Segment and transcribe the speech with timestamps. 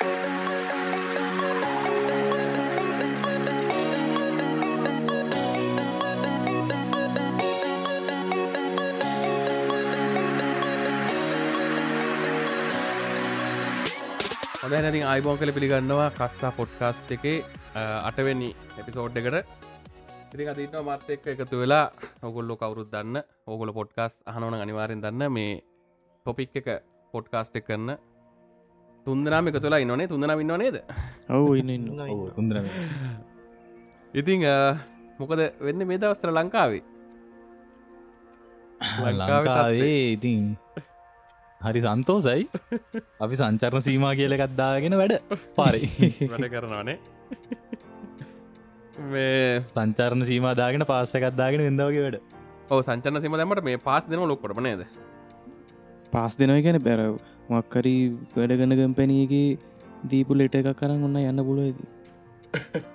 [0.00, 0.12] හොඳ
[14.74, 17.36] නැති අයිබෝන් කළ පිළිගන්නවා කස්තා පොඩ්කාස්ට් එකේ
[18.02, 18.48] අටවෙනි
[18.78, 19.36] එපිසෝඩ් එකට
[20.32, 21.86] ඉතින් අතින්න මත් එක්ක එකතු වෙලා
[22.22, 25.56] ඔගොල්ලො කවුරුත් දන්න ඕගොල පොඩ්කාස් අහනවන අනිවාරෙන් දන්න මේ
[26.26, 26.68] ටොපික් එක
[27.14, 27.98] පොඩ්කාස්ට් එක කරන්න
[29.06, 30.76] තුන්දනාම එක තුලා ඉන්නනේ තුන්දන ඉන්න නේද?
[31.36, 31.90] ඔවු ඉන්න
[32.36, 32.56] තුන්දර
[34.14, 34.46] ඉතිං
[35.18, 36.82] මොකද වෙන්න මේ දවස්ත්‍ර ලංකාවේ?
[39.12, 40.56] ලංකාවේ ඉතින්
[41.60, 42.48] හරි සන්තෝසයි.
[43.20, 45.16] අපි සංචරණ සීමා කියල එකත්දාගෙන වැඩ
[45.56, 45.82] පාරි.
[46.32, 46.98] වැඩ කරනවානේ
[49.08, 52.18] මේ සංචරණ සීමදාගෙන පාස්සකත්දාගෙන වෙදවගේ වැඩ.
[52.70, 54.84] ඔව සංචන සිම දැමට මේ පාස් දෙන ලොක්කොට නේද
[56.12, 57.00] පාස් දෙනව ගැන බැර
[57.50, 58.00] මක්කරී
[58.36, 59.58] වැඩගන ගම්පැනගේ
[60.10, 61.78] දීපු ලෙට එකක් කරන්න ඔන්න යන්න පුළුවද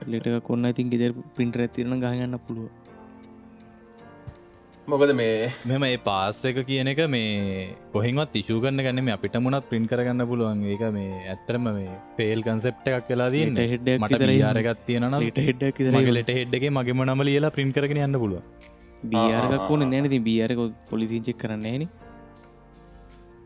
[0.07, 2.72] ලෙට කොන්න ඉතින් ගෙදර පින්ට ඇතිරන ගහගන්න පුළුව
[4.88, 5.49] මොකද මේ?
[5.66, 9.88] මෙම ඒ පාස්ස එක කියන එක මේ කොහෙවත් ඉශූ කරන්න ගන්න මේ අපිට මුණත් පින්
[9.91, 10.61] කරගන්න පුළුවන්.
[10.66, 16.17] ඒක මේ ඇත්තරම මේ පේල් කන්සෙප්ට එකක් වෙලා දන්න විතර යාරගත් තියෙන ලෙට හෙඩ්ඩක් මගේ
[16.19, 18.44] ලෙට හෙඩ්ඩගේ මගේම නම ලියලා පින් කරගෙන යන්න පුළුව
[19.13, 21.88] බියාරක් ඕන නැන ති බියාරක පොලිසිංචෙක් කරන්න න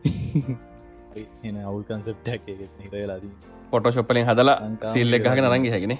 [1.46, 3.32] එන අවුල් කන්සෙප්ටක් එක වෙලාදී
[3.70, 4.56] පොටෝශොප්පලින් හදලා
[4.90, 5.94] සිල්ල එකගෙන රංගි හැගෙන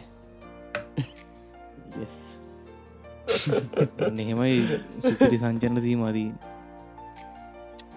[4.20, 4.54] එහෙමයි
[5.00, 6.28] සුපිරි සංචන්න සීමදී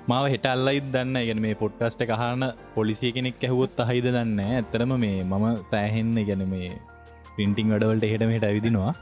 [0.06, 2.44] මාව හෙට අල්ලයිත් දන්න ගැන මේ පොඩ්කස්ට කහන
[2.76, 6.72] පොලිසිය කෙනෙක් ඇහුවොත් අහිද දන්න ඇතරම මේ මම සෑහෙන්න ගැන මේ
[7.38, 8.94] පින්ටිං වැඩවලට හෙටම හෙට ඇවිදිනවා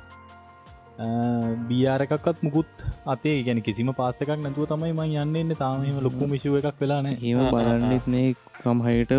[1.69, 7.07] බියාරකත් මුකුත් අතේ ගැන කිසිම පාසකක් නැතුව තමයි මං යන්නන්න තාමම ලොක්කු මිශුව එකක් වෙලාන
[7.13, 8.29] ඒම බලන්නෙත් නේ.
[8.63, 9.13] කම්හයට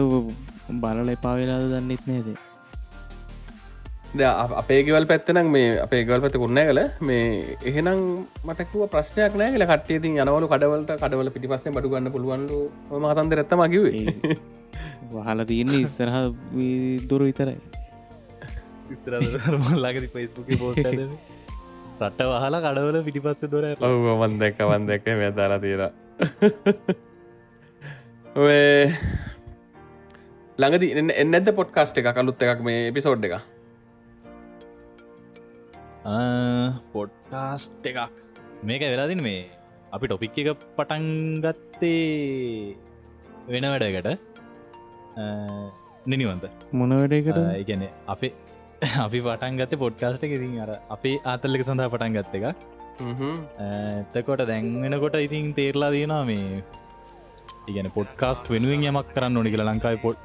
[0.83, 2.29] බලල එපා වෙලාද දන්නෙත් නේද
[4.61, 7.27] අපේ ගෙවල් පැත්තනම් මේ අපේ ගල් පැත කුන්න කල මේ
[7.69, 8.01] එහෙනම්
[8.49, 12.59] මටකුව ප්‍රශ්නයක් නෑ කල කටේ යනවලු කඩවලට කඩවල පිටිපස්සේ බඩු ගන්න පුළුවන්ලු.
[13.03, 14.37] මතන්ද රැත්තම කිවේ
[15.13, 16.17] වහල තියන්නේ ඉස්සරහ
[17.11, 17.59] දුර විතරයි.
[19.67, 20.77] මල්ලාගති පයිස්බුක පෝස්
[22.03, 25.07] රට වහලා කඩවල පිටිපස්ස දොර ඔව වන් දැක්ක වන් දැක්ක.
[25.21, 25.83] මේ දාලා තීර
[28.43, 28.61] ඔය
[30.59, 30.87] ළඟදි
[31.23, 33.35] එන්න ඇද පොඩ්කාස්ට එක කලුත් එකක් මේ එපිසෝඩ් එක
[36.93, 38.13] පොඩ්කාස්ට් එකක්.
[38.63, 39.51] මේක වෙලාදින මේ.
[39.93, 42.77] අපි ටොපික් එක පටන්ගත්තේ
[43.49, 44.19] වෙන වැඩකට.
[46.07, 46.45] නිනිවන්ත.
[46.73, 47.39] මොන වැඩකට?
[47.63, 48.33] ඉගැන අපේ
[48.83, 52.47] අපි පටන් ගත පොඩ්කාස්ට එකඉතින් අර අපේ ආතල්ලක සඳහා පටන් ගත්ත එක
[54.15, 56.63] එතකොට දැන්වෙනකොට ඉතින් තේරලා දීනවා මේ
[57.69, 60.19] ඉගැන පොඩ්කාස්ට් වෙනුවෙන් යමක් කරන්න ඕනි කියලා ලංකායි පොඩ්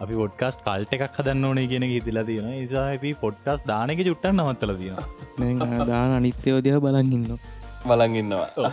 [0.00, 4.72] අපි පොඩ්කාස්ට කල්ට එකක් හදන්න ඕනේ කියෙන හිතිලා තියෙන නිසා අපි පොඩ්කාස් දානක චුට්ටන් නවත්තල
[4.78, 7.38] තියෙන දාන අනිත්‍යයෝදය බලන්ඉන්න
[7.84, 8.70] බලගන්නවා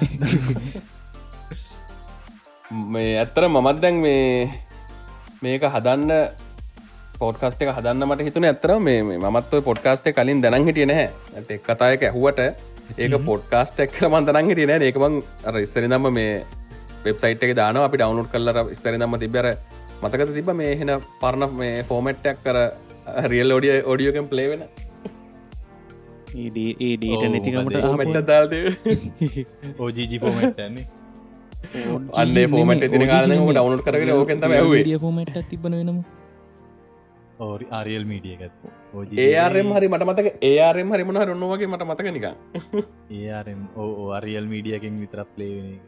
[2.93, 4.25] මේ ඇත්තර මමත් දැන් මේ
[5.41, 6.11] මේක හදන්න
[7.21, 11.09] පොඩ්කස්ට එක හදන්න මට හිතුන ඇත්තර මේ මත් පොඩ්කාස්ට කලින් දැනන් හිටිය නැහැ.
[11.49, 12.39] එක් කතායක ඇහුවට
[12.97, 16.33] ඒක පොඩ්කාස්ට එක්කර මන්දනන් හිටිය නෑ ඒකමං අර ඉස්සරි දම්ම මේ
[17.03, 19.47] වෙබ්සයිට් එක දාන අපි ඩවනුට් කල්ලර ස්තරි දම්ම තිබර
[20.01, 22.57] මතකත තිබ මේ එහෙන පරණ මේ ෆෝමට්ටක් කර
[23.27, 24.63] රියල් ෝඩිය ෝඩියෝකම් පලේවෙන
[26.35, 28.53] ඒඩට නැතිකමට මට දාල්ද
[29.79, 30.85] ඕජීජි පෝමටන්නේ
[32.15, 36.01] අන්නේ ෆෝමට තින කාලනක ඩවනුට් කරගෙන ඕකෙන්ත ඇවේ ෆෝමට තිබන වෙනම
[37.41, 38.53] ඕරි ආරියල් මීඩියගත්
[39.25, 42.27] ඒරම් හරි මට මතක ඒරම් හරි මොහ රොන්නවගේ මට මතක නික
[43.21, 45.79] ඒරම් ඕ අරියල් මීඩියකින් විතරත් ලේවෙන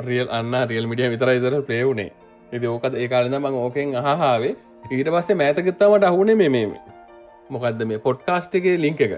[0.00, 2.10] රියල් අන්න රියල් මිඩිය විතර ඉදර පලේවුණේ
[2.52, 4.54] ඉති ඕකත් ඒ කාලද මං ඕකෙන් අහාාවේ
[4.90, 6.66] ඊට පස්සේ මෑතකත්තමට අහුනේ මේ මේ
[7.50, 9.14] මොකක්ද මේ පොඩ්කාස්ට් එක ලිංක එක?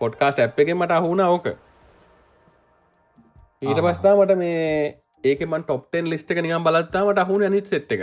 [0.00, 1.46] පොඩ්කාස්ට ඇ් එක මට අහුණ ඕක.
[3.62, 8.02] ඊට පස්ථා මට මේ ඒකම ටොප්ටෙන් ලිස්ට එක නිකම් බලත්තාමට අහුණ අනිත් සෙට් එක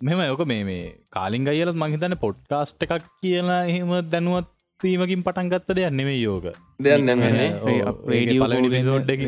[0.00, 6.16] මෙම යෝක මේ මේ කාලින් අයලත් මහිතන්න පොඩ්කාස්ට් එකක් කියලා එහෙම දැනුවත්වීමකින් පටන්ගත්ත දෙයක් නෙමේ
[7.10, 7.50] නැන්නේ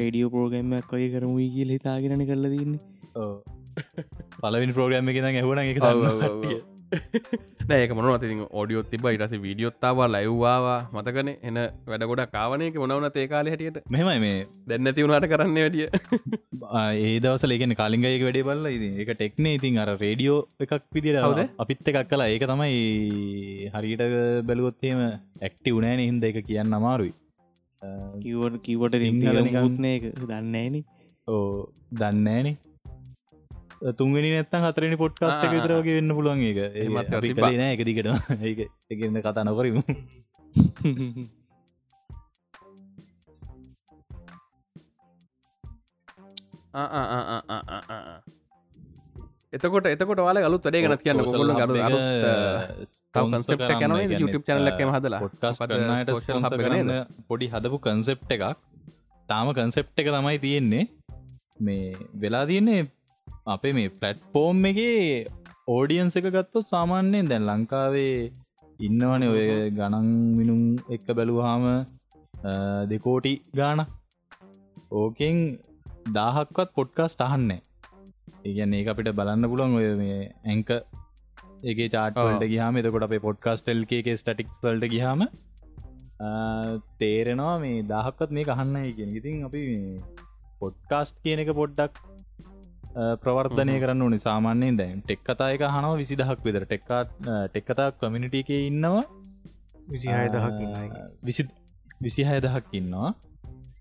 [0.01, 2.81] රඩියෝ පෝගම්මක් ඔය කරමයි කියල හිතාගෙනන කරල දන්නේ
[4.41, 5.83] පලවිනි ප්‍රෝග්‍රම එක ඇහුණ එක
[7.75, 11.29] ඒක මොන ති ෝඩියොත් තිබ ඉටස වීඩියොත්තාවා ලැව්වාවා මතකන.
[11.43, 13.79] එන වැඩ ගොඩ කාවනයක මොනවන තේකාල හැටියට.
[13.91, 14.47] මෙමයි මේ.
[14.69, 15.89] දැන්න තිවුණට කරන්න වැඩිය.
[17.05, 18.67] ඒ දවස ලේගෙන කාලිංගයක වැඩේ බල්ල
[19.05, 21.43] එක ටෙක්නේ ඉතින් අර රේඩියෝ එකක් විදිර හවුද?
[21.59, 24.05] අපිත් එකක් කලා ඒක තමයි හරියට
[24.47, 25.03] බැලුවොත්තේම
[25.43, 27.15] ඇක්ටි උනෑන හින්ද එක කියන්න අමාරුයි.
[28.23, 30.77] කිවට කිවට නිකන්- මුත්න එක දන්නේන
[31.29, 32.57] ඕ දන්නෑනේ
[33.93, 36.59] තුන්වෙනි නැත්තන් හතරනි ආ, විතරගේ වෙන්න පුළුවන් එක.
[37.35, 38.07] කලේ නෑ එක දිකට
[38.43, 39.83] ඒ එකන්න කතා නොකරමු.
[49.53, 52.05] එතකොට එතකොට වාල අලුත් වැඩේ ගැනත් කියන්න ගොල්ල අලු අලුත්
[53.13, 55.21] කන්සෙප් කන YouTube චැනල එකම හදලා?
[56.55, 56.91] කරන්න
[57.29, 58.45] පොඩි හදපු කන්සෙප් එකක්.
[59.29, 60.85] තාම කන්සෙප් එක තමයි තියෙන්නේ.
[61.61, 62.81] මේ වෙලා තියන්නේ
[63.47, 64.79] අපේ මේ පලට්ෆෝර්ම් එක
[65.69, 68.31] ඕඩියන්ස එක ගත්තොත් සාමාන්‍යයෙන් දැන් ලංකාවේ
[68.79, 70.09] ඉන්නවන ඔය ගණන්
[70.39, 71.65] මිනුම් එක්ක බැලුවාම
[72.91, 73.85] දෙකෝටි ගාන
[74.93, 75.39] ඕකෙන්
[76.11, 77.61] දාහක්වත් පොඩ්කාස්ට අහන්නේ
[78.45, 80.71] ඒගැන්නේ ඒ අපිට බලන්න පුළන් ඔය මේ ඇංක
[81.65, 85.27] ඒ ටාටවලට ගහම එතකොට අපේ පොඩ්කාස්ටල්ගේ ස්ටටික් වල්ට ගහම
[86.99, 89.63] තේරෙනවා මේ දහක්කත් මේ අහන්න කියෙන ඉතින් අපි
[90.61, 92.03] පොඩ්කාස්ට් කියන එක පොඩ්ඩක්
[92.95, 94.97] ප්‍රවර්ධනය කරන්න ඕනි සාමාන්‍යයෙන් දැන්.
[95.01, 96.65] ටෙක් කතායක හනව විසි දහක් විතර.
[96.65, 97.09] ටෙක්කාත්
[97.49, 99.05] ටෙක්කතා කමිනිට එක ඉන්නවා
[99.89, 100.59] විසිහය දහක්
[101.25, 101.45] විසි
[102.01, 103.13] විසිහය දහක් ඉන්නවා.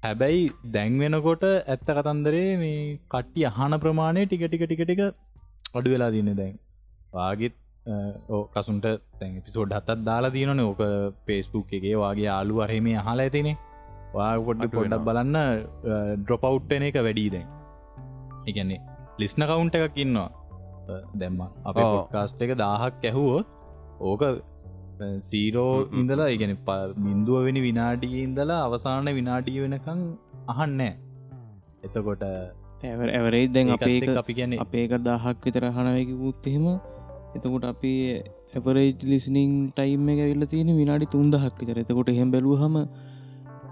[0.04, 5.02] හැබැයි දැන් වෙනකොට ඇත්ත කතන්දරේ මේ කට්ටි අහන ප්‍රමාණය ටික ටික ටික ටික
[5.76, 6.56] අඩු වෙලා දින්න දැන්.
[7.14, 7.56] වාගෙත්
[8.30, 8.88] ඕ කසුන්ට
[9.20, 10.82] තැන් පිසෝඩ් හත්තත් දාලා දීනන ඕක
[11.26, 13.58] පේස්බුක් එකේ වගේ ආලු අරහෙම අහලා ඇතිනේ.
[14.16, 15.38] වා පොඩ්ඩ අඩු පොඩ්ඩක් බලන්න
[16.22, 17.48] ඩ්‍රොපවුට්ටන එක වැඩී දැන්.
[18.48, 18.82] එකන්නේ
[19.24, 20.30] ලිස්න කවුන්ට එකක් ඉන්නවා.
[21.16, 21.76] දැම්ම අප.
[21.76, 23.46] පොඩ්කාස්ට් එක දාහක් ඇහුවොත්
[24.02, 24.24] ඕක
[25.22, 26.00] සීරෝ හ්ම් හ්ම්.
[26.02, 26.58] ඉඳලා ඉගෙන
[27.06, 30.02] බින්දුව වෙනි විනාඩිය ඉඳලා අවසාන විනාඩිය වෙනකං
[30.48, 30.92] අහන්නෑ
[31.84, 32.26] එතකොට
[32.84, 36.68] ඇවර දැන් අපේ අපි ගැන අපේ එක දහක් විතර හනවැකිකුත් එහෙම
[37.36, 37.94] එතකොට අපි
[38.54, 41.78] ඇපරේජ් ලිස්නිං ටයිම් එක ඇල්ල තියෙන විනාඩි තුන් දහක් විතර.
[41.84, 42.78] එතකොට එහෙම බැලූහම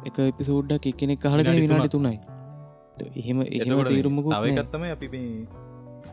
[0.08, 2.18] එක එපිසෝඩ්ඩක් එකනෙක් හල විනාඩි තුනයි
[3.16, 4.50] එහෙම එහෙම තේරුමකුත් නෑ.
[4.50, 5.08] තවකත්තම අපි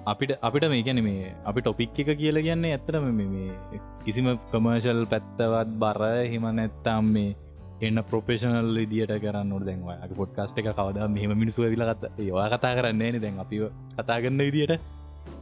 [0.06, 5.73] අපිට අපිට මේ ගැන මේ අපි ටොපික් එක කියලා කියන්නේ ඇත්තටම මේ- කිසිම කමර්ශල් පැත්තවත්
[5.79, 7.35] බර හෙම නැත්තම් මේ
[7.81, 13.21] එන්න ප්‍රොපේෂනල් විදිට කරන්න දැන්වා පොඩ්කාස්ට එක කවද මෙහම මිනිසු විලගත් ඒවා කතා කරන්නේ න
[13.21, 13.56] දැන් අපි
[13.97, 14.81] කතාගන්න විදිට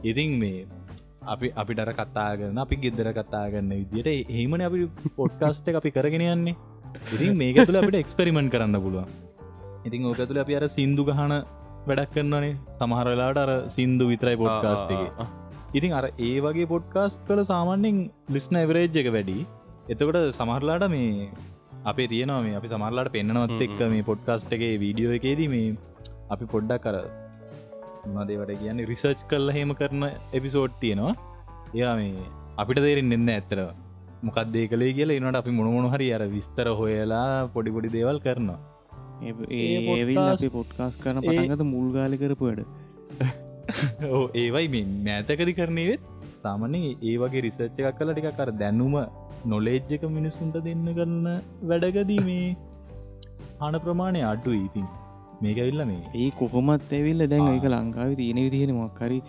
[0.03, 0.65] ඉතින් මේ
[1.25, 6.55] අපි අපිටර කතාගන්න අපි ගෙදර කතාගන්න විදිට ඒමන අපි පොඩ්කාස්ට අපි කරගෙන යන්නේ.
[7.13, 9.07] ඉතින් මේක තුළ අපිට එක්ස්පෙරිමෙන්ට් කරන්න පුළුවන්
[9.87, 11.33] ඉතින් ඕක තුළ අපි අර සින්දු ගහන
[11.89, 15.19] වැඩක් කරන්නනේ සමහරලාට අර සින්දු විතරයි පොඩ්කාස්ට් එක.
[15.77, 17.99] ඉතින් අර ඒ වගේ පොඩ්කාස්ට් කළ සාමාන්‍යෙන්
[18.35, 19.37] ලිස්න එවරේජ් එක වැඩි.
[19.91, 21.29] එතකොට සමහරලාට මේ
[21.91, 25.69] අපේ තියනවා මේ අපි සමරලාට පෙන්න්නනවත් එක්ක මේ පොඩ්කාස්ට් එකේ වීඩියෝ එකේදී මේ
[26.35, 26.97] අපි පොඩ්ඩක් කර
[28.15, 30.03] මදේවට කියන්නේ රිසර්ච් කල්ල හෙම කරන
[30.39, 31.15] එපිසෝඩ් තියෙනවා.
[31.73, 32.29] එයා මේ
[32.61, 33.59] අපිට තේරෙන් එන්න ඇත්තර
[34.27, 38.61] මොකක්දේ කළේ කියලා එනට අපි මොනමොන හරි අර විස්තර හොයලා පොඩිපොඩි දේවල් කරනවා
[39.23, 42.61] ඒවිල් අපි පොට්කාස් කරන පටන්ගත මුල්ගාලි කරපු වැඩ.
[44.15, 46.03] ඕ ඒවයි මේ මෑතකදි කරනේවෙත්
[46.43, 48.95] සාමන්නේ ඒ වගේ රිසර්ච් එකක් කල ටික කර දැනුම
[49.45, 51.27] නොලේජ්ජක මිනිසුන්ට දෙන්න කරන්න
[51.63, 52.45] වැඩගදී මේ
[53.61, 54.87] හන ප්‍රමාණය අඩු ඉතින්.
[55.41, 57.49] මේකවිල්ල මේ ඒ කොහොමත් ඇවිල්ල දැන්.
[57.53, 58.75] එක ලංකාව තියෙන විදිහෙන.
[58.75, 59.19] මොක්කරි.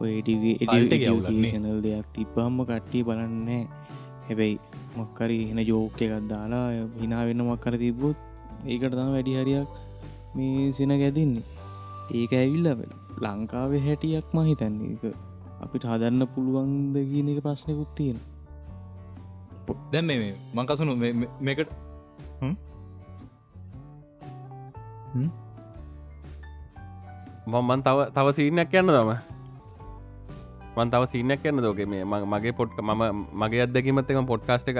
[0.00, 3.62] ඩියෂනල් දෙයක් තිබ්බහම්ම කට්ටිය බලන්නේ.
[4.26, 4.58] හැබැයි
[4.96, 6.66] මොක්කරි එන ජෝක එකත් දාලා
[7.00, 8.18] හිනා වෙන්න මක්කර තිබ්බොත්
[8.66, 9.68] ඒකට තම වැඩි හරියක්
[10.34, 11.60] මේ සෙන ගැදින්නේ.
[12.10, 12.66] ඒක ඇවිල්ල
[13.18, 15.02] ලංකාව හැටියක් මහිතන්නේ එක
[15.62, 18.18] අපිට හදන්න පුළුවන්ද කියන එක ප්‍රශ්නකුත් තියෙන
[19.92, 20.94] දැන් මේ මංකසුණු
[21.40, 21.70] මේකට
[27.46, 29.12] මන් තව තව සීනයක් යන්න තම
[30.76, 32.90] මන් තව සීනයක් යන්න දෝක මේ මගේ පොට් ම
[33.34, 34.78] මගේ අදකිමත් එක පොඩ්කාස්ට එක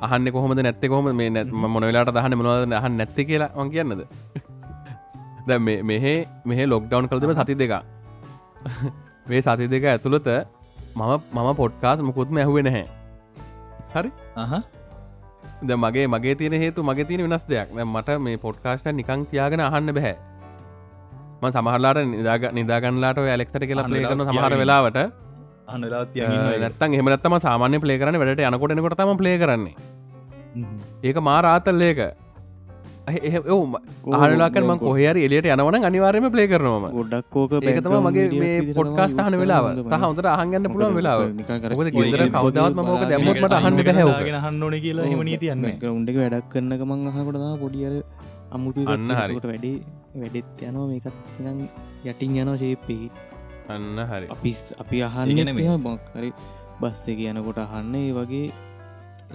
[0.00, 4.02] අහන්න කොහොමද නැත්ත කොහොම මේ නැත් මොනවෙලාට දහන්න මොනවද අහන්න නැත්ත කියලා වන් කියන්නද?
[5.48, 6.14] දැ මෙහෙ
[6.44, 7.74] මෙහ ලොක්ඩවන් කළදම සති දෙක.
[9.28, 10.28] මේ සති දෙක ඇතුළත
[10.94, 12.84] මම මම පොඩ්කාස් මුකුත්ම ඇහුවෙන හැ
[13.94, 14.10] හරි?
[15.62, 17.68] ද මගේ මගේ තියෙන හේතු මගේ තියෙන වෙනස් දෙයක්.
[17.86, 20.16] මට මේ පොඩ්කාස්ට නිකං තියාගෙන අහන්න බැහැ.
[21.42, 24.98] ම සමහරලාට නිදාග නිදාගන්නලාට ඇලෙක්සට කියලා වෙලාවත් සමහර තියාගෙන.
[25.74, 29.74] වෙලාවට අනලාත් නැත්තන් එමනත්තම සාමාන්‍ය ප්ලේ කරන වැඩට යනකොටනකොට තම ප්ලේ කරන්නේ.
[31.08, 32.00] ඒක මා රාතල්ලේක
[33.10, 33.72] එවම
[34.16, 39.36] ආහලාකන් ම කොහර එලියට යනවන අනිවාරම ප්ලේ කරනවම ගොඩක් කෝක ඒකතම මගේ මේ පොඩ්කාස්ට අහන
[39.42, 39.64] වෙලාව.
[39.82, 41.20] සහ හොඳට අහගන්න පුළුවන් වෙලාව.
[41.96, 45.82] ගෙදර කවදවත්ම මෝක දැම්මොත්මට අහන්න බැහැවක හන්න ඕන කියලා හෙම නීතියන්න එක
[46.20, 47.94] වැඩක් කරන්න මං අහකොටදා පොඩියර
[48.56, 49.34] අමුතු අන්න හරි.
[49.50, 49.72] වැඩි
[50.20, 50.86] වැඩෙත් යනවා.
[50.92, 51.14] මේකත්
[52.10, 53.06] යටින් යනවා ශේප්පෙහි
[53.70, 54.26] අන්න හරි.
[54.28, 56.30] අපිස් අපි අහන්න කියන්නේ මේ- බොක්කරි
[56.80, 58.46] බස්ස එක යනකොට අහන්න ඒ වගේ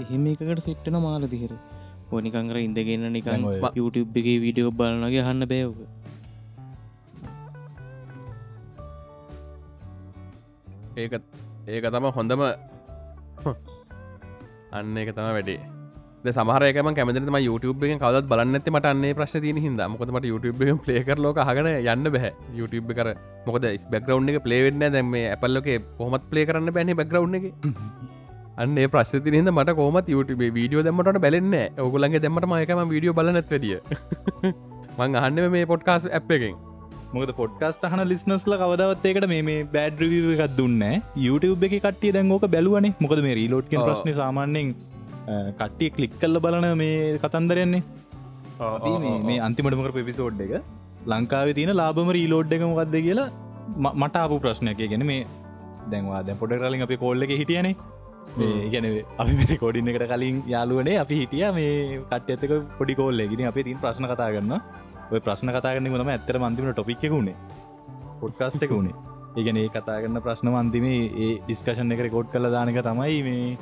[0.02, 1.54] එහෙම එකකට සෙට්ටන මාල දිහෙර.
[2.12, 5.80] ඕනිකංකර ඉඳගන්න නිකන් YouTube එකේ වීඩියෝ බලනගේ අහන්න බෑවක
[10.98, 11.14] ඒක
[11.68, 12.42] ඒක තම හොඳම
[14.72, 15.60] අන්න එක තම වැඩේ
[16.34, 20.82] සමහරයකම කැමතිම YouTube එක කවදත් බලන්න ඇති මට අන්නේ ප්‍රශ් තින හිද මොකදමට YouTube එක
[20.86, 22.34] පලේකර ලෝක හගන යන්න බැහ.
[22.60, 23.10] YouTube කර
[23.48, 27.46] මොකද බැග්‍රවන්් එක පලේවෙන්න දැම ඇපල්ලක කොහොමත් පලේ කරන්න බැන බැග්‍රවන්් එක.
[28.58, 33.80] අන්න ප්‍රශ්තිනද මට කොමත් YouTube වීඩියෝ දෙමට බැලන්න ඔගුලන්ගේ දෙමට මයකම වීඩියෝ බලනත් වැඩිය.
[35.00, 36.56] මං අහන්න මේ පොඩ්කාස් ඇ් එකෙන්.
[37.14, 40.84] මොකද පොඩ්කාස් හන ලිස්නස්ල කවදවත්තේකට මේ බෑඩ් රිව එකක් දුන්න
[41.28, 42.96] YouTube එක කට්ටිය දැන්ගෝක බැලුවනේ.
[43.06, 44.76] මොකද මේ රීලෝට් ප්‍රශ්න සාමාන්‍යෙන්
[45.60, 47.84] කට්ටිය කලික් කල්ල බලන මේ කතන්දරයන්නේ?
[49.24, 50.54] මේ අන්තිමටමක පිසෝඩ් එක?
[51.08, 53.30] ලංකාව තියන ලාබම රීලෝඩ් එක මොකක්ද කියලා
[53.96, 54.82] මට ආපු ප්‍රශ්නයක්.
[54.94, 55.26] ගැන මේ
[55.92, 57.76] දැන්වා දැ පොඩ කලින් අපි කොල්ල එක හිටියනේ.
[58.74, 58.86] ගැන
[59.18, 63.78] අපි කොඩින්න එකට කලින් යාලුවනේ අපි හිටිය මේ කට ඇතක පොඩි කෝල්ල ගෙන අපේ තින්
[63.78, 64.56] ප්‍රශ්න කතා කරන්න
[65.12, 67.36] ඔය ප්‍රශ්න කතාගන්න ම ඇත්තර මන්තිම ටොපික් වුණේ
[68.22, 68.96] පොඩ්කාස්ට එක වුණේ
[69.38, 73.58] ඒගැන ඒ කතාගන්න ප්‍රශ්න මන්තිමේ ඒ ඩිස්කශන් එක කෝඩ් කළ දානක තමයි මේ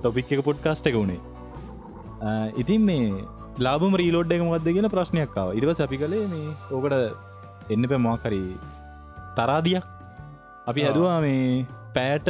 [0.00, 1.20] ටොපික් එක පොඩ්කාස්ට එක වුණේ.
[2.62, 3.08] ඉතින් මේ
[3.66, 8.50] ලාබම රීලෝඩ් එක මක්ද කියෙන ප්‍රශ්නයක්කාව ඉරිව සැපි කළේ මේ ඕකට එන්න පැ මොකරී
[9.38, 9.86] තරාදියක්
[10.70, 11.64] අපි ඇදවා මේ
[11.96, 12.28] පෑට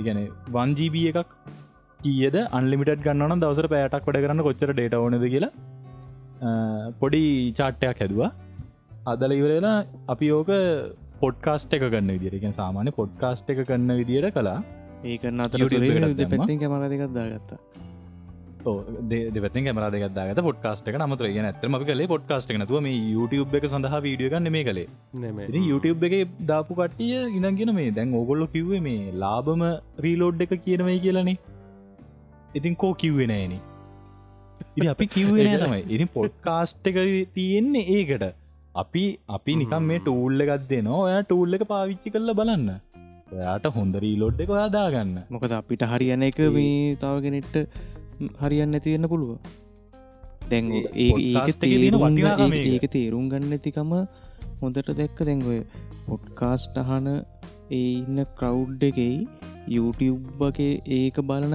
[0.00, 0.20] ඉගැන
[0.56, 1.30] වන්ජීබ එකක්
[2.00, 2.36] කියද?
[2.58, 5.52] අන්ලිමිට ගන්න දවසර පෑටක් වැඩ කරන්න කොච්චර ඩේට ඕනද කියලා
[7.00, 7.22] පොඩි
[7.58, 8.30] චාට්ටයක් හැදවා.
[9.12, 9.76] අදල ඉවරලා
[10.12, 10.50] අපි ඕක
[11.22, 14.58] පොඩ්කාස්ට එක ගන්න විදිරකෙන් සාමාන්‍ය පොඩ්කාස්ට එක කන්න විදියට කලා
[15.04, 17.58] ඒකන්න අතර පැත්තින් කැමරදකක් දාගත්තා.
[19.08, 23.64] දෙපති කමර දෙගත්දාගත පොඩ්කාස්ට එක නමතර ගෙන ඇතම අපි කලේ පොඩ්කාස්ට නතුව මේ YouTube එක
[23.64, 24.88] සඳහා වීඩිය ගන්න මේ කළේ.
[25.48, 29.62] ඉතින් YouTube එක දාපු කට්ටිය ඉඳගෙන මේ දැන් ඕගොල්ලො කිව්වේ මේ ලාබම
[29.98, 31.38] රීලෝඩ් එක කියනවයි කියලනේ.
[32.54, 33.60] ඉතින් කෝ කිව්වෙ නෑනේ
[34.76, 35.82] ඉ අපි කිව්වෙන තමයි.
[35.94, 38.34] ඉතින් පොඩ්කාස්ට් එක තියෙන්නේ ඒකට.
[38.74, 40.98] අපි අපි නිකම් මේ ටූල්ල එකක් දෙනවා.
[40.98, 42.80] ඔය ටූල්ල එක පාවිච්චි කරල බලන්න
[43.32, 47.56] ඔයාට හොඳ රීලෝඩ් එක හදාගන්න මොකද අපිට හරියන එක මේ තවගෙනෙට්ට
[48.40, 49.36] හරියන්න ඇතිවෙන්න පුළුව
[50.50, 53.92] දැන් ඒක තේරුම් ගන්න ඇතිකම
[54.62, 55.20] හොඳට දැක්ක.
[55.20, 55.60] දැන්ගොය
[56.06, 59.12] පොඩ්කාස්ට අහන ඒ ඉන්න කවුඩ් එකයි
[59.68, 61.54] YouTubeගේ ඒක බලන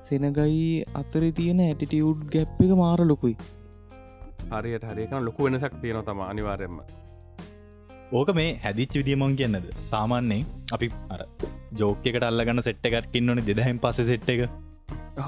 [0.00, 3.36] සෙනගයි අතර තියෙන ඇටිටියුඩ් ගැප් එක මාර ලොකුයි.
[4.52, 6.78] හරියට හරිකන ලොකු වෙනසක් තියෙන තම අනිවාරෙන්ම
[8.12, 9.66] ඕක මේ හැදිච් විදිියමොන් කියන්නද?
[9.90, 11.20] සාමාන්‍යෙන් අපි අර
[11.72, 14.40] ජෝකකට අල්ලගන්න සෙට්ට එකටකින්න ඕන දෙදහැම් පස සෙට් එක.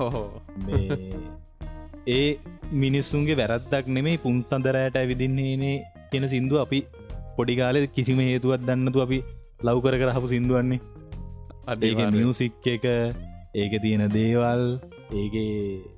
[2.08, 2.28] ඒ
[2.75, 5.76] මිනිස්සුන්ගේ වැරද්දක් නෙමේ පුන් සඳරයට ඇවිදින්නේනේ
[6.11, 6.80] කියෙන සිින්දු අපි
[7.37, 9.18] පොඩිකාලෙ කිසිම හේතුවත් දන්නතු අපි
[9.61, 10.80] ලව්කර කරහපු සිින්දුවන්නේ
[11.66, 12.87] අඩේ මියසික් එක
[13.54, 14.64] ඒක තියෙන දේවල්
[15.12, 15.54] ඒගේ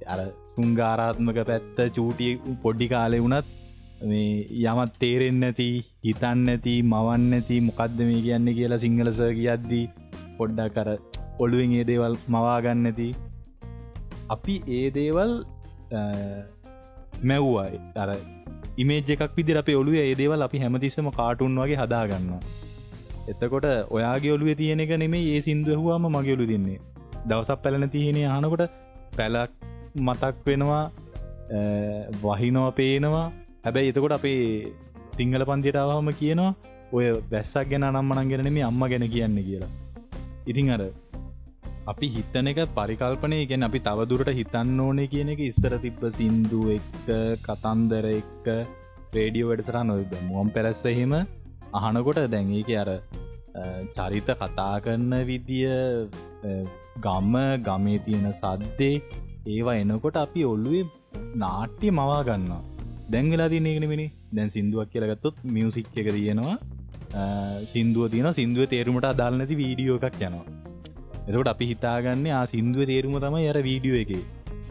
[0.07, 0.21] අර
[0.53, 2.33] සුංගාරාත්මක පැත්ත චූටිය
[2.63, 3.60] පොඩ්ඩි කාලෙ වුනත්
[4.01, 4.29] මේ
[4.65, 5.69] යමත් තේරෙන් නැති
[6.05, 9.85] හිතන්න ඇති මවන්න ඇති මොකක්ද මේ කියන්න කියලා සිංහලස කියද්දී
[10.39, 10.91] පොඩ්ඩක් කර
[11.39, 13.09] ඔළුවෙන් ඒ දේවල් මවාගන්න ඇති
[14.31, 15.35] අපි ඒ දේවල්
[17.23, 18.11] මැව්වායි අර
[18.77, 22.35] ඉමේජ එකක් විදි අප ඔලු ඒ දේවල් අපි හැමතිස්සම කාටුන් වගේ හදාගන්න
[23.29, 26.79] එතකොට ඔයාගේ ඔලුව තියෙන එක නෙමේ ඒ සිින්දුවහවාම මගේ ඔලු දෙන්නේ.
[27.29, 28.63] දවසක් පැලන තියෙනෙ අනකොට
[29.17, 29.53] පැලක්
[29.99, 30.85] මතක් වෙනවා
[32.23, 33.27] වහිනව පේනවා.
[33.65, 34.41] හැබැයි එතකොට අපේ
[35.17, 36.51] තිංහල පන්තිටාවහම කියනවා
[36.93, 39.71] ඔය වැස්සක් ගැන නම්මනන් ගැන මේ අම්ම ගැන කියන්න කියලා.
[40.47, 40.83] ඉතිං අර
[41.87, 47.09] අපි හිතන එක පරිකල්පනය ගැන අපි තවදුරට හිතන්න ඕනේ කියන එක ඉස්සර තිබ්බ සින්දු එක්ක
[47.47, 48.49] කතන්දර එක්ක
[49.15, 51.15] රේඩියෝ වැඩසරා නොද මුවම් පැරැස්සහෙම
[51.79, 52.91] අහනකොට දැන්ඒක අර
[53.97, 55.69] චරිත කතා කරන්න විදිය
[56.99, 57.37] ගම්ම
[57.67, 58.95] ගමේ තියෙන සද්දේ
[59.49, 60.85] ඒවා එනකොට අපි ඔල්ලුවේ
[61.37, 62.80] නාට්‍ය මවා ගන්න
[63.13, 66.57] දැංගලා තියනෙගෙනමිනි දැන් සිින්දුවක් කියලගත්තොත් මියසික් එක තියෙනවා.
[67.73, 70.47] සිින්දුව තියන සිින්දුව තේරුමට අදාල් නැති වීඩියෝ එකක් යනවා.
[71.29, 74.13] එතකොට අපි හිතාගන්න ආ සිින්දුව තේරුම තම යර වීඩියෝ එක.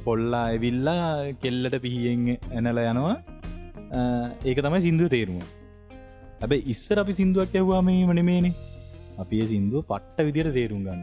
[0.06, 1.06] පොල්ලා ඇවිල්ලා
[1.44, 2.28] කෙල්ලට පිහියෙන්
[2.58, 3.16] ඇනල යනවා.
[4.50, 5.40] ඒක තමයි සිින්දුව තේරුම.
[6.44, 8.54] ඇබැ ඉස්සර අපි සිින්දුවක් ඇවවා මේ මනමේනේ
[9.24, 11.02] අපේ සිින්දුව පට්ට විදිර තේරුම් ගන්න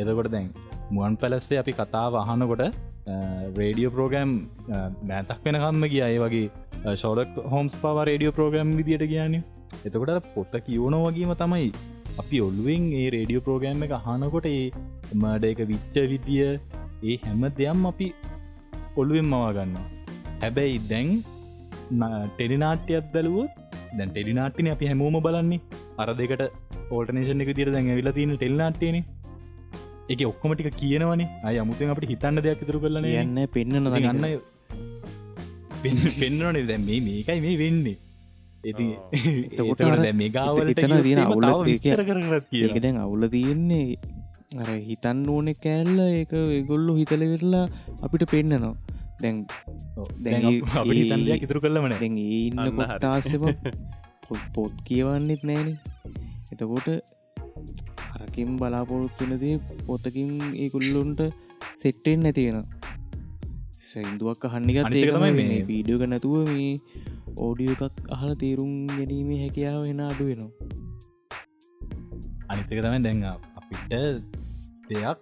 [0.00, 0.46] එතකොට දැන්
[0.90, 2.62] මුවන් පැලස්සේ අපි කතාව අහනකොට
[3.56, 4.32] රේඩියෝ ප්‍රෝගෑම්
[5.08, 9.42] මෑතක් වෙනකම්ම කිය අය වගේ ශෝලක් හෝම්ස් පව රේඩියෝ ප්‍රෝග්‍රම් විදියට කියන්නේ
[9.84, 11.70] එතකොට පොත්ත කියවන වගේම තමයි
[12.18, 14.66] අපි ඔල්ලුවෙන් ඒ රේඩියෝ ප්‍රෝගෑම් එක අහනකොට ඒ
[15.14, 16.46] මඩ එක විච්ච විදිය
[17.02, 18.08] ඒ හැම දෙයම් අපි
[18.96, 19.76] ඔල්ලුවෙන් මවාගන්න
[20.42, 21.10] හැබැයි දැන්
[22.30, 23.54] ටෙලිනාට්‍යයක් බැලුවොත්
[23.96, 25.60] දැන් ටෙලිනාට්ටින අපි හැමෝම බලන්නේ
[25.98, 26.44] අර දෙකට
[26.90, 29.04] ඕටනේෂන් එක තිර දැන් ඇවිලා තියෙන ටෙල්නාට්ටේනේ
[30.10, 31.28] එක ඔක්කොමටික කියනවනේ.
[31.44, 34.24] අය අමුතුෙන් අපට හිතන්න දෙයක් ඉතුරු කරලන යන්න පෙන්න්න ගන්න
[35.82, 37.96] පෙන්න්නනේ දැ මේ මේකයි මේ වෙන්නේ.
[38.64, 38.86] ඉති
[39.50, 41.46] එතකොට එතකොට අර දැන් අවුල
[41.78, 42.80] කර කර ඒක කියලා.
[42.80, 43.86] දැන් අවුල තියෙන්නේ
[44.58, 47.64] අර හිතන්න ඕනෙ කෑල්ල ඒක එගොල්ලු හිතලවෙරලා
[48.02, 48.74] අපිට පෙන්න්නනවා
[49.22, 49.46] දැන්
[51.24, 52.60] දෙයක් ඉතුරු කරලමන දැන් ඒ ඉන්න.
[52.76, 53.46] කොට්ටාසම
[54.54, 55.72] පොත් කියවන්නෙත් නෑන
[56.52, 56.88] එතකොට
[58.14, 59.54] අරකින් බලාපොරොත්තුනදේ
[59.86, 61.20] පොතකින් ඒ කුල්ලුන්ට
[61.76, 62.58] සෙට්ටෙන් නැතියෙන
[65.14, 66.72] තමයි මේ මේ- වීඩියෝක නැතුව මේ
[67.36, 70.50] ඕඩියෝ එකක් අහල තේරුම් ගැනීමේ හැකියාව වෙන අඩු වෙනවා.
[72.48, 73.92] අනිතක තමයි දැන් අපිට
[74.90, 75.18] දෙයක්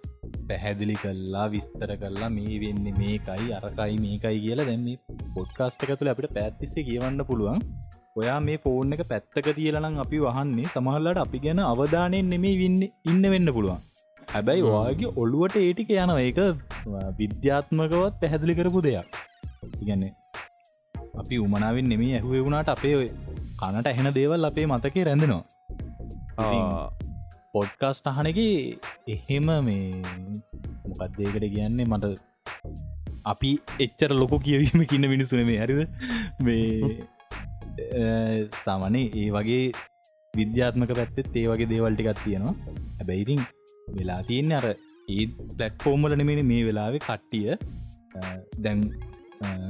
[0.47, 4.97] පැහැදිලි කල්ලා විස්තර කරලා මේ වෙන්න මේකයි අරකයි මේකයි කියලා දැන් මේ
[5.35, 7.59] පොඩ්කාස්ට එක තුළ අපිට පැත්තිස්සේ කියවන්න පුළුවන්
[8.19, 13.23] ඔයා මේ ෆෝන් එක පැත්තක තියලනම් අපි වහන්නේ සමහල්ලට අපි ගැන අවධානයෙන් නෙමේ වින්න ඉන්න
[13.33, 13.81] වෙන්න පුළුවන්.
[14.31, 16.39] හැබැයි වාගේ ඔළුවට ඒටික යන ඒක
[17.19, 19.19] විද්‍යාත්මකවත් පැහැදිලි කරපු දෙයක්.
[19.81, 20.13] ඉගන්නේ
[21.19, 22.95] අපි උමනාවෙන් නෙමේ ඇහුවේ වුණට අපේ
[23.59, 25.43] කනට ඇහෙන දේවල් අපේ මතකේ රැඳෙනවා.
[27.53, 28.39] පොඩ්කාස්ට අහනක
[29.07, 29.85] එහෙම මේ
[30.89, 31.85] මොකක්දේකට කියන්නේ?
[31.85, 32.05] මට
[33.25, 35.81] අපි එච්චර ලොක කියවීම කියන්න මිනිසුන හරිද?
[36.41, 36.67] මේ
[38.63, 39.63] සාමනේ ඒ වගේ
[40.33, 42.55] විද්‍යාත්මක පැත්තෙත් ඒ වගේ දේවල්ටිකත් තියෙනවා.
[42.97, 43.41] හැබැයිතින්
[43.97, 45.25] වෙලා තියන්න අර ඒ
[45.57, 47.57] පලට්ෆෝර්ම්මල නෙමෙන මේ වෙලාවෙ කට්ටිය.
[48.65, 48.81] දැන්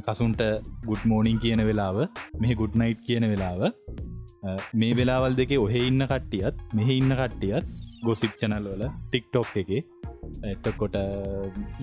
[0.08, 0.42] කසුන්ට
[0.90, 2.00] ගුඩ් මෝනිින් කියන වෙලාව
[2.44, 3.62] මේ ගුඩ් නයිට් කියන වෙලාව.
[4.74, 7.66] මේ වෙලාවල් දෙකේ ඔහෙ ඉන්න කට්ටියත් මෙහ ඉන්න කට්ටියත්
[8.04, 9.72] ගොසිප් චනල් වල ටික්ටොක් එක
[10.52, 10.96] එතකොට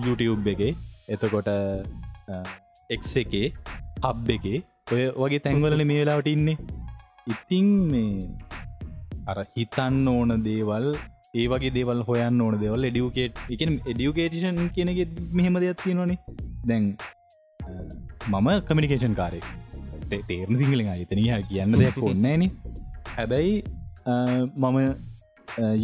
[0.04, 0.62] YouTube එක
[1.09, 1.50] එතකොට
[2.90, 3.49] එක් එකේ
[4.04, 4.62] හබ් එකේ
[4.95, 6.57] ඔය වගේ තැන්වලන මේ වෙලාවට ඉන්නේ?
[7.33, 8.26] ඉතිං මේ
[9.31, 10.87] අර හිතන්න ඕන දේවල්
[11.40, 16.19] ඒ වගේ දේවල් හොයන්න ඕන දෙවල් එඩියුකේට් එක එඩියුකේටෂන් කියනක මෙහෙම දෙයක් තියෙනවානේ.
[16.69, 16.85] දැන්
[18.33, 19.40] මම කමිනිකේෂන් කාරය
[20.28, 22.49] තේරණ සිංහලෙන් අතනය කියන්න දෙයක් ඔන්නෑන
[23.16, 23.55] හැබැයි
[24.62, 24.78] මම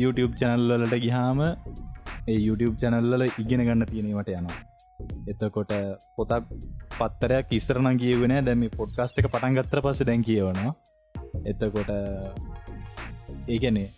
[0.03, 4.61] YouTube චැනල්ලලට ගිහාම ඒ YouTube චැනල්ලල ඉගෙන ගන්න තියෙනවට යනවා.
[5.27, 5.73] එතකොට
[6.17, 6.53] පොතක්
[6.93, 10.75] පත්තරයක් ඉස්සරන කියවන දැම පොඩ්කාස්ට එක පටන් ගත්තර පස දැන් කියවනවා.
[11.45, 11.91] එතකොට
[13.49, 13.89] ඒගැනේ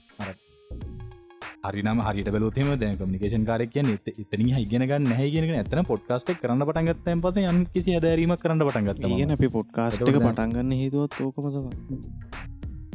[1.65, 7.23] හරිනම හරිට බලොතම දැ කමිකේෂන් කාරක් කිය එතන ඉගෙන ගන්න හැගෙන ඇතන පොඩ්කාස්ට කරන්න පටන්ගත්තයන්
[7.25, 11.71] පස යම් කිසි අදරීම කරන්න පටන්ගත්ත ඒගන අපි පොඩ්කාස්ට එක පටන්ගන්න හේතුවත් ඕකමතම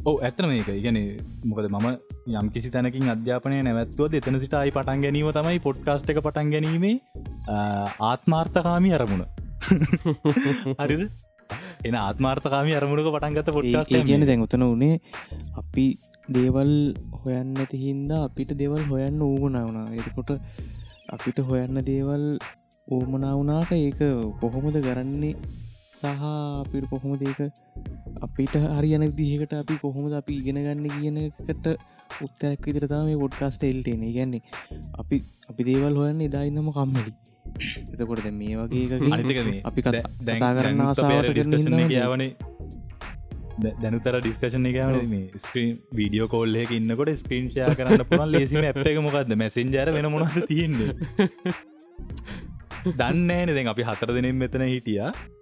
[0.02, 0.98] ඕ ඇතන මේක ඉගෙන
[1.46, 1.88] මොකද මම
[2.34, 6.96] යම් කිසි තැනකින් අධ්‍යාපනය නැවත්තුව එතන සිට අයි පටන් ගැනීම තමයි පොඩ්කාස්ට එක පටන් ගැනීමේ
[8.02, 9.26] ආත්මාර්ථකාමි අරමුණ.
[10.82, 11.04] හරිද?
[11.86, 15.02] එන ආත්මාර්ථකාමි අරමුණක පටන්ගත පොඩ්කාස්ට කියන දැන් උතන වනේ
[15.56, 15.88] අපි
[16.30, 16.74] දේවල්
[17.22, 19.88] හොයන්න ඇති හින්දා අපිට දෙවල් හොයන්න ඌමනා වුණා.
[19.94, 20.32] එතකොට
[21.10, 22.26] අපිට හොයන්න දේවල්
[22.90, 24.00] ඕමනා වුනාට ඒක
[24.40, 25.36] කොහොමද කරන්නේ
[26.00, 27.40] සහ අපිට කොහොම ඒක
[28.20, 31.68] අපිට හරියන දිහකට අපි කොහොමද අපි ඉගෙන ගන්න කියනකට
[32.20, 34.42] උත්තරැක් විතරතා මේ පොඩ්කාස්ට එල්ටේන ගැන්නේ
[34.96, 37.14] අපි අපි දේවල් හොයන්න එදායින්නම කම්මලි.
[37.94, 41.34] එතකොට මේ වගේ අපි කතා කරන්න ආසාාවට
[41.88, 42.32] කියවනේ
[43.78, 49.36] දැනුතර ඩිස්කශන එකවන මේ ස්ක්‍රීන් වීඩියෝ කෝල්ලෙක ඉන්නකොට ස්ක්‍රීන්ෂයා කරන්න පුළන් ලේසිම ඇ් එක මොකක්ද
[49.36, 50.94] මැසෙන්ජර වෙන මොනද තියන්නේ
[52.86, 55.00] දන්නෑන දැන් අපි හතර දෙනෙම් මෙතන හිටිය.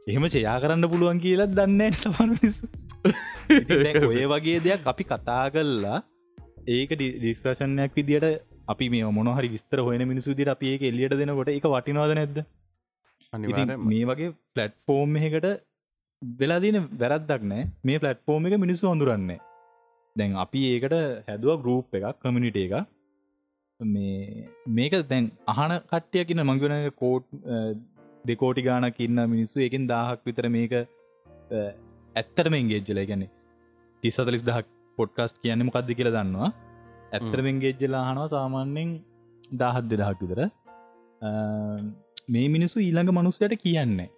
[0.08, 2.56] එහෙම ෂයා කරන්න පුළුවන් කියලා දන්න සමනස්
[4.10, 6.00] ඔය වගේ දෙයක් අපි කතා කල්ලා
[6.67, 8.26] ඒක ඩිස්කශනයක් විදිට
[8.67, 12.38] අපි මේ මොනහරි විස්තර හොයන මිනිසු දිට අපි ඒක එල්ලියට දෙනකොට එක වටිනවාද නැද්ද?
[13.86, 15.47] මේ වගේ පලට්ෆෝර්ම් එකට
[16.21, 19.39] වෙලා දින වැරද්දක් නෑ මේ පලට්ෆෝර්ම් එක මිනිස්සු හොඳුරන්නේ
[20.15, 20.95] දැන් අපි ඒකට
[21.28, 22.73] හැදුව ගරුප් එකක් කමිනිට එක
[23.79, 27.25] මේ මේක දැන් අහන කට්ටියකින්න මංගවන කෝට්
[28.25, 30.73] දෙකෝටි ගානක් ඉන්න මිනිස්සු එකින් දාහක් විතර මේක
[32.15, 33.27] ඇත්තරම එංගේජ්ජල ගැන
[34.03, 34.65] තිස්සතලිස් දහක්
[34.97, 36.49] පොඩ්කාස්ට කියන්න මොකක්ද කියලා දන්නවා.
[37.13, 38.89] ඇත්තරමෙන් ගෙජ්ජලා හනවා සාමාන්‍යෙන්
[39.61, 40.41] දාහත් දෙදහක් විතර.
[42.33, 44.09] මේ මිනිස්සු ඊළඟ මනුස්සයට කියන්නේ.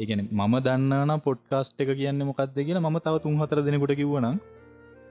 [0.00, 4.36] ඒගැන මම දන්නන පොඩ්කාස්ට් එක කියන්න මොකක්ද කියලා ම තව තුන් හතර දෙනකොට කිව්වනම්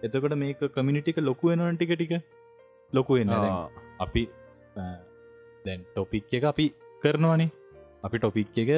[0.04, 2.14] එතකොට මේක කමිනිිටික ලොකු වෙනවන් ටික ටික
[2.94, 3.34] ලොකු වෙන්න
[4.00, 4.24] අපි
[5.66, 6.66] දැන් ටොපික් එක අපි
[7.04, 7.50] කරනවනේ.
[8.06, 8.72] අපි ටොපික් එක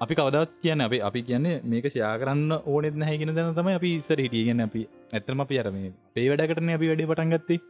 [0.00, 4.18] අපි කවදත් කියන්න අප අපි කියන්නේ මේක ෂයා කරන්න ඕනෙත් නැහැගෙන දැන තමයි අපි ඉස්සර
[4.24, 5.78] හිටියගෙන අපි ඇතරම අපි අරම
[6.14, 7.60] පේ වැඩකටන අපි වැඩි පටන්ගත්තේ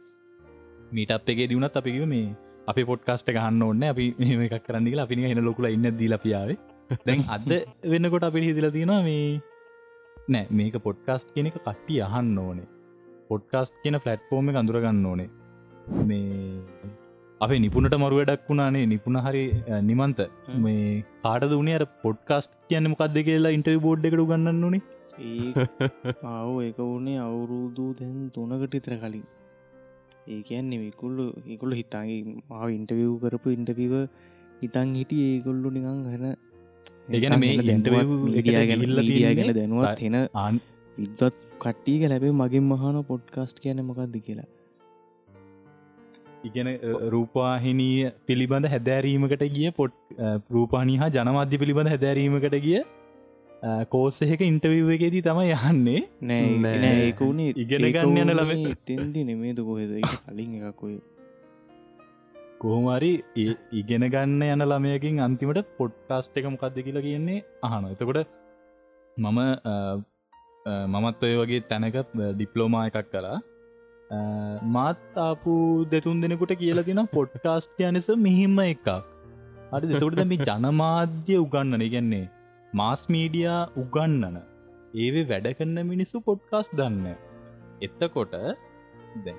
[0.91, 2.27] මීට අප එකේ දියුණත් අපිකිව මේ
[2.71, 6.57] අපි පොට්කාස්ට ගහන්න ඕන්න අපි මේ එකක් කරන්නගල අපි හෙන ලොකුල ඉන්න දීලපියාවේ
[7.07, 7.49] දැන් අද
[7.91, 9.41] වෙන්නකොට අපි හිදිල තියෙනවා මේ
[10.29, 12.67] නෑ මේක පොඩ්කාස්ට් කියන එක කට්ටි අහන්න ඕනේ.
[13.29, 15.29] පොඩ්කාස්ට් කියන ෆලට්ෆෝර්ම එක අඳුරගන්න ඕනේ
[16.03, 16.23] මේ
[17.41, 19.45] අපේ නිපුණට මරු වැඩක් වුණානේ නිපුණ හරි
[19.81, 20.19] නිමන්ත.
[20.57, 24.75] මේ කාට දුනේ අර පොඩ්කාස්ට් කියන්න මොකක්ද කියලා ඉන්ටර් බෝඩ් එකට ගන්න
[25.21, 25.53] ඒ
[26.33, 29.25] ආව එක වුණේ අවුරුදු දැන් තුනකට ඉතර කලින්.
[30.27, 33.93] ඒ කියන්නේ විකුල්ලු ඒකුල්ල හිතාගේ මාව ඉන්ටවිව් කරපු ඉන්ටවිව
[34.61, 36.25] හිතන් හිටිය ඒගොල්ලු නිකං හැන
[37.09, 37.95] ඒගැන මේ ඉන්ටව්
[38.31, 40.61] ඩිය ගැන ඩිය ගැන දැනුවත් හෙන ආන්
[40.97, 44.49] විද්වත් කට්ටිය ලැබේ මගින් මහන පොඩ්කාස්ට් කියන මොකක්ද කියලා
[46.43, 46.67] ඉගෙන
[47.13, 49.95] රූපාහිනී පිළිබඳ හැදෑරීමකට ගිය පොට්
[50.55, 52.81] රූපානි හා ජනමාධ්‍ය පිළිබඳ හැදෑරීමකට ගිය
[53.93, 56.01] කෝස් එහෙක ඉන්ටවිව් එකේදී තම යන්නේ.
[56.29, 56.79] නෑ නෑ.
[56.83, 59.91] නෑ ඒක වුණේ ඉගෙන ගන්න යන ළම තෙන්දි නෙමේද කොහෙද?
[59.99, 60.95] ඒක කලින් එකකොය
[62.63, 63.11] කොහොමරි
[63.79, 68.35] ඉගෙන ගන්න යන ළමයකින් අන්තිමට පොට්කාස්ට් එක මොකක්ද කියලා කියන්නේ අහන එතකොට
[69.17, 69.39] මම
[70.91, 73.39] මමත් ඔය වගේ තැනක ඩිප්ලෝමා එකක් කලා
[74.75, 75.55] මාත් ආපු
[75.91, 78.89] දෙතුන් දෙනෙකුට කියලා තින පොඩ්කාස්ට් යනෙස මෙහිම්ම එකක්.
[79.71, 82.25] අට දෙතකට දැම ජනමාධ්‍ය උගන්නන ඉගන්නේ
[82.73, 84.37] මාස් මීඩියා උගන්නන
[84.95, 87.07] ඒවේ වැඩ කන්න මිනිස්සු පොඩ්කාස් දන්න
[87.81, 88.35] එත්තකොට
[89.25, 89.35] දැ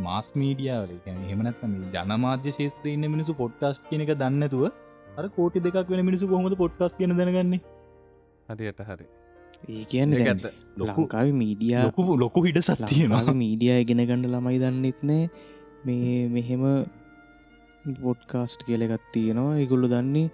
[0.00, 0.92] මාස් මීඩියාවල
[1.30, 4.64] හෙමනත්තම ජනමාධ්‍ය ශේත්‍රයන්න මිනිසු පොඩ්කාස්ට් කියන එක දන්නතුව
[5.18, 7.60] අර කෝටි දෙක් වෙන මිනිසු කොහොමද පොඩ්කාස් කියන දැනගන්නේ?
[8.48, 9.06] හරියට හරි.
[9.66, 10.12] ඒ කියන්න
[10.80, 15.24] ලංකාව මීඩියා ලොකු ලොකු හිට සත්තියෙනවා මීඩිය ඉගෙන ගණඩ ළමයි දන්නෙත් නෑ.
[15.86, 16.62] මේ මෙහෙම
[18.02, 19.56] පොඩ්කාස්ට් කියලගත් තියෙනවා.
[19.62, 20.28] ඒගොල්ලු දන්නේ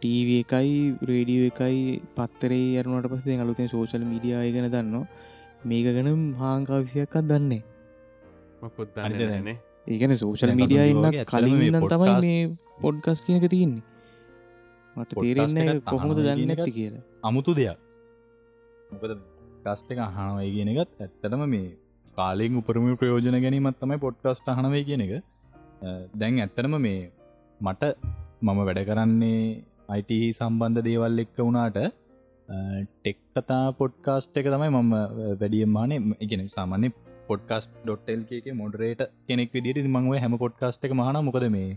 [0.00, 0.72] ටීව එකයි
[1.10, 1.78] රේඩිය එකයි
[2.16, 5.06] පත්තරේ යරුණට පස්සේ අලුතෙන් සෝශල් මීඩියා ගෙන දන්නවා
[5.70, 6.10] මේක ගැන
[6.42, 7.62] හාංකාවිසියක්කත් දන්නේ
[8.62, 9.32] මොකුත් දන්නේ දැන්?
[9.32, 9.56] නෑනේ.
[9.92, 12.42] ඒගැන සෝශල් මීඩිය ඉන්න කලින් තමයි මේ
[12.82, 13.84] පොඩ්ගස් කියනක තියෙන්නේ.
[14.96, 17.04] මට තේරෙන්න කොහොමද දන්න එකත් කියලා.
[17.28, 17.83] අමුතු දෙයක්
[18.94, 19.12] මොකද
[19.64, 21.68] කස්ට එක අහනවයි කියන එකත් ඇත්තටම මේ
[22.16, 25.12] කාලෙන් උපරම ප්‍රයෝජන ගැනීමත් තමයි පොඩ්කස්ට අහනවයි කියන එක.
[25.82, 25.88] අ,
[26.20, 27.00] දැන් ඇත්තනම මේ
[27.60, 27.82] මට
[28.42, 29.38] මම වැඩ කරන්නේ
[29.88, 34.92] අයිට සම්බන්ධ දේවල් එක්ක වුණාට ටෙක් කතා පොඩ්කාස්ට් එක තමයි මම
[35.40, 36.88] වැඩියම්මානේ ඉගෙන සාමාන්‍ය
[37.28, 41.70] පොඩ්කස් ඩොට්ටල්ක මොඩරේට කෙනෙක් විදිට මංව හැම පොඩ්කාස්ට් එක මහන මොකද මේ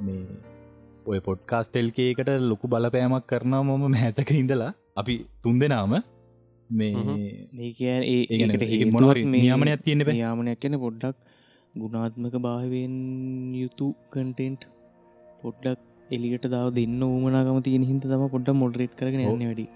[0.00, 0.24] මේ
[1.06, 4.72] ඔය පොඩ්කාස්ටෙල්කේකට ලොකු බලපෑමක් කරනවා මම මෑතක ඉඳලා.
[4.96, 5.92] අපි තුන් දෙනාම.
[6.70, 7.16] මේ හ්ම්.
[7.58, 10.16] ඒ කියන ඒ ඒ කියන්නේ ඒකට මේ නියාමනයක් තියෙන්න බෑ.
[10.16, 11.16] නියාමනයක් කියන පොඩ්ඩක්
[11.74, 12.94] ගුණාත්මක භාවෙන්
[13.54, 14.68] යුතු කටෙන්ට්
[15.42, 19.34] පොඩ්ඩක් එලියට දාව දෙන්න ඌමනාගම තියෙන හිද තම පොඩ්ඩ මොඩරේට් කරගෙන ඔව්.
[19.34, 19.66] යන්න වැඩි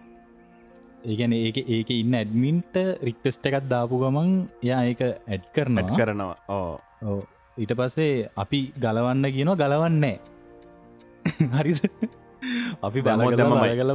[1.05, 4.31] ඒගැන ඒක ඒක ඉන්න ඇඩමින්ට රික්ටෙස්ට එකත් දාපු ගමන්
[4.62, 7.20] යා ඒක ඇඩ් ඇඩ් කරනවා ඕ.
[7.57, 10.16] ඊට පස්සේ අපි ගලවන්න කියනවා ගලවන්නේ
[11.55, 11.81] හරිද
[12.83, 13.70] අපි දැම්මොත් බලගල දැම්මමයි.
[13.70, 13.90] බලගල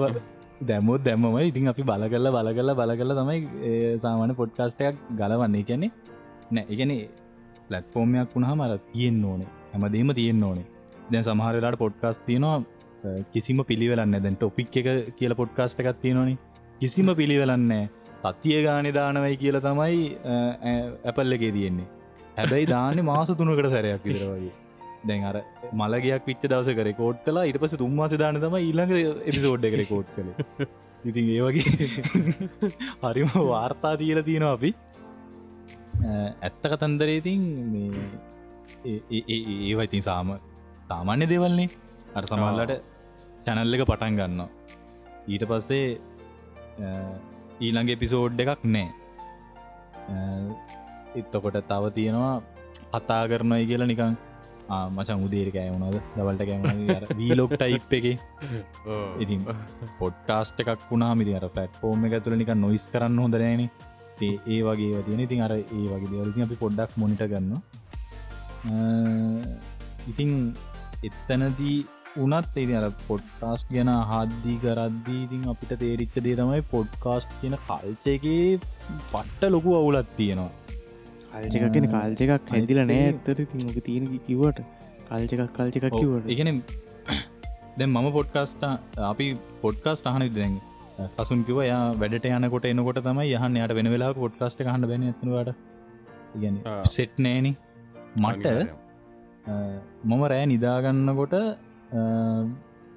[0.69, 5.63] දැමුත් දැම්මම ඉතින් අපි බලකල්ල බලකල්ල බලකල තමයි ඒ සාමාන පොඩ්කාස්ටයක් ගලවන්නේ.
[5.69, 5.91] කියන්නේ
[6.51, 6.91] නෑ එකන
[7.67, 9.49] පලට්ෆෝර්මයක් වුණහම අර තියෙන් ඕනේ.
[9.73, 10.65] හැමදීම තියෙන් ඕනේ.
[11.11, 14.87] දැන් සමහරලාට පොඩ්කාස් තියනවා අ, කිසිම පිළිවෙලන්න දැන් ටොපික් එක
[15.19, 16.37] කියල පොඩ්කාස්ට එකක් තියෙනවානේ.
[16.79, 17.83] කිසිම පිළිවෙලන්නේ
[18.23, 20.01] තත්තිය ගානෙ දානවයි කියල තමයි
[21.05, 21.87] ඇපල්ල එකේ තියෙන්නේ.
[22.37, 24.53] හැබැයි දාන්න මාස තුනකට සැරයක් විතර වගේ.
[25.03, 25.35] දැන් අර
[25.73, 30.07] මලගයක් විච්ච දවස කර කෝඩ් කලා ඉට පස තුන්මාස දාන තම ඊළඟ එපිසෝඩ් කර කෝඩ්
[30.15, 30.29] කළ.
[31.03, 31.67] ඉතින් ඒ වගේ
[33.03, 34.71] හරිම වාර්තා තියල තියෙනවා අපි.
[36.41, 37.43] ඇත්ත කතන්දරේතින්
[38.85, 40.33] ඒවා ඉතින් සාම
[40.89, 41.69] සාමාන්‍ය දෙවල්න්නේ
[42.15, 42.73] අර සමල්ලට
[43.45, 44.41] චැනල්ල එක පටන් ගන්න
[45.27, 45.85] ඊට පස්සේ
[47.59, 48.89] ඊළඟ එපිසෝඩ් එකක් නෑ.
[51.15, 52.35] එත්තකොට තව තියෙනවා
[52.93, 54.15] කතා කරනයි කියලා නිකං
[54.69, 56.01] මචන් උදේර කෑවුණද?
[56.15, 58.05] දවල්ට කෑම වීලොක් ටයිප් එක?
[59.19, 59.47] ඉතින්
[59.99, 63.65] පොඩ්කාස්ට එකක් වුණා මිදි අර පැට්ෆෝර්ම එක තුළ නික නොයිස් කරන්න හොඳරෑන
[64.21, 67.51] ඒ ඒ වගේ තියන ඉතින් අර ඒ වගේ දෙවලති අපි පොඩ්ඩක් මොනිට ගන්න
[70.07, 70.31] ඉතින්
[71.03, 71.77] එත්තනදී
[72.17, 78.59] උනත් එති අර පොඩ්කාස්ට් ගැන හද්දී කරද්දී ඉතින් අපිට තේරිච්ච දේ තමයි පොඩ්කාස්ට් කියන කල්චගේ
[79.11, 80.62] පට්ට ලොකු අවුලත් තියෙනවා
[81.33, 84.59] කල්චකගෙන කාල්ච එකක් හැදිල නෑ ඇත්තර තික තියෙන කිවට
[85.07, 86.51] කල්ච එකක් කල්ච එකක් කිවට එකන
[87.77, 88.63] දැ මම පොඩ්කාස්ට
[89.05, 89.27] අපි
[89.61, 90.55] පොඩ්කාස්ට අහන දැන්
[91.17, 95.51] පසුන් කිව යා වැඩට යනකොට එනකොට තමයි යහන් යට වෙන වෙලා පොඩ්කාස්ට හන්න බැන ඇතුවාට
[96.35, 96.57] ඉගැන.
[96.89, 97.47] සෙට් නෑන.
[98.17, 98.45] මට
[100.05, 101.35] මම රෑ නිදාගන්නකොට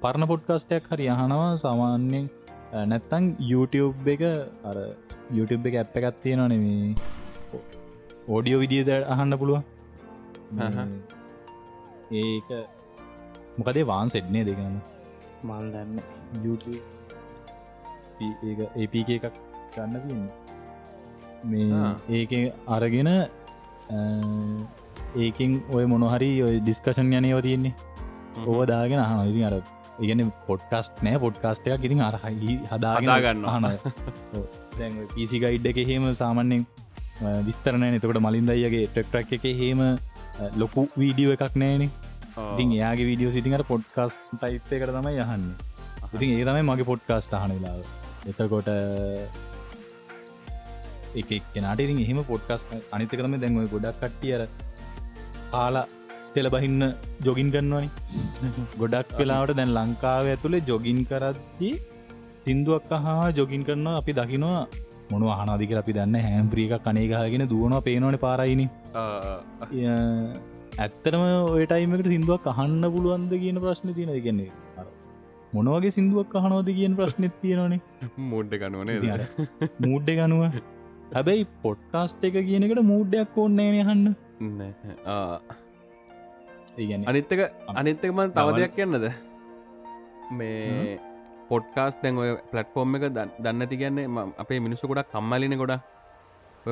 [0.01, 2.25] පරණ පොඩ්කාස්ටයක් හරි අහනවා සාමාන්‍යෙන්
[2.85, 4.23] නැත්තං YouTube එක
[4.63, 4.77] අර
[5.31, 6.93] YouTube එක ඇප් එකත් තියෙනවා නෙමේ
[8.27, 9.61] ඕඩියෝ විදිියද අහන්න පුළුව
[10.57, 10.79] හහ.
[12.13, 12.49] ඒක
[13.57, 14.77] මොකදේ වාන් සෙට්නේ දෙකන්න
[15.43, 15.99] මල් දන්න
[18.75, 19.25] ඒපක එකක්
[19.75, 20.25] ගන්න තියන්න.
[21.45, 21.95] මේ.
[22.11, 22.31] ඒක
[22.67, 23.09] අරගෙන
[25.15, 27.73] ඒකින් ඔය මොනොහරි ඔය ඩිස්කෂන් යනයව තියෙන්නේ.
[28.45, 29.55] ඕව දාගෙන අහන ඉතින් අර
[29.99, 31.19] ඉගෙන පොඩ්කස්ට් නෑ.
[31.19, 33.65] පොඩ්කාස්ට එක ඉතින් අරහහි හදාගන්න හන
[35.15, 36.65] පිසි ගයිඩ් එක හෙම සාමන්‍යෙන්
[37.43, 39.81] විස්තරන එතකට මලින්දයිගේ ටෙක්ටක් එක හෙම
[40.55, 41.89] ලොකු වීඩියෝ එකක් නෑනේ.
[42.51, 45.45] ඉතින් එයාගේ වීඩියෝ සිටිකට පොඩ්කස් ටයිප් එකට තමයි යහන්න
[46.07, 47.81] ඉතින් ඒ තමයි මගේ පොඩ්කාස්ට හන වෙලාව.
[48.25, 48.69] එතකොට
[51.15, 54.41] එක කෙනට ඉතින් එහෙම පොඩ්කස් අනිත කරම දැන්ව ගොඩක් කට්ටියර
[55.51, 55.85] කාලා
[56.33, 56.81] තෙල බහින්න
[57.25, 57.89] ජොගින් කරන්නවනි
[58.81, 61.75] ගොඩක් වෙලාවට දැන් ලංකාව ඇතුළේ ජොගින් කරද්දී
[62.43, 64.61] සිින්දුවක් හා ජොගින් කරන්න අපි දකිනවා
[65.11, 68.65] මොන අනාදික අපි දන්න හැම්ප්‍රීක කනේගහගෙන දුවනවා පේනවන පාරයිනි.
[70.85, 71.21] ඇත්තරම
[71.57, 74.51] ඔයටයිමකට සිින්දුවක් අහන්න පුළුවන්ද කියන ප්‍රශ්න තියෙන දෙගන්නේ
[75.55, 77.81] මොනවගේ සිින්දුවක් අහනෝද කියන ප්‍රශ්නත් තියෙනවනේ.
[78.31, 79.17] මුඩ්ඩ ගනුවනේ
[79.85, 80.43] මූඩ්ඩ ගනුව
[81.15, 84.05] හැබැයි පොඩ්කාස්ට් එක කියනකට මූඩ්ඩයක් ඕන්නේන හන්න
[87.11, 87.41] අනිත්තක
[87.81, 89.05] අනිත්තකම තව දෙයක් කියන්නද?
[90.39, 90.99] මේ
[91.49, 93.07] පොඩ්කාස් දැන් ඔය පලටෆෝර්ම් එක
[93.39, 95.75] දන්න ති කියන්නේ අපේ මිනිස්සු ගොඩක් කම්මලින ගොඩ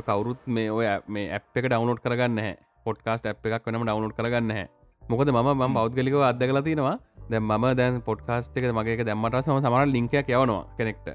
[0.03, 2.39] කවරුත් මේ ඔය මේ ඇ් එක ඩවනෝඩ් කරගන්න
[2.85, 4.53] පොඩ්කාස්ට ඇ් එකක් වනම ඩවනෝඩ් කරගන්න
[5.01, 6.97] මොකද ම ම බෞද්ගලිකව අදකල තිනවා
[7.29, 11.07] දැ ම දැන් පොඩ්කාස්ට එක මගේ දැම්මට සම සමර ලිංකයක් යවනවා කෙනෙක්ට.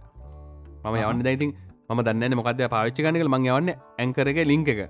[0.84, 1.50] මම යවන්න දැයිතින්
[1.88, 4.80] ම දන්න මොකද පාවිච්චි කනකල මං යවන්න ඇංකර එක ලිංක එක.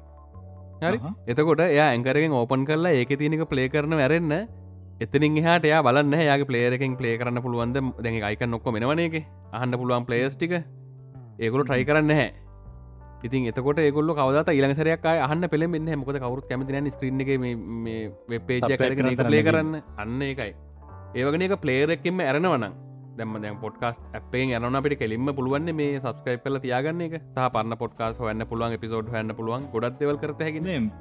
[0.81, 0.99] හරි?
[1.27, 4.49] එතකොට එය ඇංකරෙන් ඕපන් කරලා ඒක තියනක ප්ලේ කරන වැරෙන්න්න
[5.01, 7.77] එතනින් හට යා බලන්න යාගේ පලේරකින් ප්ලේ කරන්න පුළුවන්ද?
[8.05, 9.17] දැන් අයික නොක්ක මෙනවනේක
[9.53, 10.55] අහන්න පුළුවන් පලේස් ටික.
[11.39, 12.31] ඒගොලු ට්‍රයි කරන්න හැ
[13.23, 17.31] ඉතින් එතකොට ඒගොල්ල කවදත ඉලසරයක් අහන්න පෙළෙ මෙන්න මොකද කවරුත් කැමතින ස්ක්‍රීන් එක
[18.31, 19.83] වෙබ්පේජ කරන එක ප්ලේ කරන්න.
[19.97, 20.53] අන්න එකයි
[21.15, 22.73] ඒවගෙන එක පලේරෙක්කෙම ඇරනවනම්
[23.17, 27.15] දැම දැන් පොඩ්කාස් අපේ යන අපට කෙලින්ම පුළුවන් මේ සබස්ක්‍රයිප් කල තියාගන්න එක.
[27.37, 29.69] සහ පන්න පොඩ්කාස් හන්න පුළුවන් පිසෝඩ් හන්න පුළුවන්.
[29.73, 30.93] ගොඩත් දෙවල් කරත හැකින.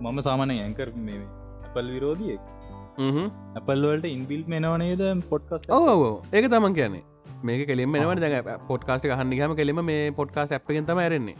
[0.00, 1.22] මම සාමනය ඇංකර මේ
[1.66, 2.55] අපල් විරෝධියෙක්.
[2.98, 7.04] ඇපල්වලට ඉන්බිල් මෙනවනේද පොඩ්කස් ඕ ඒක තමන් කියන්නේ.
[7.46, 11.36] මේක කෙලින්ම එනවට දැ පොඩ්කාස්ට හන්නිහම කෙලිම මේ පොඩ්කාස් ඇ්පගෙන් තම ඇරෙන්නේ.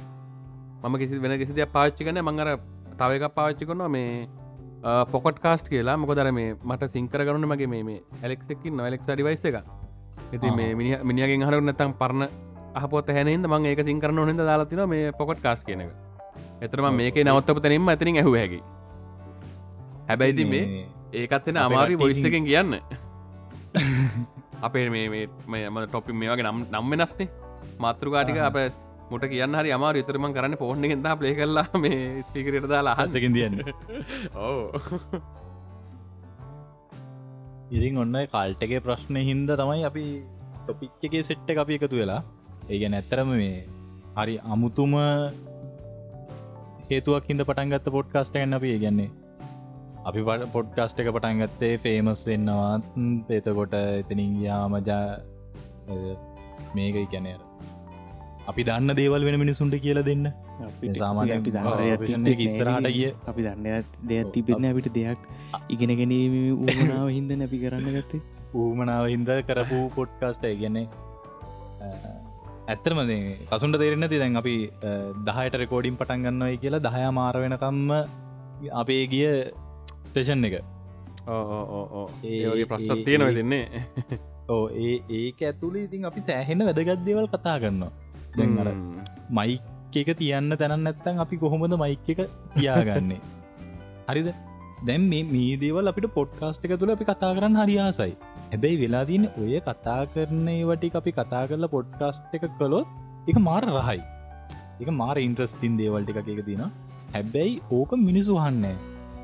[0.82, 2.50] මම කිසි වෙන කිසිද පාච්චි කන මංගර
[3.00, 3.88] තව එකක් පාච්චි කරනවා.
[3.88, 4.28] මේ
[5.12, 5.96] පොකට කාස්ට කියලා.
[5.96, 9.62] මොක දර මේ මට සිංකර කරුණ මගේ මේ ඇලෙක්ෙක්කින් නොලෙක් ඩිවයිස එක
[10.34, 10.74] ඉති මේ
[11.08, 12.28] මිනිියගෙන් හරු නැතම් පරණ
[12.74, 15.92] අපොත් හැනහිද මං ඒක සිං කරන හොඳ දාලාතින මේ පොකට කාස් කියන එක.
[16.64, 18.60] එතරම මේක නවත්තප තනින්ම ඇතිනින් ඇහු හැකි
[20.08, 20.64] හැබැයිති මේ
[21.12, 22.80] ඒකත්වෙන අමාරි බොයිස් එකෙන් කියන්න.
[24.66, 25.26] අපේ මේ
[25.70, 27.28] ම ටොපි මේ වගේ නම් නම් වෙනස්නේ.
[27.78, 28.56] මාතෘකාටික අප
[29.10, 33.60] මුට කියන්න හරි අමාර විතරම කරන්න ෆෝර්න් ගෙන්ද ප්ලේ කරලා මේ ස්පිකරට දාලා හදකින් තියන්න
[34.36, 34.70] ඕ
[37.70, 40.06] ඉරින් ඔන්න කල්ටගේ ප්‍රශ්නය හින්ද තමයි අපි
[40.58, 42.22] ටොපික්කගේ සෙට්ට අපි එකතු වෙලා.
[42.70, 43.66] ඒ නැත්තරම මේ
[44.16, 44.94] හරි අමුතුම
[46.90, 49.10] හේතුවක් හිද පටන්ගත්ත පොඩ්කාස්ට ගන්න අපි ගැන්නේ
[50.08, 52.84] අපි පට පොඩ්කාස්ට එක පටන්ගත්තේ ෆේමස් වෙන්නවත්.
[53.28, 55.00] පේතකොට එතනින් යාමජා
[56.76, 57.40] මේක ඉගැනර
[58.50, 60.26] අපි දන්න දේවල් වෙන මිනිසුන්ට කියල දෙන්න.
[62.46, 63.66] ඉස්සරහට ගිය අපි දන්න
[64.10, 65.26] දෙයක් තිබෙන අපිට දෙයක්
[65.74, 68.22] ඉගෙන ගැනීම ඌමනාව හින්ද නැපි කරන්න ගත්තේ.
[68.54, 70.78] ඌමනාව හින්ද කරපු පොඩ්කාස්ට ගැන
[72.72, 73.00] ඇත්තරම
[73.50, 74.56] කසුන්ට තේරෙන ති දැන් අපි
[75.28, 77.92] දහයට රෙකෝඩින් පටන් ගන්නවයි කියලා දහය මාර වෙනකම්ම
[78.82, 79.30] අපේ ගිය
[80.16, 80.56] ස්ටේෂන් එක.
[82.24, 83.82] ඒගේ ප්‍රශ්ත් තියෙනව දෙන්නේ
[84.48, 87.92] ඕ ඒ ඒක ඇතුළේ ඉතින් අපි සෑහෙන වැදගත්දේවල් කතා කරනවා.
[88.36, 88.68] දැන්ර
[89.30, 92.22] මයික් එක තියන්න තැනන් නැත්තන් අපි කොහොමද මයික් එක
[92.56, 93.20] තියාගන්නේ?
[94.10, 94.32] හරිද?
[94.86, 98.12] දැම් මේ මේ දේවල් අපිට පොඩ්කාස්ට් එක තුළ අපි කතා කරන්න හරියාසයි
[98.50, 102.86] හැබැයි වෙලා තියන ඔය කතා කරන්නේ වටි අපි කතා කරලා පොඩ්කාස්ට් එක කළොත්
[103.30, 104.02] එක මාර රහයි.
[104.82, 106.62] එක මාර ඉන්ට්‍රස්ටින් දේවල්ට එක එක තින
[107.14, 108.64] හැබැයි ඕක මිනිසු හන්න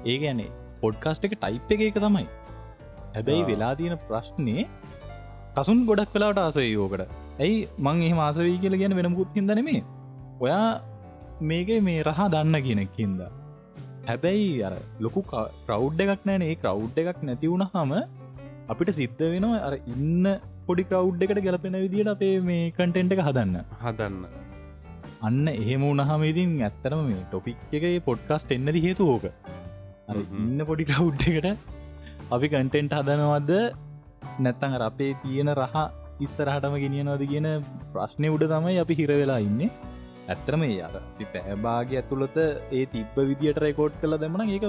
[0.05, 0.50] ඒ ගැනේ
[0.82, 2.26] පොඩ්කාස්ට් එක ටයිප් එක එක තමයි.
[3.14, 4.56] හැබැයි වෙලා තියෙන ප්‍රශ්නය
[5.56, 7.04] කසුන් ගොඩක් වෙලාට ආසයි ඕකට.
[7.38, 9.82] ඇයි මං එහම ආසවී කියල ගැන වෙනමුත් හිදනෙමේ
[10.40, 10.66] ඔයා
[11.42, 13.20] මේක මේ රහා දන්න කියනෙක්කින්ද
[14.06, 15.22] හැබැයි අර ලොකු
[15.66, 17.92] කවුඩ් එකක් නෑන ඒ කවුඩ් එකක් නැතිවුණ හම
[18.68, 20.28] අපිට සිද්ධ වෙනවා අර ඉන්න
[20.66, 23.56] පොඩි කවුඩ් එකට ගැලපෙන විදිට අපේ මේ කටෙන්ට් එක හදන්න.
[23.82, 24.18] හදන්න.
[25.22, 29.26] අන්න එහෙම උනහම ඉතින් ඇත්තරම මේ ටොපික් එක පොඩ්කාස්ට එන්නද හේතු ඕක
[30.08, 31.48] ඉන්න පොඩි කවුඩ් එකට
[32.34, 33.52] අපි කටෙන්ට් හදනවද?
[34.40, 35.76] නැත්තන් අපේ තියෙන රහ
[36.20, 37.48] ඉස්සරහටම ගෙනියනවද කියන
[37.94, 39.70] ප්‍රශ්නය උඩ තමයි අපි හිර වෙලා ඉන්නේ.
[40.28, 40.98] ඇත්තරම යාර
[41.32, 42.36] පැබාග ඇතුළත
[42.72, 44.68] ඒ තිබ්බ විදිට රෙකෝඩ් කළ දෙමන ඒක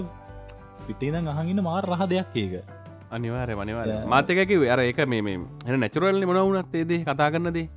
[0.87, 2.81] පිටේද අහගන්න මාර රහ දෙයක් ඒක.
[3.11, 7.67] අනිවාරය මනිවාර මාතකැකි අර ඒක මේ එ නැචුරල්ලි මොන වුණත් ඒදේ කතා කරන්නදේ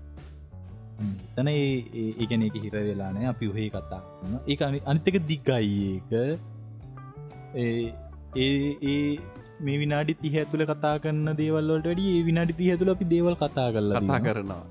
[1.37, 4.01] තන ඒගැන එක හිර වෙලානෑ අපි ඔහේ කතා
[4.47, 6.12] ඒ අනිතක දිග්ගයි ඒක
[7.57, 7.92] ඒ
[8.38, 9.19] ඒ
[9.61, 13.69] මේ විනාඩි තිහ ඇතුළ කතා කරන්න දේවල්වලට වැඩි ඒ විනාඩි තිහ ඇතුළ අපි දේවල් කතා
[13.75, 14.21] කරලා කතා.
[14.27, 14.62] කරනවා.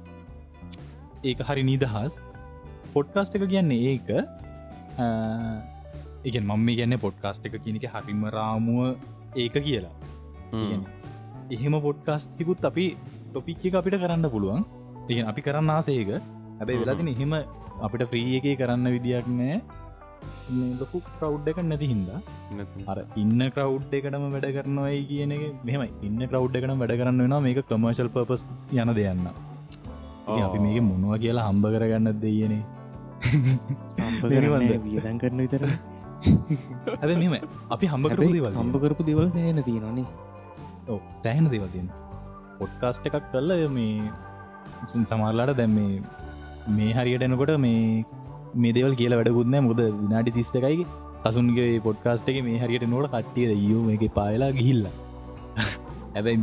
[1.23, 2.13] ඒක හරි නිදහස්.
[2.93, 4.09] පොඩ්කාස්ට එක කියන්නේ ඒක.
[6.27, 8.97] එක මම ගැන්න පොඩ්කාස්ට එක කියනක හරිම රාමුව
[9.35, 9.95] ඒක කියලා.
[10.53, 10.81] හ්ම්.
[11.51, 12.87] එහෙම පොඩ්කාස්ටිකුත් අපි
[13.29, 14.61] ටොපික් එක අපිට කරන්න පුළුවන්.
[15.09, 16.11] ඒ අපි කරන්න ආසේක
[16.59, 17.33] හැබැයි වෙලාතින එහෙම
[17.81, 19.57] අපිට ෆ්‍රී එක කරන්න විදියක් නෑ
[20.79, 22.19] ලොකු කවුඩ් එක නැති හින්දා.
[22.87, 27.41] අර ඉන්න කවුඩ් එකටම වැඩ කරනවයි කියන එක මෙහම ඉන්න කවුඩ් එකටම වැඩ කරන්න වෙනවා
[27.41, 28.43] මේක කමර්ශල් පපස්
[28.75, 29.27] යන දෙයන්න
[30.43, 32.61] අපි මේක මොනවා කියලා හම්බ කරගන්න දෙයනේ
[34.85, 35.63] වියදන් කරන විතර
[36.95, 37.33] ඇද මෙම
[37.69, 40.07] අපි හම්බ දේවල් හම්බ කරපු දෙවල සෑන තියෙනනේ
[40.87, 41.87] ඔව්, සෑහෙන දේවතින්
[42.59, 44.11] පොඩ්කාස්ට එකක් කල්ල මේ
[45.05, 46.01] සමරලාට දැම් මේ
[46.75, 47.81] මේ හරියට එනකොට මේ
[48.55, 50.85] මේ දෙවල් කියලා වැඩකුත්නෑ මුද විනාඩි තිස්ස එකයි
[51.23, 54.83] තසුන්ගේ පොඩ්කාස්ට එක මේ හරියට නොට කට්ටිය යුම එක පායලා ගිහිල්ල.
[56.15, 56.35] ඇැබයි.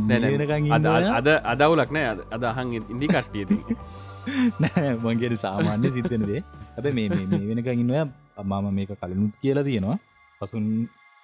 [1.11, 2.05] අද අදවුලක් නෑ.
[2.31, 3.57] අද- අහන් ඉදි කට්ටියති
[4.61, 6.41] නෑ මංගේ සාමාන්‍ය සිතනදේ
[6.77, 7.07] ඇබ මේ
[7.49, 7.95] වෙනක ඉන්නව
[8.43, 9.97] මම මේක කලිනුත් කියලා තියෙනවා.
[10.41, 10.65] පසුන්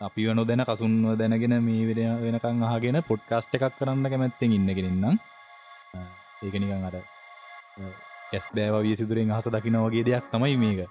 [0.02, 5.17] අපි වන දැන කසුන්ව දැනගෙන මේ වෙන වෙනකං අහගෙන පොඩ්කාස්ට එකක් කරන්න කැමැත්තෙන් ඉන්නගෙනන්නම්
[6.43, 6.95] ඒක නිකන් අර
[8.32, 10.82] කැස් බෑව විය සිදුරෙන් අහස දකින වගේ දෙයක් තමයි මේක.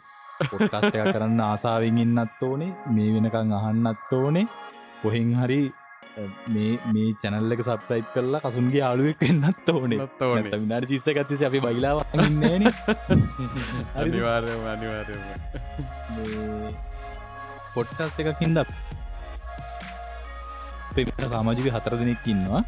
[0.50, 4.46] පොඩ්කාස්ට එකක් කරන්න ආසාාවෙන් ඉන්නත් ඕනේ මේ වෙනකං අහන්නත් ඕනේ.
[5.02, 5.60] කොහෙන් හරි
[6.48, 9.98] මේ මේ චැනල්ලක සප්ටයිප් කරලා කසුන්ගේ ආලුවෙක් වෙන්නත් ඕනේ.
[10.56, 11.98] විනාඩි තිස්ස ගත්තිස අපි බයිලාව
[13.96, 15.22] අනිවාර්යම අනිවාර්යම
[17.74, 18.58] පොට්ටස්ට එකක් හින්ද
[21.24, 22.62] සාමාජික හතර දෙනෙක් ඉන්නවා.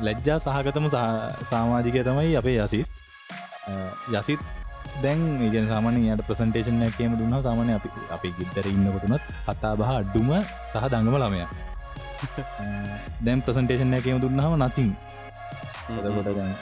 [0.00, 2.86] ලැජ්ජා සහගතම සහ- සාමාජිකය තමයි අපේ යසිත්
[4.12, 4.40] යසිත්
[5.02, 10.30] දැන් ඉගෙන සාමාන යට ප්‍රසන්ටේෂන් කියම දුන්න සාමානය අපි අපි ගිද්දර ඉන්නකොටනත් කතා බහ අඩ්ඩුම
[10.72, 11.40] සහ දඟම ළමය.
[13.20, 14.90] දැම් ප්‍රසන්ටේෂන් කියම දුන්නාව නතින්
[15.96, 16.54] දැන්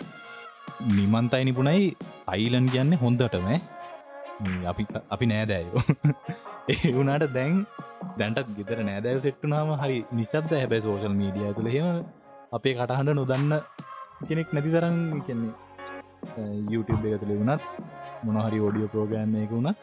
[0.91, 3.47] නිමන්තයි නිපුණයි අයිලන් කියන්නේ හොන්දටම
[4.67, 5.83] අපි අපි නෑදෑයෝ.
[6.73, 7.55] ඒ වුණට දැන්
[8.19, 11.87] දැන්ටත් ගෙතර නෑදෑව සෙට්ටුනාම හරි නිශබ්ද හැබැයි සෝශල් මීඩිය තුළ හෙම
[12.53, 13.55] අපේ කටහඬ නොදන්න
[14.27, 15.55] කෙනෙක් නැති තරම් කියන්නේ
[16.71, 17.61] YouTube එක තුළ වුණත්
[18.25, 19.77] මොනහරි ෝඩියෝ ප්‍රෝගෑන් එක වුණත්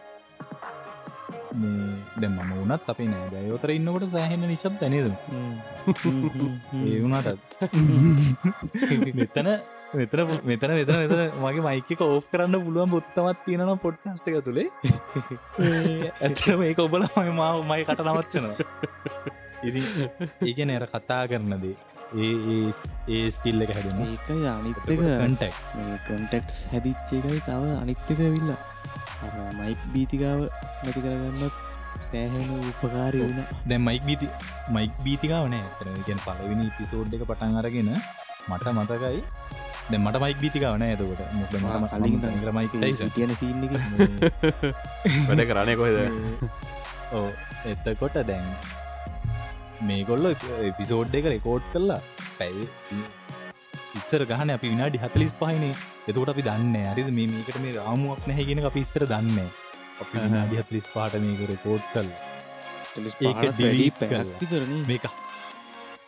[1.54, 5.04] මේ දැම් වනත් අපි නෑදෑ යෝතර ඉන්නකොට සෑහෙන නිශබ් දැනද ඒ
[7.04, 7.38] වුණටත්
[9.20, 9.48] මෙතන
[9.94, 14.70] මෙතන මෙතන මෙතන මෙතන මගේ මයික ඕෆ් කරන්න පුළුවන් බොත්තමත් තියෙනවා පොට්ටස්ට එක තුළේ.
[16.24, 18.56] ඇතම ඒක ඔබල මම මාව මයි කට නවත්වනවා
[19.64, 19.82] ඉති
[20.44, 21.76] ඒක නෑර කතා කරනදේ
[22.14, 22.74] ඒ ඒ-
[23.08, 24.00] ඒ ස්කිල්ල එක හැදෙන.
[24.04, 28.52] ඒකයි අනිත්තක කටක් මේ කන්ටෙක්ස් හැදිච්චේකයි තව අනිත්තක විල්ල
[29.60, 30.42] මයික් බීතිකාව
[30.84, 31.56] නැති කරගන්නත්
[32.02, 33.40] සෑහෙන උපකාරය වුණ.
[33.66, 34.28] දැ මයික් බීති
[34.70, 35.64] මයික් බීතිකාව නෑ.
[35.80, 37.90] තරගෙන් පලවෙනි පිසෝඩ් එක පටන් අරගෙන
[38.50, 39.22] මට මතකයි.
[39.90, 41.22] දැ මට මයික් බීතිකාව නෑ ඇතකොට
[41.94, 42.20] කලින්
[42.52, 43.74] මයික් සිටියන සින්න එක.
[45.28, 45.98] වැඩ කරන්නේ කොහෙද?
[47.14, 47.28] ඕ
[47.66, 48.46] එත්තකොට දැන්
[49.82, 50.26] මේගොල්ල
[50.64, 52.00] එපිසෝඩ් එක රෙකෝඩ් කරලා
[52.38, 52.66] පැයි
[53.98, 55.74] ඉස්සර ගහන අපි විනාඩි හතලිස් පහිනේ.
[56.08, 59.40] එතකොට අපි දන්න අරිද මේ මේකට මේ රාමුවක් නැහැගෙන අපි ඉස්සර දන්න
[60.02, 62.08] අපි විනාඩි හතලිස් පාට මේක රෙකෝඩ් කල්
[63.24, 64.40] ඒක delete කරලා.
[64.40, 65.06] විතරන මේක.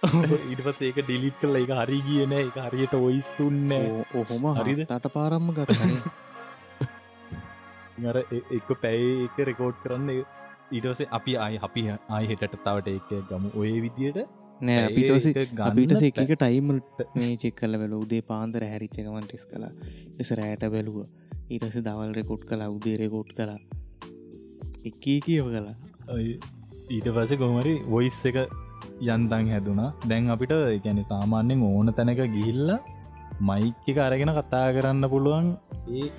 [0.04, 3.72] ඉටපත් ඒක ඩිලිට් කල එක හරි කියන එක හරියට ඔයිස් තුන්න
[4.14, 4.82] ඔහොම හරිද?
[4.86, 5.48] තට පාරම්ම
[8.32, 10.10] එ- එක පැයි එක රෙකෝඩ් කරන්න
[10.78, 13.52] ඊටසේ අපි අයි අපි ආය හෙටට තවට එක ගමු.
[13.60, 14.20] ඔය විදියට
[14.62, 15.10] නෑ පැය
[15.68, 19.72] අපිටස එක ටයිමල්ට මේ චෙක් කල වෙල උදේ පාන්දර හැරිච්චකමන් ටෙස් කලා
[20.22, 20.98] එස රෑට බැලුව.
[21.54, 23.60] ඊටස දවල් රෙකොට් කලා උදේ රෙකෝට් කලා
[24.92, 25.76] එකී කියව කලා
[26.90, 28.40] ඊට පස කොමරි වොයිස් එක
[29.04, 29.90] යන්තන් හැදුනා.
[30.10, 30.54] දැන් අපිට
[30.86, 32.72] ගැන සාමාන්‍යෙන් ඕන තැනක ගිහිල්ල
[33.42, 35.48] මයික් එක අරගෙන කතා කරන්න පුළුවන්
[35.92, 36.10] ඒ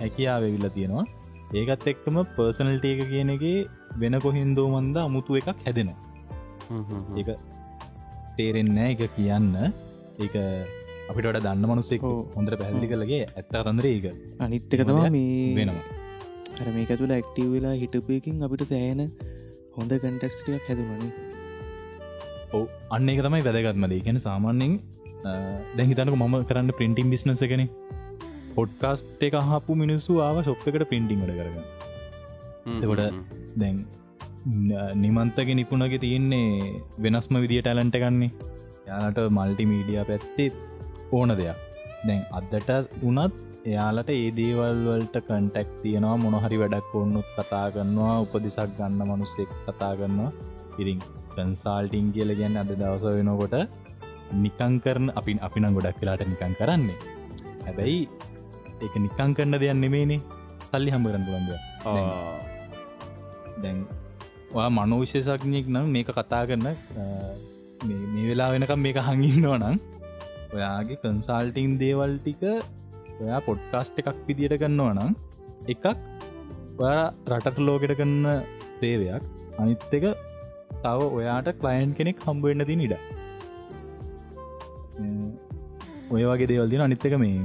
[0.00, 1.04] හැකියාව වෙවිල්ල තියෙනවා
[1.60, 3.42] ඒකත් එක්කම පර්සනල්ට එක කියන එක
[4.02, 5.98] වෙන කොහින්දෝ මන්ද අමුතු එකක් හැදෙනවා.
[7.18, 7.28] ඒක
[8.36, 9.50] තේරෙන්නෑ එක කියන්න.
[10.24, 10.34] ඒක
[11.10, 12.06] අපිට දන්න මනුස්සෙක්.
[12.36, 14.06] හොඳට පැහදිලි කළගේ ඇත්ත රන්දර ඒක.
[14.46, 15.84] අනිත්තක තමා මේ වෙනවා.
[16.60, 19.02] අර මේක තුළ ඇක්ටව වෙලා හිටපයකින් අපිට සෑන
[19.76, 21.12] හොඳ කන්ටක්ස්ටියක් හැදුමනේ
[22.56, 22.64] ඔව.
[22.94, 24.72] අන්න එක තමයි වැදගත්මද ගැන සාමාන්‍යෙන්
[25.78, 27.62] දැහිතනක මම කරන්න පින්ටිම් බිස්නස එකන
[28.56, 31.66] පොඩ්කාස්ට් එක හපු මිනිස්සු ආව ශොප්කට පින්ටිංට කරගන්න
[32.72, 33.02] එතකොට
[33.56, 33.78] දැන්
[34.96, 36.48] නිමන්තක නිපුණගේ තියෙන්නේ
[36.98, 38.30] වෙනස්ම විදිිය ටැලන්ට ගන්නේ
[38.88, 40.50] යාලට මල්ටිමීඩිය පැත්තේ
[41.12, 41.58] ඕන දෙයක්.
[42.06, 42.70] දැන් අදට
[43.02, 43.34] වනත්
[43.64, 50.30] එයාලට ඒ දේවල්වලට කන්ටැක් තියෙනවා මොනහරි වැඩක් ඔන්නුත් කතා කරන්නවා උපදිසක් ගන්න මනුස්සෙක් කතා කරන්නවා
[50.78, 51.00] ඉරින්
[51.34, 53.56] කන්සාල්ටිං කියල ගැන්න අද දවස වෙනකොට
[54.44, 56.98] නිකං කරන අපි අපි නම් ගොඩක් වෙලාට නිකං කරන්නේ.
[57.64, 58.00] හැබැයි
[58.82, 60.20] ඒක නිකං කරන්න දෙයක් නෙමේනේ
[60.66, 61.50] සල්ලි හම්බරන් පුළන්ද
[63.62, 63.78] දැන්
[64.76, 66.68] මනෝ විශේෂඥයෙක් නම් මේක කතා කරන්න
[67.86, 69.76] මේ වෙලා වෙනකම් මේක හඟින්නවා නම්
[70.54, 72.42] ඔයාගේ කන්සල්ටිං දේවල් ටික
[73.22, 75.12] ඔයා පොඩ්කාස්ට් එකක් විදියට කරන්නවා නම්
[75.66, 75.86] එකක්
[76.78, 78.26] ඔයා රටට ලෝකෙට කරන්න
[78.80, 79.22] සේවයක්
[79.58, 80.06] අනිත් එක
[80.82, 82.94] තව ඔයාට කලයින් කෙනෙක් හම්බුවෙන්න ති නිඩ
[86.12, 87.36] ඔය වගේ දේවල්දින අනිත්තක මේ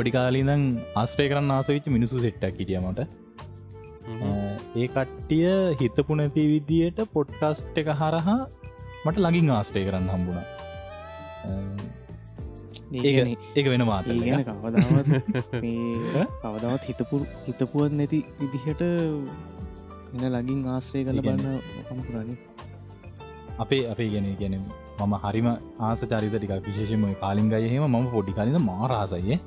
[0.00, 0.62] පොඩි කාලීදං
[0.96, 3.00] ආස්ට්‍රය කරන්න ආසවිච්ච මිනිසු සෙට්ටක් හිටියමට
[4.74, 8.38] ඒ කට්ටිය හිතපු නැති විදියට පොඩ්කාස්ට් එක හරහා
[9.02, 10.40] මට ලඟින් ආස්ටේ කරන්න හම්බුණ.
[13.00, 13.24] ඒ
[13.54, 15.08] ඒක වෙන මාත ගැන කවදාවත්
[16.44, 22.38] කවදාවත් හිතපු හිතපුුවත් නැති විදිහට එන ලගින් ආශ්‍රය කල බන්න කමකුණනේ
[23.58, 24.62] අපේ අපේ ගැන ගැන
[25.00, 25.48] මම හරිම
[25.82, 29.38] ආස චරිත ටික විශේෂම කාලින් ගය හෙම මම පොඩි කලින් මාරාසයේ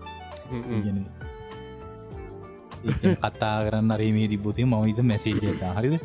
[3.24, 5.96] කතා කරන්න අරමේ තිබොති මවිත මැසේජතා හරිද?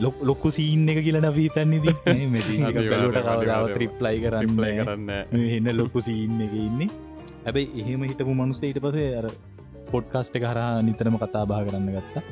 [0.00, 5.08] ලොක් ලොක්කු සීන් එක කියලන පීතන්නේ ති ලට කවදාව ත්‍රිප්ලයි කරන්න කරන්න
[5.56, 6.90] එන්න ලොක්කු සීන් එක ඉන්නේ.
[7.46, 9.26] ඇබයි එහෙම හිටපු මනුස්ස ඊට පසේ අර
[9.92, 12.22] පොඩ්කාස්ට කරා නිතරම කතා බා කරන්න ගත්තා.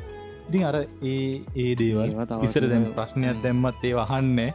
[0.49, 2.09] ඉතින් අර ඒ ඒ දේවල්
[2.45, 4.49] ඉස්සර දැම ප්‍රශ්නයක් දැම්මත් ඒ වහන්නේ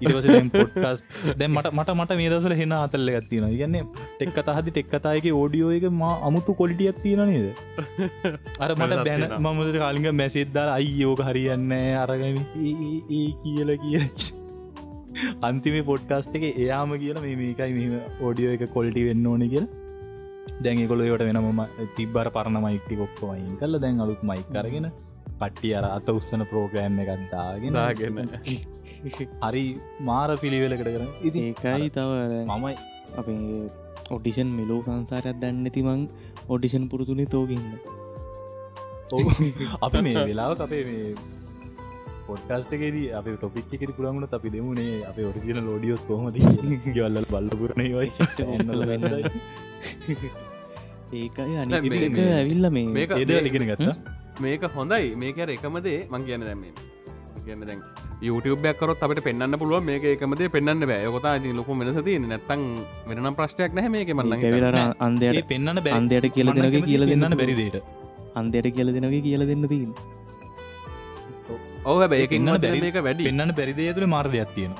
[0.00, 1.00] ඉවස පොට්ටස්
[1.34, 3.76] දැ මට මට මට මේ දසල හෙන අතල්ල ගත්තින ගන්න
[4.12, 7.46] ටෙක් කතහදි ටෙක් කතායක ෝඩියෝ එක ම අමුතු කොලිටියක් තියෙන නේද?
[8.60, 11.72] අර මට බැන මමට කාලිග මැසේද්දාල අයියෝක හරියන්න
[12.02, 13.98] අරගම ඒ කියල කිය
[15.42, 19.66] අන්තිම පොඩ්කාස්ට එක එයාම කියලා මේ මේකයි මෙ ඕඩියෝ එක කොල්ටි වෙන්න ඕන කිය
[20.64, 21.60] දැන්ගකොලට වෙනම
[21.96, 24.88] තිබ්බර පරණ මයික්ටි කොක්කොමයින් කල්ල දැන් අලුත් මයික් කරගෙන
[25.40, 28.22] පට්ටිය අර අත උස්සන ප්‍රෝග්‍රෑම් එකත්දාගෙන දාගෙන
[29.42, 29.64] හරි
[30.08, 31.10] මාර පිළිවෙලකට කරන.
[31.28, 32.10] ඉති ඒකයි තව
[32.52, 32.74] මමයි.
[33.16, 33.62] අපේ
[34.16, 36.02] ඔඩිෂන් මෙලෝ සංසාරයක් දන්න තිමං
[36.54, 37.66] ඔඩිෂන් පුරුතුනි තෝගන්න
[39.86, 41.08] අප මේ වෙලාව අපේ මේ
[42.28, 46.38] පොට්කාස්ටකේදී අප ටොපික් එකෙ පුළන්ගුණ අපි දෙමුණේ අප ඔරිජින ලෝඩියෝස් කොහමද
[46.86, 47.82] ගවල්ල බල්ලපුරණ
[51.18, 53.96] ඒකයි අනික ඇවිල්ල මේ ඒද ලිගෙන ගත්තා
[54.44, 55.06] මේක හොඳයි.
[55.22, 56.72] මේකර එකමදේ මං කියන දැම්මේ
[57.46, 57.80] කියන්න දැන්
[58.26, 61.06] YouTubeයක් කරොත් අපට පෙන්න්න පුළුව මේක එකමද පෙන්න්න බෑ.
[61.14, 62.62] කොතා ති ලොකු වෙනස තිය නැත්තං
[63.08, 64.76] වෙනම් ප්‍රශ්ටයක් නැහ මේක මන්න කැවිලර
[65.06, 67.76] අන්දයට පෙන්න්න අන්දයට කියල දෙනක කියල දෙන්න බැරිදට
[68.40, 69.90] අන්දයට කියල දෙනක කියල දෙන්න තින්
[71.90, 73.24] ඔහ බැයකින්න බැරි මේක වැඩි.
[73.30, 74.72] පෙන්න්න පැරිදේ තුළ මාර්දයක් තියෙන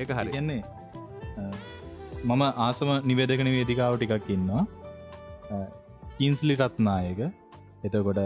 [0.00, 0.30] ඒක හරි.
[0.36, 0.60] කියන්නේ
[2.28, 4.62] මම ආසම නිවේදකන වේදිකාව ටිකක් ඉන්නවා.
[6.18, 7.20] කින්ස්ලි රත්නායක
[7.84, 8.20] එතකොට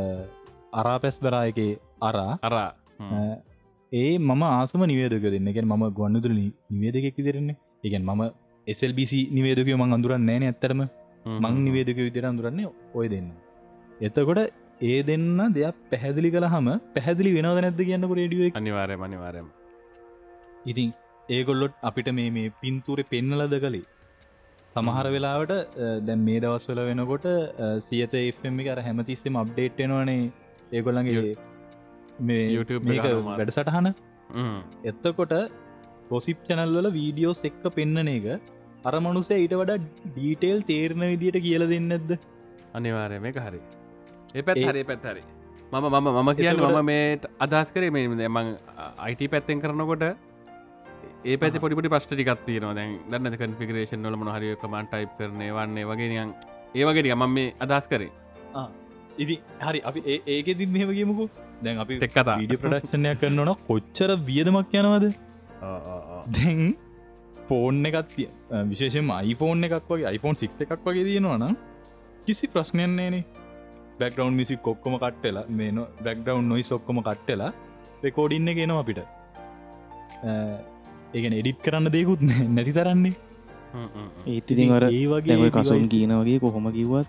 [0.72, 1.58] අරා පැස් බරායක
[2.00, 2.32] අරා.
[2.42, 2.70] අරා
[3.92, 6.32] ඒ මම ආසම නිවේදක දෙන්නගෙන් මම ගොන්නතුර
[6.72, 8.22] නිවේදකෙක් විදිරන්නේ එකන් මම
[8.66, 10.80] එසල්බිසි නිවේදකය මං අඳුරන්න නෑන ඇත්තරම
[11.42, 13.28] මං නිවේදක විදිර අඳුරන්නේ ඔය දෙන්න.
[14.00, 14.40] එතකොට
[14.82, 19.48] ඒ දෙන්න දෙයක් පැහැදිලි කළ හම පැහැදිලි වෙනවද නැද්ද කියන්නක රඩිය අනිවාරය අනිවාරයම
[20.66, 20.90] ඉතින්
[21.28, 23.86] ඒගොල්ලොට් අපිට මේ මේ පින්තුරෙ පෙන්නලද කළේ
[24.78, 25.54] සමහර වෙලාවට
[26.08, 27.28] දැන් මේ දවස්වල වෙනකොට
[27.86, 28.18] සියත
[28.50, 30.20] එම් කර හැමතිස්සෙම අප්ඩේට්ෙනවානේ
[30.78, 31.24] ඒගොල්ලන්ගේ
[32.28, 32.84] මේ YouTube
[33.30, 33.88] වැඩ සටහන
[34.90, 35.34] එත්තකොට
[36.10, 38.26] පොසිප් චැනල්වල වීඩියෝස් එක්ක පෙන්නන එක
[38.88, 42.10] අරමනුසේ ඊට වඩා ඩීටේල් තේරණ විදිට කියල දෙන්නද?
[42.78, 43.60] අනිවාරය මේක හරි.
[44.38, 45.22] ඒ පැත් හරි පැත් හරි.
[45.72, 47.02] මම මම මම කියන්න මම මේ
[47.46, 48.48] අදස් කරේ මේ මං
[49.06, 50.04] අයිට පැත්තෙන් කරනකොට
[51.24, 52.74] ඒ පැති පොඩිපටි ප්‍රශ්ටිකත් තියෙනවා.
[52.74, 56.34] දැන් දන්න කන්ෆිගරේෂන් වල මොහරි කමන් ටයිප් කරනේ වන්නේ වගේ නියන්
[56.74, 58.10] ඒවගේ මම මේ අදස් කරේ.
[59.18, 61.28] ඉදි හරි අපි ඒක දින් මෙහම ගමුකු
[61.62, 62.36] දැන් අපි එක් කතා.
[62.42, 65.08] විඩිය ප්‍රඩක්ෂණයක් කරන්නන කොච්චර වියදමක් යනවද?
[66.36, 66.62] දැන්
[67.48, 68.14] ෆෝන් එකත්
[68.70, 71.58] විශේෂම iPhoneෆෝන් එකක් වගේ iPhone 6 එකක් වගේ තියෙනවනම්
[72.26, 73.24] කිසි ප්‍රශ්නයන්නේනේ
[74.00, 77.52] බැක්ගවන්් මිසි කොක්කොම කට්ටලා මේ නො බැක්ගවන්් නොයි ඔක්කොම කට්ටලා
[78.04, 79.00] රෙකෝඩින්න ගෙනවා අපිට
[81.14, 83.14] ඒගෙන එඩිට් කරන්න දෙකුත් නැති තරන්නේ.
[84.26, 87.08] ඒතිතින් අර දැම වගේ කසුන් කියනවගේ කොහොම කිවත්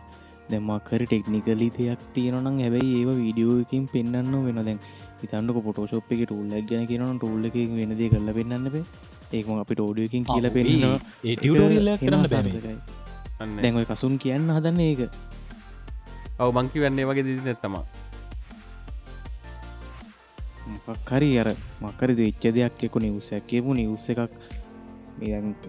[0.50, 4.80] දැමක්කර ටෙක්නිකලි දෙයක් තියෙනනම් හැබැයි ඒ වීඩියෝකින් පෙන්න්න වෙන දැන්
[5.24, 8.84] ඉතන්නක පොටෝශප් එක ටූල්ලක් ගැන කියන ටූල්ල එක වෙනදේ කරල පෙන්න්නබේ
[9.32, 13.00] ඒම අපි ටෝඩියකින් කියල පෙන්නවා ඒ ටියටෝරියල් කරන්න බැ
[13.40, 15.02] දැන්ඔයි කසුන් කියන්න හදන්න ඒක.
[16.40, 17.56] ඔව මංකි වන්නේ වගේ දිදි
[20.70, 21.48] නැත්තමා මක්හරි අර
[21.82, 24.32] මක්කර වෙච්ච දෙයක් එකු නිවසයක් කියපු නිවස එකක්.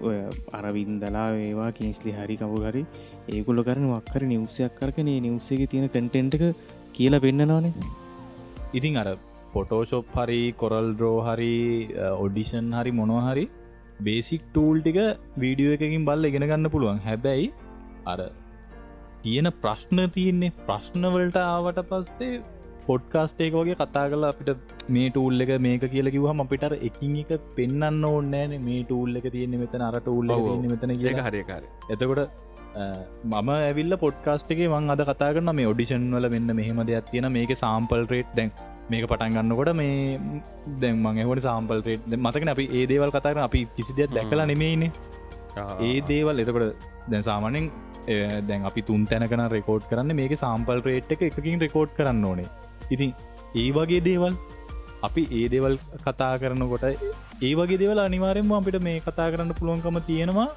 [0.00, 0.16] ඔය
[0.52, 2.82] අරවින්දලා ඒවා කිනිස්ලි හරි කවු හරි
[3.28, 6.44] ඒකුල කරන වක්කර නිවසයක් කරකනේ නිවසේ තියෙන කටෙන්ට් එක
[6.92, 7.72] කියලා පෙන්න්නනවානේ
[8.74, 9.08] ඉතින් අර
[9.54, 11.54] පොටෝශොප් හරි කොරල් ඩ්‍රෝ හරි
[12.18, 13.46] ඔඩිෂන් හරි මොනොහරි
[14.00, 15.00] බේසික් ටූල් ටික
[15.36, 17.00] වීඩියෝ එකකින් බල්ල ඉගෙන ගන්න පුළුවන්.
[17.00, 17.52] හැබැයි
[18.06, 18.20] අර
[19.22, 22.42] තියෙන ප්‍රශ්න තියන්නේ ප්‍රශ්නවලට ආවට පස්සේ
[22.90, 27.48] පොඩ්කාස්ට ඒක වගේ කතා කල අපිට මේ ටූල් එක මේක කියල කිවහම අපිට එකින් එක
[27.56, 30.32] පෙන්න්න ඕන්නෑන මේ ටූල් එක තියෙන මෙතන අර ටූල්
[30.66, 32.22] මෙතන ඒක හරිකාර එතකොට
[33.26, 37.28] මම ඇවිල්ල පොඩ්කාස්ට එක මං අද කතා කරන මේ ඔඩිෂන් වල මෙන්න මෙහෙම දෙයක් තියෙන
[37.32, 38.52] මේක සාම්පල් රේට් දැන්
[38.90, 40.18] මේක පටන් ගන්නකොට මේ
[40.80, 44.90] දැන් මං එහට සාම්පල් රේට් මතකන අපි ඒ දේවල් කතාරන අපි කිසි දෙයක් දැකලා නෙමේනේ
[45.82, 47.70] ඒ දේවල් එතකොට දැන් සාමානෙන්
[48.46, 52.48] දැන් අපි තුන් තැනකන රෙකෝඩ් කරන්න මේක සාම්පල් රේට් එක එකකින් රෙකෝඩ් කරන්න ඕනේ
[52.90, 53.12] ඉතින්
[53.54, 54.34] ඒ වගේ දේවල්
[55.02, 55.74] අපි ඒ දේවල්
[56.04, 60.48] කතා කරනකොට ඒ වගේ දේවල් අනිවාරෙන්ම අපිට මේ කතා කරන්න පුළුවන්කම තියෙනවා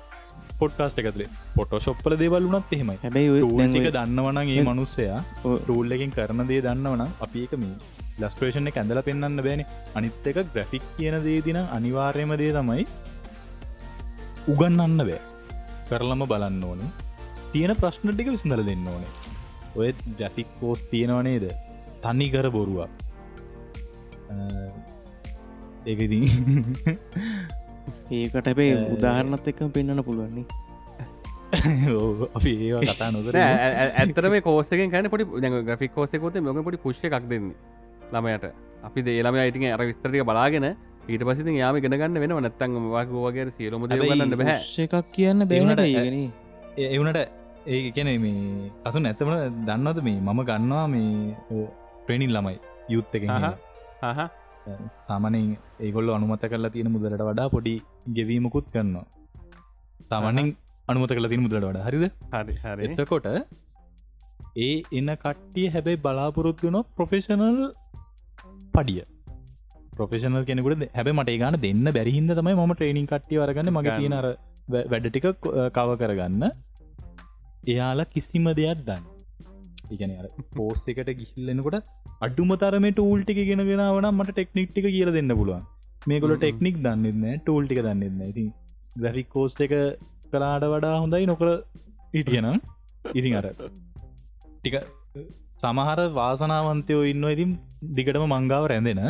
[0.59, 2.97] පොට්කාස්ට එකතුලේ පොටෝශොප්පල දේවල් වනත් එහෙමයි.
[3.03, 7.75] හැබැයි දන්නවන ඒ මනුස්සයා ටූල්ලකින් කරන දේ දන්නවන අපි එක මේ
[8.21, 9.65] ලස්ට්‍රේෂණ ඇඳල පෙන්න්න බෑන.
[9.95, 12.85] අනිත් එක ග්‍රෆික් කියන දේ දින අනිවාර්යම දේ තමයි
[14.47, 15.21] උගන්නන්න බෑ.
[15.89, 16.81] කරලම බලන්න ඕන.
[17.51, 19.13] තියෙන ප්‍රශ්න ටික විසඳල දෙන්න ඕනේ.
[19.75, 21.45] ඔය ජැෆික් කෝස් තියෙනවනේද
[22.03, 22.91] තනි කර බොරුවක්
[25.85, 26.23] ඒකදී
[28.11, 30.45] ඒකට හැබේ උදාහරණත් එක්කම පෙන්න්න පුළුවන්නේ.
[32.37, 35.25] අපි ඒ කතා නොදර ඇතර මේ කෝසක කන පොටි
[35.69, 37.57] ග්‍රික් කෝසකෝත මොක පොටි පුෂ්ය එකක් දෙන්නේ
[38.13, 38.45] ළමයට.
[38.83, 40.67] අපි දේලම අයිටින් අර විස්තරික බලාගෙන
[41.07, 42.79] ඊට පසි යාම ගෙනගන්න වෙන නැත්තන්
[43.19, 46.17] වගේ සියලොම ගන්න බැහ එකක් කියන්න බැනට ඒගෙන
[46.89, 47.19] එවනට
[47.65, 49.31] ඒ කැන මේ අසු නැත්තම
[49.67, 51.63] දන්නවද මේ මම ගන්නවා මේ
[52.07, 52.57] ප්‍රේණින් ළමයි
[52.95, 53.23] යුත්ත එක
[54.95, 55.47] සාමනින්
[55.85, 57.75] ඒගොල්ල අනුමත කරලා තියෙන මුදලට වඩා පොඩි
[58.17, 59.05] ගෙවීමකුත් කරනවා.
[60.11, 60.49] තමනින්
[60.91, 61.85] අනුමත කල තින මුදලට වඩා.
[61.87, 62.05] හරිද?
[62.65, 63.27] හරි එතකොට
[64.65, 67.59] ඒ එන්න කට්ටිය හැබැයි බලාපොරොත්තු වන ප්‍රොෆෙෂනල්
[68.75, 69.01] පඩිය.
[69.97, 74.27] ප්‍රොෆෙෂනල් කෙනෙකුට හැබ මට ගන දෙන්න බැරිහින්ද තමයි ම ට්‍රේනිින් කට්ටිය වරගන්න මගේ තියනර
[74.91, 75.27] වැඩ ටික
[75.77, 76.43] කව කරගන්න.
[77.73, 79.12] එයාලා කිසිම දෙයක් දන්න
[79.91, 80.11] ඉගන
[80.57, 81.77] පෝස් එකට ගිහිල්ලෙනකොට
[82.21, 85.63] අඩුම තරම ටූල්ටික ගෙනගෙනවන මට ටෙක්නික්ටික කියල දෙන්න පුළුවන්.
[86.09, 88.49] මේකොල ටෙක්නික් දන්නන්න ටූල්ටික දන්නන්න ඉතින්
[88.95, 89.73] ග්‍රෆික් කෝස් එක
[90.31, 91.49] කලාට වඩා හොඳයි නොකර
[92.13, 92.57] ඉටියනම්
[93.11, 94.75] ඉතින් අර ටික
[95.63, 97.51] සමහර වාසනාවන්තයෝ ඉන්න ඉතින්
[97.97, 99.01] දිගටම මංගාව රැඳෙන.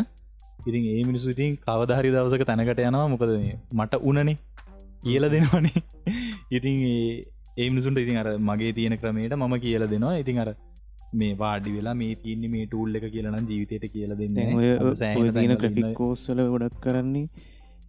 [0.67, 3.05] ඉතින් ඒ මිනිසු ඉතින් කවදහරි දවසක තැනකට යනවා.
[3.13, 3.31] මොකද
[3.79, 4.37] මට උනනේ
[5.03, 5.83] කියල දෙනවනේ.
[6.57, 6.75] ඉතින්
[7.57, 10.13] ඒ මිනිසුන්ට ඉතින් අර මගේ තියෙන ක්‍රමයට මම කියල දෙනවා.
[10.17, 10.49] ඉතින් අර
[11.13, 14.69] මේ වාඩි වෙලා මේ තියන්නේ මේ ටූල්ල එක කියලන ජීවිතයට කියල දෙන්න ඔය
[15.55, 17.25] ක්‍රටික් කෝස්සල ගොඩක් කරන්නේ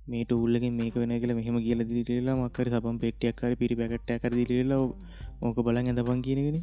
[0.06, 4.34] මේ ටූල්ලකින් මේක වෙන කියල මෙහම කියල දිරලා මක්කර සපම් පෙටියක් කර පිරි පැකට්ට කර
[4.40, 4.80] දිරලා
[5.42, 6.58] ඕක බලන් ඇඳපන් කියනගෙන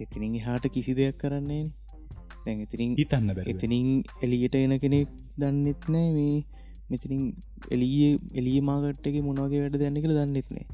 [0.00, 3.90] එතිනින් හාට කිසි දෙයක් කරන්නේ ඉතිරින් හිතන්න එතිනින්
[4.22, 6.38] එලියට එන කෙනෙක් දන්නෙත් නෑ මේ
[6.90, 7.22] මෙතිනින්
[7.70, 10.66] එලිය එලිය මාගට්ටක මොනවගේ වැඩ දැන්න කියල දන්නෙත්නේ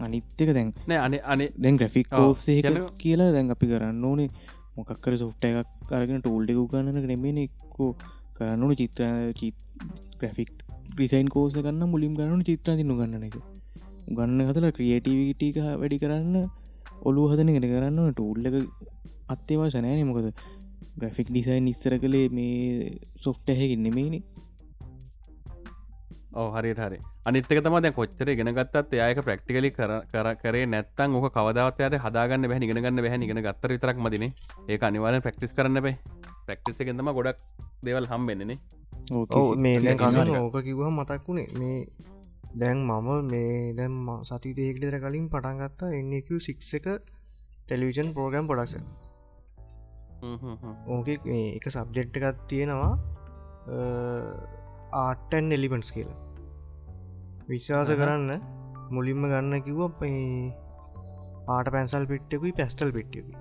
[0.00, 1.48] අනිත්තක දැන් නෑ අනේ අනේ.
[1.56, 4.28] දැන් ග්‍රෆික් කියන්න- කියලා දැන් අපි කරන්න ඕනේ.
[4.76, 7.90] මොකක්කර සොෆ්ට එකක් අරගෙන ටූල්ඩෙකු ගන්නන නෙමෙන එක්කෝ
[8.36, 9.02] කරන්නුන චිත්‍ර
[10.20, 10.50] ග්‍රෆික්
[10.96, 13.36] ්‍රිසයින් කෝස ගන්න මුලින් ගන්නු චිත්‍ර තින්නු ගන්න එක.
[14.10, 16.36] ගන්න හතල ක්‍රියටීවිටික වැඩි කරන්න
[17.02, 18.56] ඔලු හදන ගෙන කරන්න ටූල්ල එක
[19.28, 20.26] අත්තේවා සනෑන මොකද
[21.00, 24.18] ග්‍රෆික් ඩිසයින් ඉස්සර කළේ මේ සොෆ්ට හැකින් නෙමේනි
[26.34, 26.98] ඕ හරිට හරි
[27.30, 33.02] අනිත්තක තම දැ කොච්චර ගෙනගත්තත් එයක ප්‍රක්ටිකලි කර කරේ නැත්තන් ඕක කවදවතයට හදාගන්න බැහ නිගෙනගන්න
[33.04, 34.24] බැහ නිගෙන ගත්තර විතරක් මදින
[34.68, 35.96] ඒ අනිවාරෙන් ප්‍රක්ටිස් කරන්න බේ
[36.46, 37.38] ප්‍රක්ටිස් එකෙන්තම ගොඩක්
[37.82, 38.58] දෙවල් හම්බෙන්නනේ
[39.10, 40.40] ඔව මේ.
[40.40, 41.78] ඕක කිවහ මතක් වුණේ මේ
[42.54, 46.86] දැන් මම මේ දැම් සති දේකලිතර කලින් පටන්ගත්තා එන්නක සික් එක
[47.66, 48.74] ටෙලිවිෂන් පෝගම් පොඩක්ෂ
[50.88, 51.08] ඕක
[51.58, 52.92] එක සබ්ජෙක්්ට එකත් තියෙනවා
[55.00, 56.18] ආටන් එලිපන්ස් කියලා
[57.50, 58.30] විශ්වාස කරන්න.
[58.90, 59.82] මුලින්ම ගන්න කිව්ව
[61.46, 63.34] පාට පැන්සල් පිට්ටකුයි පැස්ටල් පිට්ටකුයි.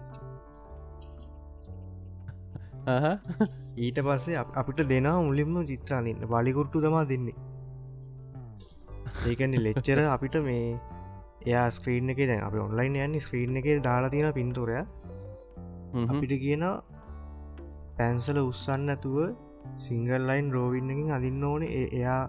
[3.78, 7.36] ඊට පස්සේ අප- අපිට දෙනා මුලින්ම චිත්‍රාලන්න බලිකුට්ටු තමා දෙන්නේ.
[9.28, 10.64] ඒකන ලෙච්චර අපිට මේ
[11.45, 14.76] එයා ස්ක්‍රීන් එක දැන් අප ඔන්ලයින් යන්නේ ස්ක්‍රීන් එක දාලා තියෙන පින්තුරය
[16.10, 16.64] අපිට කියන
[17.97, 19.18] පැන්සල උත්සන්න ඇතුව
[19.80, 21.64] සිංගල් ලයින් රෝවින්නකින් අදින්න ඕන.
[21.64, 22.22] එයා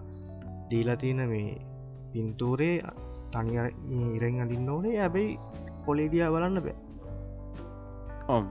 [0.69, 1.49] දීලා තියෙන මේ
[2.13, 2.75] පින්තූරේ
[3.33, 3.53] තනි
[4.17, 4.95] ඉරෙන් අදින්න ඕනේ.
[5.05, 5.37] ඇබැයි
[5.85, 6.77] පොලේදියා බලන්න බෑ.
[8.35, 8.45] ඔම්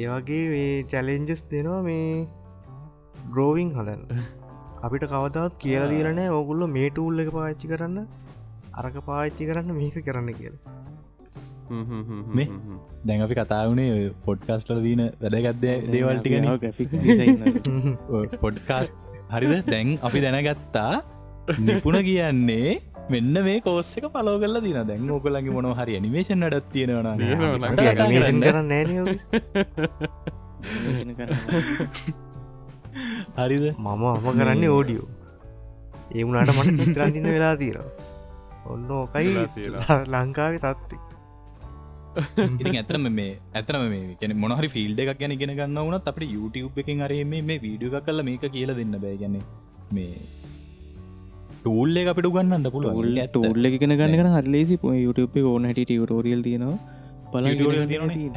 [0.00, 2.08] ඒවගේ මේ චැලෙන්ජස් දෙනවා මේ
[3.32, 4.02] ග්‍රෝවිං හදන්න.
[4.86, 7.98] අපිට කවදත් කියලා දීරනෑ ඕගුල්ල මේ ටූල් එක පාච්චි කරන්න
[8.80, 10.56] අරක පාච්චි කරන්න මේක කරන්න කියල.
[12.36, 12.48] මේ
[13.08, 13.92] දැන් අපි කතාවනේ
[14.26, 16.90] පොඩ්කාස්ටල දීන වැදගත්ද දේවල්ටිගෙන ග්‍රික්
[18.44, 18.86] පොඩ්කාස්
[19.34, 19.52] හරිද?
[19.72, 20.92] දැන් අපි දැනගත්තා
[21.60, 22.70] නිපුණ කියන්නේ
[23.10, 28.40] මෙන්න මේ කෝස්ස එක පලෝ කල්ල දින දැන් ඕකලගේ මොන හරි නිමේෂන් ඩත් තියෙනවන නිමේෂන්
[28.44, 28.88] කරන්න නෑන
[33.38, 33.64] හරිද?
[33.76, 35.08] මම අම කරන්නේ ඕඩියෝ
[36.14, 37.78] ඒ වුණට මට චිත්‍රන්තින්න වෙලා තීර
[38.66, 39.34] ඔන්න ඕකයි
[40.14, 40.96] ලංකාවේ තත්ති
[42.46, 46.80] ඉතින් ඇතරම මේ ඇතනම මේ ගැන මොනහරි ෆිල්ඩ එකක් ගැන ගෙන ගන්න වනත් අපට YouTube
[46.82, 49.16] එකින් අරේ මේ වීඩියෝ එකක් කල්ල මේක කියල දෙන්න බෑ.
[49.22, 49.36] ගැන
[49.92, 50.12] මේ
[51.64, 52.98] ටූල්ල එක අපිට ගන්නන්න පුළුව
[53.34, 56.78] ටූල්ල එක ගෙන ගන්න හරලේසි පො YouTube ඕන හැට ටෝරියල් තියෙනවා.
[57.32, 57.46] බල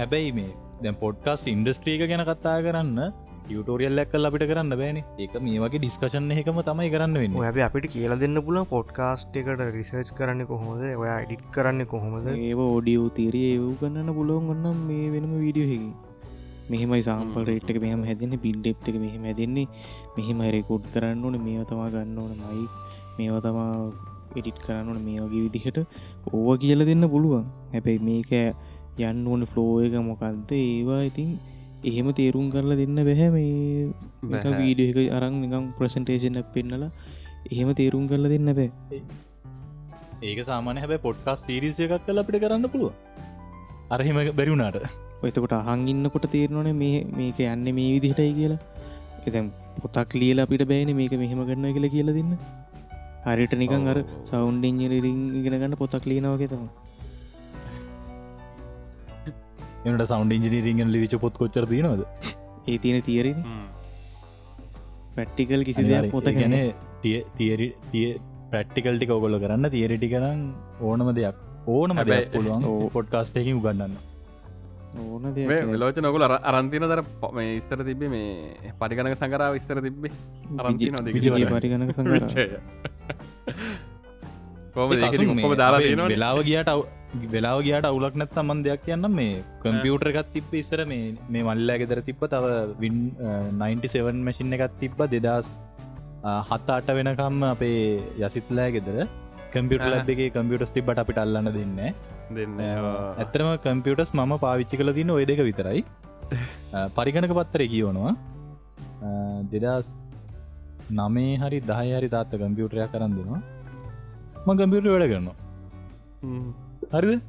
[0.01, 0.51] හැබැයි මේ
[0.83, 3.01] දැන් පොඩ්කාස් ඉන්ඩස්ට්‍රීක ගැන කතා කරන්න
[3.49, 4.99] ටෝරියල් එක්කල් අපිට කරන්න බෑන.
[5.23, 7.37] ඒක මේ වගේ ඩිස්කශන් එකම තමයි කරන්න වෙන්න.
[7.47, 10.87] හැබ අපිට කියල දෙන්න පුල පොඩ්කාස්ට් එකට රිසර්ච් කරන්න කොහොමද?
[11.03, 12.27] ඔය ඩිට් කරන්න කොහොමද?
[12.33, 15.91] ඒ ෝඩියෝ තීරය ඒව් ගන්න පුලොන් ඔන්න මේ වෙනම වීඩියෝ හෙකි
[16.71, 19.69] මෙහෙමයි සාම්පල් රේට් එක මෙහම හැදන්න බිල්ඩෙප් එක මෙහෙම ඇදන්නේ
[20.17, 21.39] මෙහෙම රෙකෝඩ් කරන්න ඕන.
[21.45, 22.35] මේ තමා ගන්න ඕන.
[22.43, 22.67] මයි
[23.17, 23.71] මේවා තමා
[24.39, 25.77] එඩිට් කරන්න ඕන මේ වගේ විදිහට.
[26.29, 27.45] ඕව කියල දෙන්න පුළුවන්.
[27.73, 28.31] හැබැයි මේක
[29.01, 31.29] යන්න ඕන ෆ්ලෝ එක මොකක්ද ඒවා ඉතින්
[31.83, 36.91] එහෙම තේරුම් කරලා දෙන්න බැහැ මේ වීඩිය එක අරං නිකම් ප්‍රසන්ටේෂන් පෙන්නලා
[37.51, 38.69] එහෙම තේරුම් කරලා දෙන්න බෑ.
[40.23, 42.93] ඒක සාමාන හැබ පොට්කාස් සිරිස එකක් කල අපිට කරන්න පුළුව
[43.95, 44.79] අරහෙම බැරිවුණට
[45.23, 48.59] එතකොට අහන් ඉන්නකොට තේරනොන මේ මේක යන්න මේ විදිහටයි කියලා.
[49.27, 49.47] එතැම්
[49.81, 52.33] පොතක් ලියල අපිට බෑන මේක මෙහෙම කරන්න කියලා කියලා දෙන්න
[53.27, 56.67] හරිට නිකන් අර සෞන්් ඉංජරිරිං ඉගෙන ගන්න පොතක් ලියනවගේ තම
[59.85, 62.03] එනට සෞන්් ඉජිනීරිගෙන් ලිවිච පොත් කොච්චර දනවද
[62.67, 63.39] ඒ තියෙන තියරෙන
[65.15, 66.57] පැට්ටිකල් කිසි දෙයක් පොත ගැන
[67.03, 68.09] තිය තියරි තිය
[68.51, 69.65] ප්‍රට්ටිකල්ටි ඔගොල කරන්න.
[69.69, 70.41] තියරටි කරන්න
[70.81, 73.95] ඕනම දෙයක් ඕනම දෙයක් පුළුවන් පොඩ්කාස්ටයකින් උගන්නන්න
[75.77, 77.01] ලෝච නොකුල අරන්තින දර
[77.33, 80.11] මේ ඉස්සර තිබේ මේ පරිගණක සංකරාව ඉස්සර තිබ්බේ.
[81.55, 81.91] පරිගණක
[85.43, 85.81] කොම දාලා
[86.11, 86.69] වෙලාව ගියට
[87.33, 91.79] වෙලාව ගියට අවුලක් නැත් අමන් දෙයක් කියන්න මේ කම්පියුටර එකත් තිබ්බ ඉස්සර මේ මේ මල්ලෑ
[91.81, 92.45] ගෙදර තිබ්බ තව
[92.79, 92.97] වින්
[93.61, 94.99] 97 මැසින් එකත් තිබ්බ.
[95.07, 95.47] දෙදස්
[96.49, 97.81] හත් අට වෙනකම් අපේ
[98.19, 98.97] යසිත්ලෑ ගෙදර
[99.53, 101.77] කම්පියුට ලබ්ගේ කම්පියුටස් තිබට අපිට අල්ලන්න දෙන්න.
[102.37, 102.57] දෙන්න.
[103.23, 105.81] ඇතරම කම්පියුටස් මම පාවිච්චි කල දින්න ඔය දෙක විතරයි.
[106.97, 108.13] පරිගණක පත්තර කියවනවා.
[109.53, 109.89] දෙදස්
[110.99, 113.41] නමේ හරි දහය හරි තාත්ත කම්පියුටරයක් කරන්න දෙනවා.
[114.45, 115.37] ම ගම්පියුට වැඩ කරනවා.
[116.95, 117.21] හරිද?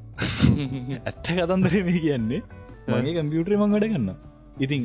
[1.08, 2.42] ඇත්ත කතන්දර මේ කියන්නේ.
[2.92, 4.10] මගේ කම්පියුටරේ මං වැඩ කරන්න
[4.64, 4.82] ඉතින්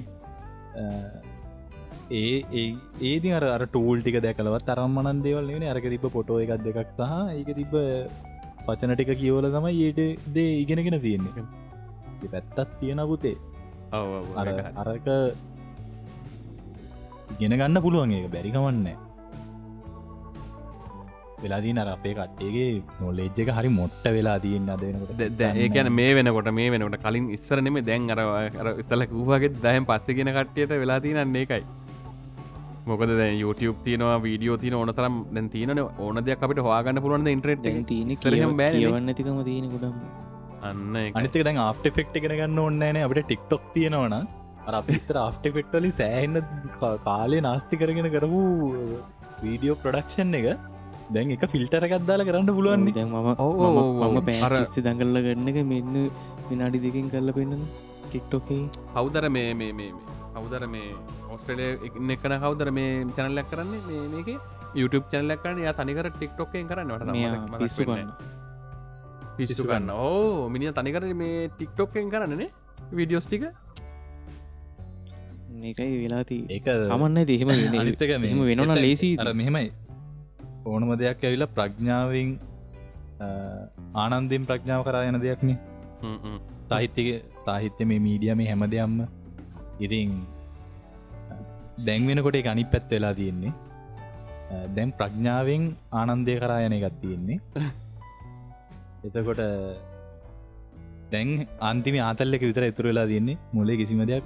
[2.14, 2.66] ඒ ඒ
[3.10, 5.72] ඒදි අර ටූල් ටික දැකලවත් තරම්මනන් දේවල් නේ.
[5.74, 7.74] අරක තිබ පොටෝ එකක් දෙකක් සහ ඒක තිබ
[8.68, 10.02] පචන ටික කියවල තම ඒට
[10.36, 11.46] දේ ඉගෙනගෙන තියෙන්නේ.
[12.34, 13.38] පැත්තත් තියෙන පුතේ
[14.84, 15.10] අරක
[17.40, 18.30] ගෙන ගන්න පුළුවන් ඒක.
[18.36, 18.98] බැරිකමන්නේ
[21.44, 22.68] වෙලාදී නර අපේ කට්ටේගේ
[23.00, 28.06] නොලෙජ් එක හරි මොට්ට වෙලා තියෙන් අදනකට ඒකන මේ වෙනකොට මේ වෙනකට කලින් ඉස්සරනෙම දැන්
[28.14, 31.64] අර ඉස්සල වූවාගේ දහම් පස්සගෙන කට්ටියට වෙලා තියනන්නේ එකයි
[32.86, 37.30] මොකද දැ YouTube තියනවා වීඩියෝ තින ඕන තරම් දැන් තියන ඕන දෙයක් අපිට හවාගන්න පුළුවන්
[37.30, 38.14] ඉන්ට්‍රෙට් තියන
[38.58, 39.96] බෑවන්න තිකම තියෙන ගොඩම්
[40.62, 44.18] අන්න අනිතක දැන් ආෆ්ට ෆෙක්් ගෙන ගන්න ඕන්නෑන අපට ටික්ටොක් තියෙනවන
[44.74, 46.42] අපිස්තර ආෆ්ට ෆෙක්ටලි සෑහන්න
[47.08, 48.42] කාලේ නාස්ති කරගෙන කරපු
[49.42, 50.48] වීඩියෝ ප්‍රඩක්ෂන් එක
[51.10, 53.30] දැන් එක ෆිල්ටර එකක්දාල කරන්න පුළුවන් දැන් මම
[54.10, 55.96] මම පෑසි දඟල්ල ගන්න එක මෙන්න
[56.50, 57.64] විනාඩි දෙකින් කරල පෙන්න්න
[58.04, 58.62] ටික්ටොකේ
[58.96, 59.92] හවදර මේ මේ මේ
[60.36, 60.90] හවදර මේ
[61.36, 63.82] ඔස්ට්‍රලය එකන කවදර මේ චැනල්ලක් කරන්නේ?
[63.90, 64.30] මේ මේක?
[64.82, 68.10] YouTube චැනලක් කරන යා තනිකර ටික්ටොක්කෙන් කරන්නට පිස්සු ගන්න
[69.38, 72.50] පිස්සු ගන්න ඕ මිනි තනිකර මේ ටික්ටොක්කෙන් කරන්නනේ
[73.00, 73.46] විඩියෝස් ටික?
[75.70, 77.50] ඒකයි වෙලාති ඒක කමන්න දෙහෙම
[77.84, 79.70] අනිතක මෙහම වෙනන ලේසි අර මෙහෙමයි.
[80.70, 82.30] ඕනම දෙයක් ඇවිල ප්‍රඥාවෙන්
[84.04, 85.52] ආනන්දෙන් ප්‍රඥාව කරා යන දෙයක්න
[86.72, 87.08] සාහිත්‍යක
[87.48, 88.98] සාහිත්‍ය මේ මීඩිය මේ හැම දෙයක්ම
[89.80, 90.26] ඉතින්
[91.80, 93.54] දැන් වෙනකොට අනි පැත් වෙලා තියෙන්නේ.
[94.76, 97.40] දැන් ප්‍රඥාවෙන් ආනන්දය කරා යන එකත් තියෙන්නේ.
[99.06, 99.42] එතකොට
[101.12, 103.38] දැන් අන්තිම ආතල්ලක විතර ඉතුර වෙලා තියන්නේ.
[103.54, 104.24] මුලේ කිසිම දෙයක්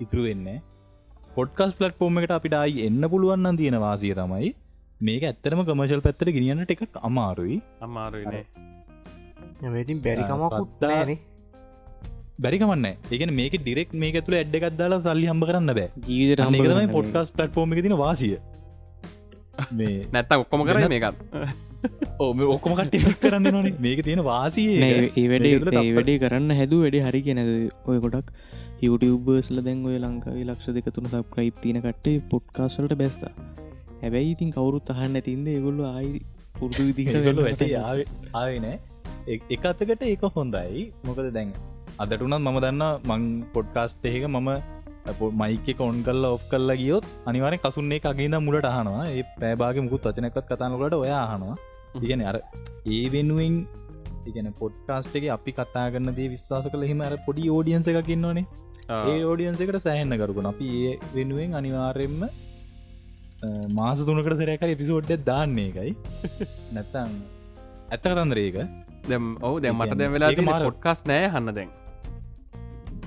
[0.00, 0.60] ඉතුරු වෙන්න
[1.34, 4.54] පොඩ්කස් පලට පෝම එකට අපිට අයි එන්න පුළුවන්න තියෙන වාසිය තමයි
[5.00, 7.60] මේක ඇත්තරම කමශල් පැත්තර ගෙනියන්නට එකක් අමාරුයි.
[7.80, 8.44] අමාරුනේ
[9.82, 11.16] ඉතින් බැරිකමකුත්දාන
[12.38, 15.88] බැරිකමන්න ඒගෙන මේක ඩිරෙක් මේක තුළ ඇඩ් එකක් දාලා සල්ලි හම්බ කරන්න බෑ.
[16.06, 18.36] ජීවිත හම පොඩ්කස් පලට්ෆෝර්ම තින වාසිය.
[20.12, 21.22] නැත්ත ඔක්කොම කර මේකත්.
[22.24, 27.52] ඕම ඔක්කොම කට කරන්න නොන මේක තියෙන වාසී ඒ වැඩේ කරන්න හැදු වැඩි හරි කියෙනද
[27.86, 28.32] ඔය ගොඩක්
[28.82, 33.32] YouTubeර්ස්ල දැන් ඔය ලංකාවේ ලක්ෂ දෙක තුන සබ්ක්‍රයිප් තින කට්ටේ පොට්කාසලට බැස්සා.
[34.02, 36.20] හැබැයි ඉතින් කවුරුත් අහන්න ඇතින්ද ඒගොල්ල ආයි
[36.54, 37.64] පුරදු විදිහට ඇට
[38.34, 38.76] ආවෙනෑ
[39.54, 40.84] එක අතකට ඒක හොඳයි.
[41.04, 41.56] මොකද දැන්
[41.96, 43.22] අදටුනත් මම දන්න මං
[43.52, 44.50] පොඩ්කාස්ට් එක මම
[45.34, 49.06] මයික කොන් කල්ල ඔෆ් කල්ල ගියොත් අනිවාරය කසුන්නේ අගේද මුලට අහනවා.
[49.08, 51.56] ඒ පෑබාග මුකුත් වචනකත් කතානකට ඔය අහනවා.
[51.98, 52.36] ඉගෙන අර
[52.86, 53.54] ඒ වෙනුවෙන්
[54.26, 58.44] ඉගෙන පොඩ්කාස්ට එක අපි කතා කරන්න දේ විශ්වාස කළ හිම අර පොඩි ෝඩියන්ස එක කින්නවනේ
[59.06, 62.20] ඒ ෝඩියන්සකට සෑහෙන්න කරුකුණ අපි ඒ වෙනුවෙන් අනිවාරෙන්ම
[63.70, 65.90] මාස තුනකට සරැකර එපිසෝඩ්ඩ දාන්නේ එකයි.
[66.74, 67.16] නැත්තම්
[67.88, 68.60] ඇත්ත කතන්දරේක
[69.08, 71.74] දැම් ඔවු දැම් මට දැම් වෙලා පොඩ්කාස් නෑ හන්න දැන්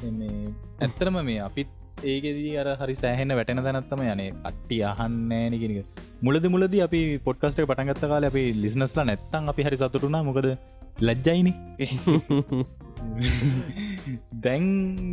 [0.01, 1.69] ඇත්තරම මේ අපිත්
[2.03, 5.85] ඒකෙදී අර හරි සෑහෙන වැටෙන තැනත්තම යනේ අට්ටි අහන්නෑනගෙනක
[6.21, 10.57] මුලද මුලද අපි පොඩ්කස්ට පටන්ගත්ත කාල අපි ලිස්නස්ලා නැත්තන් අපි හරි සතුටුනා මොකද
[10.99, 11.53] ලැජ්ජයිනි.
[14.43, 14.65] දැන්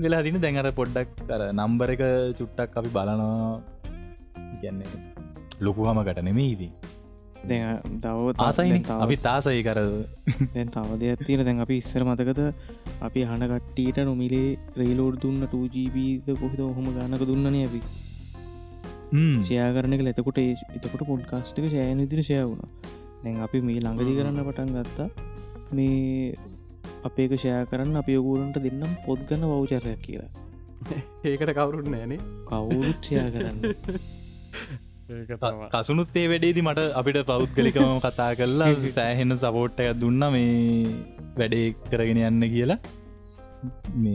[0.02, 2.02] වෙලා දින දැඟර පොඩ්ඩක් අර නම්බර එක
[2.38, 3.62] චුට්ටක් අපි බලනවා.
[4.62, 4.90] ගැන්නේ
[5.60, 6.70] ලොකු හමකට නෙමේදී
[7.46, 9.78] දව ආසයි අපි තාසයි කර
[10.48, 12.40] දැන් තව දෙයක් තියෙන දැන් අපි ඉස්සර මතකද
[13.00, 17.80] අපි හන කට්ටීට නොමිලේ රේලෝඩ් දුන්න 2ජීබීද කොහිද ඔහොම ගන්නක දුන්නන අපි?
[19.42, 22.64] ෂයා කරනක ලෙතකොට එතකොට පොඩ්කාස්ටික ෂයන ඉදිරි ෂය වුණ.
[23.22, 25.08] දැන් අපි මේ ළඟදි කරන්න පටන් ගත්තා.
[25.72, 26.34] මේ
[27.04, 30.30] අපේක ෂය කරන්න අපි යොගූරන්ට දෙන්නම් පොද් ගන්න වෞචරයක් කියලා.
[31.24, 33.58] ඒකට කවුරුත් නෑනේ කවුරුත් ෂයා කරන්න
[35.72, 40.46] කසුනුත් ඒ වැඩේදි මට අපිට පෞද්ගලිකම කතා කරලා සෑහෙන සපෝට්ටය දුන්න මේ
[41.36, 42.78] වැඩේ කරගෙන යන්න කියලා.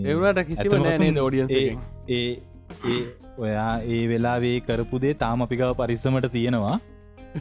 [0.06, 1.70] ඒවට කිසිම ෝඩියන්ස ඒ
[2.18, 3.00] ඒ
[3.38, 6.78] ඔයා ඒ වෙලාවේ කරපුදේ තාම අපිකාව පරිස්සමට තියෙනවා.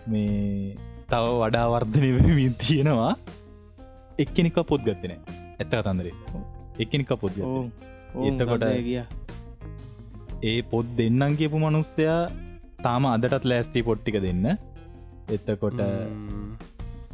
[0.07, 0.77] මේ
[1.09, 3.13] තව වඩා වර්ධනයමින් තියෙනවා.
[4.19, 5.17] එක්කෙනෙක් පොත් ගත්තන
[5.59, 6.15] ඇත්ත කතන්දරේ.
[6.79, 7.35] එක්කෙනෙක් පොත්
[8.25, 9.03] එතකොට ගිය.
[10.43, 12.21] ඒ පොත් දෙන්නම් කියපු මනුස්සයා
[12.87, 14.47] තාම අදටත් ලෑස්ති පොට්ටික දෙන්න.
[15.37, 15.81] එත්තකොට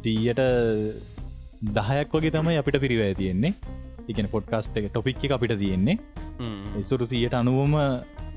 [0.03, 0.41] තීයට
[1.77, 3.53] දහයක් වගේ තමයි අපිට පිරිවෑ තියෙන්නේ.
[4.11, 5.97] එකන පොඩ්කාස්ට් එක ටොපික් එක අපිට තියෙන්නේ.
[6.81, 7.75] එසුරු සියට අනුවම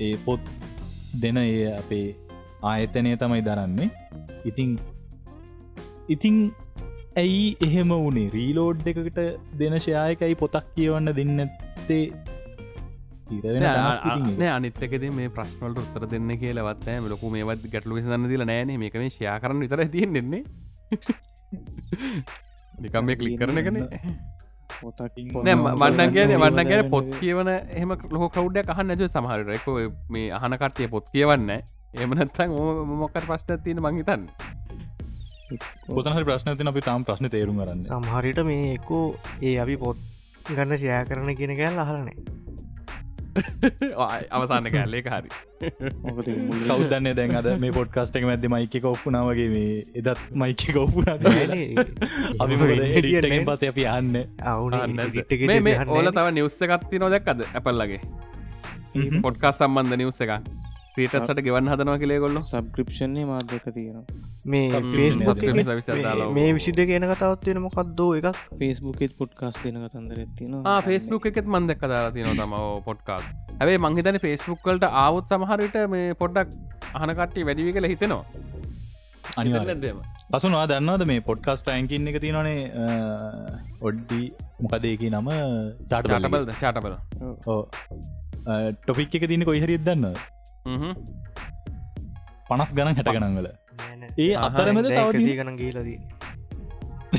[0.07, 0.41] ඒ පොත්
[1.22, 2.07] දෙන ඒ අපේ
[2.70, 3.91] ආයතනය තමයි දරන්නේ.
[4.45, 4.70] ඉතිං
[6.09, 6.37] ඉතිං
[7.22, 8.28] ඇයි එහෙම වනේ?
[8.37, 9.20] රීලෝඩ් එකකට
[9.61, 12.05] දෙන ශයායකයි පොතක් කියවන්න දෙන්නත්තේ
[14.51, 19.39] අනිත්තකද මේ ප්‍රශ්නවලට උත්තර දෙන්න කියලවත් ලොකු මේවත් ගැටලු විසන්න දිල නෑන මේක මේ ෂයා
[19.39, 20.43] කරන්න විතර තියෙන්නෙන්නේ
[22.83, 24.01] නිකම් මේ කලික් කරන කනේ
[24.81, 29.66] මන්නන් කියන වන්න ගැන පොත් කියවන එහම ලොහ කවුඩ්ඩ අහන්න නැජ සමහරරක
[30.11, 31.53] මේ අහනකටය පොත් කියවන්න
[31.97, 32.57] එමනත්සං
[32.97, 34.26] මොක්කට ප්‍රශ්න තියෙන මංහිතන්න
[35.89, 39.07] පොතහ ප්‍රශ්න තින අපි තාම් ප්‍රශ්න තේරුම් කරන්න සමහරිට මේ එකෝ
[39.43, 40.05] ඒ අපි පොත්
[40.49, 42.39] ගන්න ෂයා කරන කියන ගැල් අහරනේ
[44.37, 45.28] අවසාන්න කැල්ලේ හරි.
[46.68, 50.64] කෞදන්න දැන් අද මේ පොඩ්කස්ට එක මැද මයික ඔප්පුනාවගේ මේ එදත් මයික
[52.41, 54.16] අපි හෙටියෙන් පස අපි යන්න
[55.91, 58.01] ඕල තව නිවස්ස එකත්ති නොදැක්කද ඇපල්ලගේ
[59.20, 60.20] පොඩ්කස් සම්බන්ධ නිවස්ස
[60.91, 63.99] එක පීටසට ගෙවන්න හදනවා කියලේ කොල්ල සබ්ක්‍රපෂන්නේ මාධ්‍යක තියෙන
[64.45, 64.80] මේ
[66.36, 68.38] මේ විසිද කියන කතාවත්වෙන මොකක්දෝ එකක්?
[68.61, 72.55] ෆේස්බුකෙත් පොඩ්කාස් දෙන කතන්දර තින ෆේස්බුක් එකෙත් මන්දක් කදාලා තින තම
[72.88, 73.24] පොඩ්කාස්
[73.61, 76.49] හැබේ මංහිතන ෆේස්බුක්කල්ට ආවත් සමහරට මේ පොඩ්ඩක්
[76.95, 78.24] අහනකට්ටි වැඩිවි කළ හිතෙනවා.
[79.36, 80.01] අනිවාදම
[80.32, 82.59] පසුවා දන්නවද මේ පොඩ්කාස්ට ටයින්කින්න එක තියෙනනේ
[83.91, 84.22] ඔඩ්ඩි
[84.64, 85.30] මොකදේකි නම?
[85.93, 86.95] චාටබල් චාටබල
[88.82, 90.14] ටොපික් එක තියන කොයිහරිත් දන්න
[92.50, 93.48] පනස් ගණන් හැට ගණන්වල
[94.18, 95.98] ඒ අතරමද තවසී ගණන් ගීලදී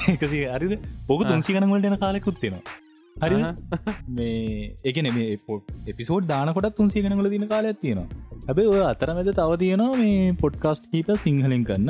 [0.09, 0.77] එකසි අරිද
[1.07, 2.79] පොක තුන්සි ගණන්වලට යන කාලෙකුත්තිෙනවා
[3.17, 3.37] හරි
[4.17, 8.07] මේ එකන මේ පොට් එපිසෝඩ් දානකොට තුන්සි ගනගල දින කාලයක් තියෙනවා.
[8.47, 11.89] හැබේ ඔය අතරමැද තව තියෙනවා මේ පොඩ්කාස්ට් කීප සිංහලෙන් කන්න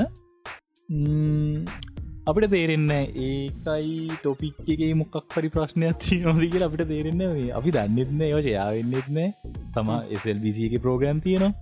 [2.22, 9.30] අපිට තේරෙන්න ඒකයි ටොපික්ගේ මොකක් පරි ප්‍රශ්නයක් තියනොදක අපිට තේරෙන්න අපි දන්නෙත්න ඒව යාවෙන්නෙත්නෑ
[9.74, 11.54] තම එසල්බිසිගේ ප්‍රෝග්‍රම් තියෙනවා.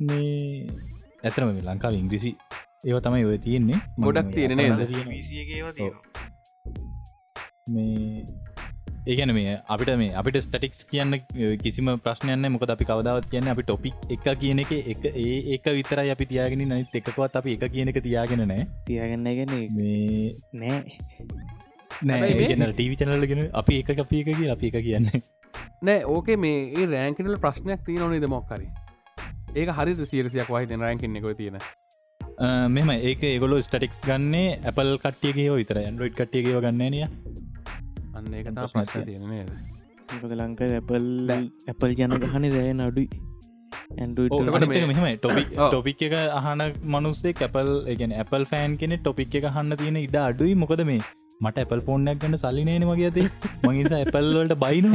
[0.00, 0.68] මේ
[1.24, 2.32] ඇතරම ලංකාව ඉංග්‍රිසි
[2.86, 3.80] ඒව තමයි ඔය තියෙන්නේ.
[3.98, 4.52] ගොඩක් තියෙන
[7.68, 8.51] මේ
[9.04, 11.14] ඒගැන මේ අපිට මේ අපිට ස්ටටික්ස් කියන්න
[11.62, 16.12] කිසිම ප්‍රශ්නයන්න මොක අපි කවදාවත් කියන්න අපි ටොපික් එක කියන එක එක ඒ එක විතරයි
[16.14, 20.30] අපි තියාගෙන නනිත් එකකවත් අපි එක කියන එක තියාගෙන නෑ තියාගන්න ගැන මේ
[20.62, 20.78] නෑ
[22.04, 25.10] නෑ ටීවි චනලගෙන අපි එක අපි එක කිය අපි එක කියන්න.
[25.82, 28.70] නෑ ඕකේ මේ ඒ රෑන්කිනල ප්‍රශ්නයක් තිය නොනේද මොක්කරි
[29.56, 31.58] ඒක හරි සිරසියක් වහිත රෑන්කින්න එක තියෙන.
[32.70, 37.08] මෙම ඒක ඒගොලු ස්ටටික්ස් ගන්නේ ඇපල් කට්ටියගේ විතර ඇන්ඩරෝයිඩ් කට්ටියගේ ගන්න නිය
[38.22, 39.52] අන්න ඒක තා ප්‍රශ්න තියෙන
[40.14, 41.06] මොකද ලංක ඇපල්
[41.68, 43.08] ඇපල් ජන ගහන දෑ නඩුයි?
[44.34, 46.62] ඕකට මෙහම ටොපි ටොපික් එක අහන
[46.94, 50.54] මනුස්සේ කැපල් එකන ඇපල් ෆෑන් කෙනෙ ටොපික් එක හන්න තියෙන ඉඩ අඩුයි.
[50.62, 51.02] මොකද මේ
[51.40, 53.22] මට ඇපල් ෆෝර්නයක් ගන්න සල්ලිනේන වගේ ඇති
[53.64, 54.86] මගේසා ඇපල්වලට බයින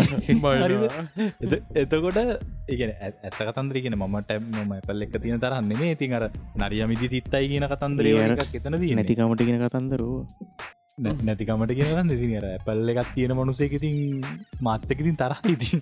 [1.81, 2.19] එතකොට
[2.67, 6.25] ඒගෙන ඇත්ත කතන්දර කියෙන මම ටැබ් ම ඇපල් එක තියෙන තරන්න මේ ඉතින් අර
[6.61, 8.15] නරියමිදි තිත්තයි කියන කතන්දරය
[8.59, 10.15] එතන දී නැතිකමට ගෙන කතන්දරුව
[10.97, 14.21] නැතිකමට කියෙන දෙති අර ඇපල්ල එකත් තියෙන මනුසේ ඉතින්
[14.61, 15.81] මාත්තකඉතින් තරහ ඉතින්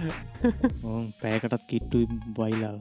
[1.20, 2.80] පෑකටත් කිට්ටු බයිලාව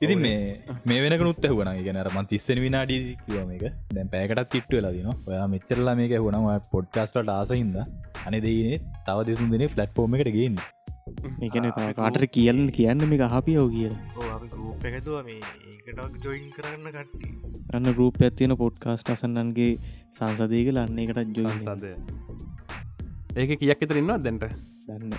[0.00, 4.78] ඉතින් මේ මේ වෙන නුත් හුවන ගෙනර මන් තිස්සෙන විනාඩී කිවම එක දැන් පෑකටත් කිට්ටු
[4.78, 10.81] වෙලාදින ඔයා මෙච්චරලා මේක හුණම පොඩ්කාස්ට ආසහින්ද අන දෙනේ තව දෙසුන් දෙනේ ෆලට්ෆෝර්ම එකට ගන්න
[11.42, 13.28] ඒකන කාටර කියන්න කියන්න මේ.
[13.28, 13.94] හපියෝ කියල
[17.72, 19.70] අන්න ගරුප ඇත්තියන පොඩ්කාස්ට අසන්නන්ගේ
[20.12, 21.84] සංසදයක ලන්නේ එකටත් ජොයි සද
[23.36, 24.44] ඒක කියක් එතරන්නවා දැන්ට?
[24.88, 25.12] දන්න.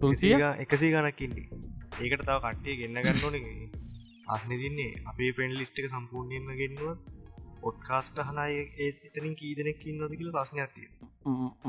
[0.00, 0.34] තුන්සිය?
[0.58, 1.46] එකසී ගනක්කින්නේ
[2.00, 3.36] ඒකට තව කට්ටිය ගන්න ගන්න ඕන.
[4.28, 6.96] අස්න තින්නේ අපේ ප්‍රෙන්ඩ් ලිස්ටික සම්පූර්ණයෙන්ම ගෙන්නුව
[7.62, 8.52] පොඩ්කාස්ට හනය
[8.84, 10.88] එතනින් කී දෙනෙක් ඉන්නද කියල ප්‍රශ්න ඇතිය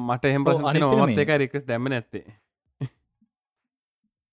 [0.01, 2.25] මට එහෙම ප්‍රශ්න මත් එක රිකස් දැම නැත්තේ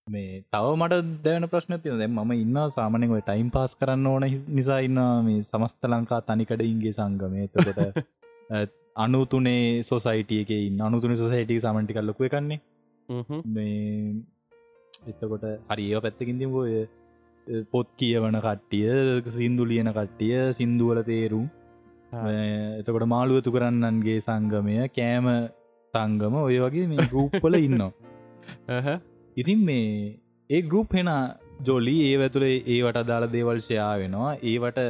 [0.08, 4.26] මේ තව මට දැවන ප්‍රශ්න තියන දැ ම ඉන්න සාමනෙන් ඔය ටයිම් පාස් කරන්න ඕන
[4.50, 8.02] නිසා ඉන්න මේ සමස්ත ලංකා තනිකඩ ඉන්ගේ සංගමය තකොට
[9.04, 10.50] අනුතුනේ සොසයිටියක
[10.82, 12.60] අනුතුන සොසයිටිය සමටි කල්ලොකුව කන්නේ
[13.48, 14.14] මේ
[15.04, 16.72] එතකොට හරි ඒ පැත්තකින්දිම ඔය
[17.66, 21.46] පොත් කියවන කට්ටිය සින්දු ලියන කට්ටිය සින්දුවල තේරුම්.
[22.78, 25.26] එතකොට මාළුවතු කරන්නන්ගේ සංගමය කෑම
[25.94, 27.92] සංගම ඔය වගේ මේ ගරුප්පල ඉන්නවා
[29.40, 29.88] ඉතින් මේ
[30.50, 31.10] ඒ ගරුප් හෙන
[31.66, 34.30] ජොලි ඒ ඇතුළේ ඒවට අදාළ දේවල්ශයා වෙනවා.
[34.50, 34.80] ඒවට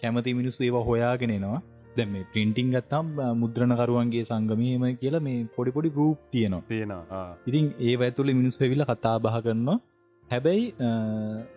[0.00, 1.60] කැමති මිනිස්සු ඒවා හොයාගෙනෙනවා
[1.96, 3.06] දැ මේ පින්ටිං ගත්තම්
[3.42, 6.62] මුද්‍රණකරුවන්ගේ සංගමීම කියලා මේ පොඩිපොඩි ගරුප් තියනවා.
[6.70, 9.78] තියෙනවා ඉතින් ඒ ඇතුළේ මිනිස් වෙවිල කතා බහ කරනවා.
[10.28, 10.64] හැබැයි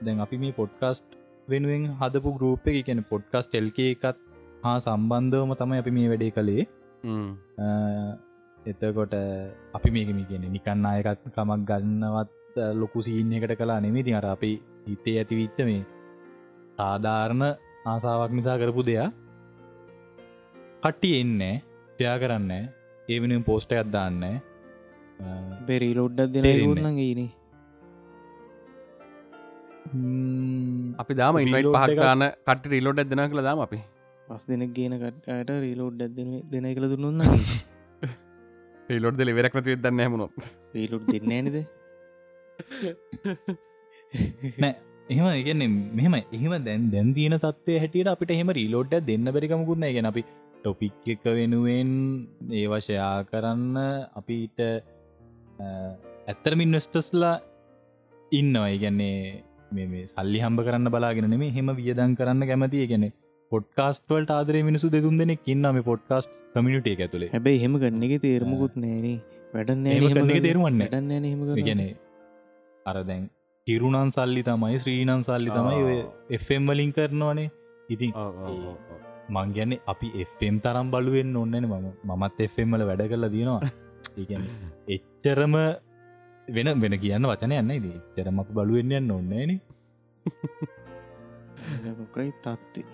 [0.06, 1.10] දැන් අපි මේ පොඩ්කාස්ට්
[1.48, 4.24] වෙනුවෙන් හදපු ගරුප් එක කියන පොඩ්කස්ට එල්ක එකත්
[4.64, 6.64] හා සම්බන්ධවම තමයි අපි මේ වැඩේ කළේ
[8.66, 9.14] එතකොට
[9.74, 14.52] අපි මේකම කියන නිකන්න අයකත් කමක් ගන්නවත් ලොකු සීන් එකට කලා නෙමේ ති අර අපි
[14.88, 15.84] හිතේ ඇති විච්ච මේ
[16.78, 17.44] සාධාරණ
[17.86, 19.14] ආසාාවක් නිසා කරපු දෙයක්.
[20.84, 21.42] කට්ටි එන්න
[22.00, 22.52] ප්‍යා කරන්න
[23.10, 24.24] ඒ වෙන පෝස්ට අත්දාන්න
[25.68, 27.30] බෙරි ලොඩ්ඩක් දෙන න්නේ
[30.98, 33.80] අපි දාම ඉන්වයිට පහකාන කට රිලෝඩ් දෙන කළ දාම අපි.
[34.28, 36.04] පස් දෙනෙක් ගේන කට්ට රීලෝඩ්
[36.52, 37.24] දෙන කළ දුන්න
[38.90, 40.28] රිලෝඩ් දෙල වෙරක් නති දන්න හමුණො
[40.78, 41.58] රීලෝඩ් දෙන්න නද
[44.64, 44.74] නෑ
[45.14, 45.70] එහෙම ඉගන්නේ
[46.00, 50.24] මෙහම එහෙම දැන් දැන් තියන තත්වය හැටියට අපිට එහෙම රීලෝඩ්ඩ දෙන්න බැරිකමකුන්න ගෙන අපි
[50.60, 51.90] ටොපික් එක වෙනුවෙන්
[52.62, 53.76] ඒවශයා කරන්න
[54.20, 54.60] අපිට
[56.30, 57.36] ඇත්තරමින් වෙස්ටස්ලා
[58.32, 58.72] ඉන්නවා.
[58.76, 62.88] ඉගැන්නේ මේ සල්ලි හම්බ කරන්න බලාගෙන මේ හෙම වියදන් කරන්න කැමතිය.
[62.92, 63.06] ගැන
[63.56, 68.76] පොඩ්කාස්ටවල්ට ආදර මිනිසු දෙතුන් දෙනෙක් ඉන්නම පොඩ්කාස්ට් කමිනිට එක ඇතුළේ හැබැයි හෙම ගන්න එක තේරමකුත්
[68.78, 69.08] නෑන.
[69.54, 69.86] වැඩන්න
[70.42, 71.84] තේරුවන්න ඩන්න හෙම ගැන
[72.86, 73.24] අර දැන්
[73.68, 75.98] හිරුණන් සල්ලි තමයි ශ්‍රීනන් සල්ලි තමයි ඔය
[76.32, 77.50] එෆම් වලින් කරනවානේ.
[77.90, 78.12] ඉතින්
[79.30, 83.62] මං ගැන්නේ අපි එෆම් තරම් බලුවෙන් ඔන්නන මම මමත් එෆම්මල වැඩ කරලා දනවා
[84.96, 85.56] එච්චරම
[86.48, 89.58] වෙන වෙන කියන්න වචන යන්න ද තරම අප බලුවෙන්න යන්න ඔන්නේන
[91.98, 92.86] මොකයි තත්ති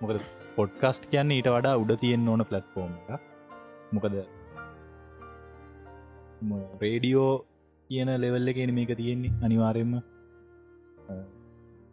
[0.00, 0.18] මොකද
[0.56, 3.22] පොඩ්කස්ට් කියන්න ඊට වඩා උඩ තියෙන් ඕන පලට්ෆෝර්ම් එක.
[3.96, 4.14] මොකද
[6.82, 7.32] රේඩියෝ
[7.90, 9.94] කියන ලෙවල්ල කියෙන මේක තියෙන්නේ අනිවාරයෙන්ම.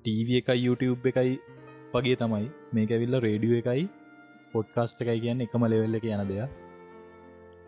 [0.05, 1.31] ටීව එකයි YouTube එකයි
[1.93, 2.47] වගේ තමයි.
[2.75, 3.83] මේක ඇවිල්ල රේඩියෝ එකයි
[4.53, 6.51] පොඩ්කාස්ට් එකයි කියන්න එකම ලෙවෙල්ල එක යන දෙයක්.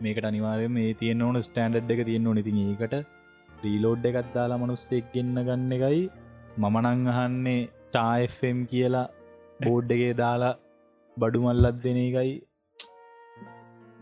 [0.04, 2.94] මේකට අනිවාරය මේ තියෙන ඕන ස්ටන්ඩ් එක තියෙන්න්න ඕනෙති ඒකට
[3.64, 6.02] රීලෝඩ් එකත් දාලා මනුස්සෙක් ගන්න ගන්න එකයි.
[6.62, 7.60] මමනං අහන්නේ
[7.94, 9.08] චාFම් කියලා
[9.64, 10.54] බෝඩ් එකේ දාලා
[11.16, 12.32] බඩු මල්ලත් දෙන එකයි.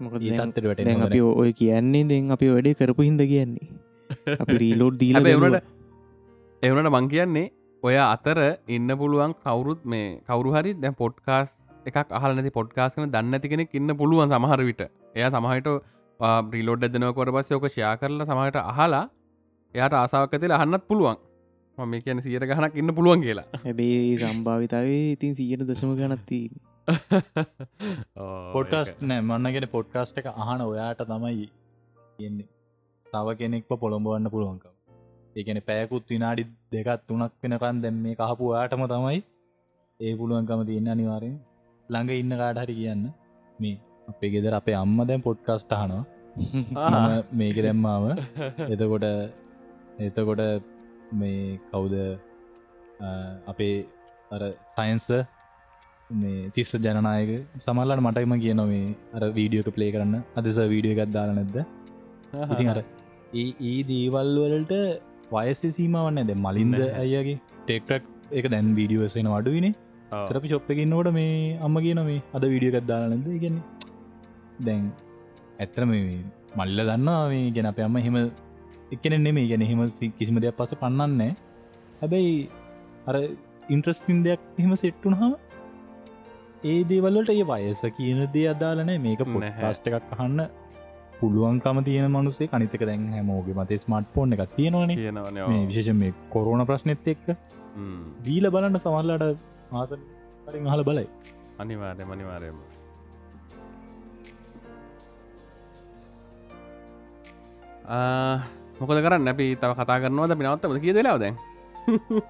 [0.04, 3.68] මොකතන්තට වැට අපි ඔය කියන්නේ දෙන් අපි වැඩේ කරපු හිද කියන්නේ.
[4.42, 5.60] අපි රීලෝඩ් දීල එවනට
[6.62, 7.46] එවනට මං කියන්නේ
[7.82, 8.38] ඔය අතර
[8.76, 11.50] ඉන්න පුළුවන් කවුරුත් මේ කවරු හරි දැ පොඩ්කාස්
[11.90, 14.82] එකක් අහල නැති පොඩ්කාස් කන දන්න ඇති කෙනෙක් ඉන්න පුළුවන් සමහර විට.
[15.16, 15.68] එය සමහට
[16.50, 19.04] ප්‍රීලෝඩ් ඇදනකොට පස්ස යෝක ෂයා කරලා සමහට අහලා
[19.74, 21.16] එයාට ආසාාවක් ඇතිල අහන්නත් පුළුවන්
[21.78, 23.46] මම කියන සියට ගහනක් ඉන්න පුළුවන් කියලා.
[23.60, 26.38] හැබේ සම්භාවිතාවේ ඉතින් සියට දශම ගනත්ති
[28.54, 31.46] පොඩ්කාස්ට නෑ මන්නගෙන පොඩ්කාස්ට එක අහන ඔයාට තමයි
[32.16, 32.48] කියන්නේ
[33.06, 34.74] තව කෙනෙක්ව පොළොඹවන්න පුළුවන්කම්.
[35.36, 39.20] ඒගැන පෑකුත් විනාඩි දෙකත් තුනක් වෙනකන් දැම් මේ කහපු ආටම තමයි
[40.00, 41.36] ඒ පුළුවන්කම තියන්න අනිවාරෙන්
[41.88, 43.02] ළඟ ඉන්න කාඩහරි කියන්න.
[43.58, 43.76] මේ
[44.08, 46.04] අපේ ගෙදර අපේ අම්ම දැම් පොඩ්කස්ටහනවා
[47.32, 48.04] මේක දැම්මාම
[48.68, 49.04] එතකොට
[50.00, 50.42] එතකොට
[51.22, 51.94] මේ කවුද?
[53.52, 53.76] අපේ
[54.34, 54.42] අර
[54.76, 55.06] සයින්ස
[56.22, 57.30] මේ තිස්ස ජනනායක
[57.64, 58.84] සමල්ලට මටයිම කියන මේ
[59.16, 60.16] අර වීඩියෝක පලේ කරන්න.
[60.38, 61.58] අදස වීඩියෝ එකත් දාල නැද්ද?
[62.52, 62.80] ඉතින් අර
[63.42, 64.74] ඒ දේවල් වලට
[65.36, 68.04] වයස සීමවන්න ඇද මලින්ද ඇයගේ ටෙක්ටක්
[68.38, 69.74] එක දැන් වීඩියෝසෙන අඩුවනේ.
[70.28, 71.34] සරපි චොප් එකන්නවට මේ
[71.66, 73.56] අම්ම කියන මේ අද වීඩියෝ එකත් දාල නැද ගැන
[74.68, 74.82] දැන්
[75.62, 76.02] ඇත්තර මේ
[76.58, 77.46] මල්ල දන්නවා මේ.
[77.56, 78.16] ගැන අප අම්ම හෙම
[78.94, 79.80] එකන නෙමේ ගැන හෙම
[80.18, 81.32] කිසිම දෙයක් පස පන්නන්නේ
[82.00, 82.34] හැබැයි
[83.08, 83.16] අර
[83.68, 85.32] ඉන්ට්‍රස්ටින් දෙයක් එහෙම සෙට්ටුන හම
[86.64, 90.44] ඒ දේවල්ලට ඒ වයස කියන දේ අදාලනෑ මේක පොට්හස්ට එකක් අහන්න
[91.18, 94.90] පුළුවන්කම තියෙන මනුසේ කනිතක දැන් හැමෝගේ මතේ ස්මර්ට් ෆෝන් එකක් තියෙනවන.
[95.68, 97.26] විශේෂ මේ කොරුණ ප්‍රශ්නෙත් එක්ක
[98.26, 99.24] දීල බලන්න සමල්ලට
[99.72, 99.94] ආස
[100.44, 101.08] පරින් හල බලයි.
[101.58, 102.58] අනිවාරය මනිවාරයම
[108.78, 109.28] මොකද කරන්න?
[109.28, 110.32] අපි තව කතා කරනවද?
[110.38, 111.36] පිනවත්තම කිය දෙලාව දැන්.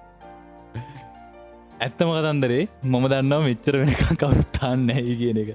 [1.77, 5.49] ඇත්තම කතන්දරේ මම දන්නාව මෙච්චර වෙනකම් කවරුත්තාන්න ඇයි කියන එක.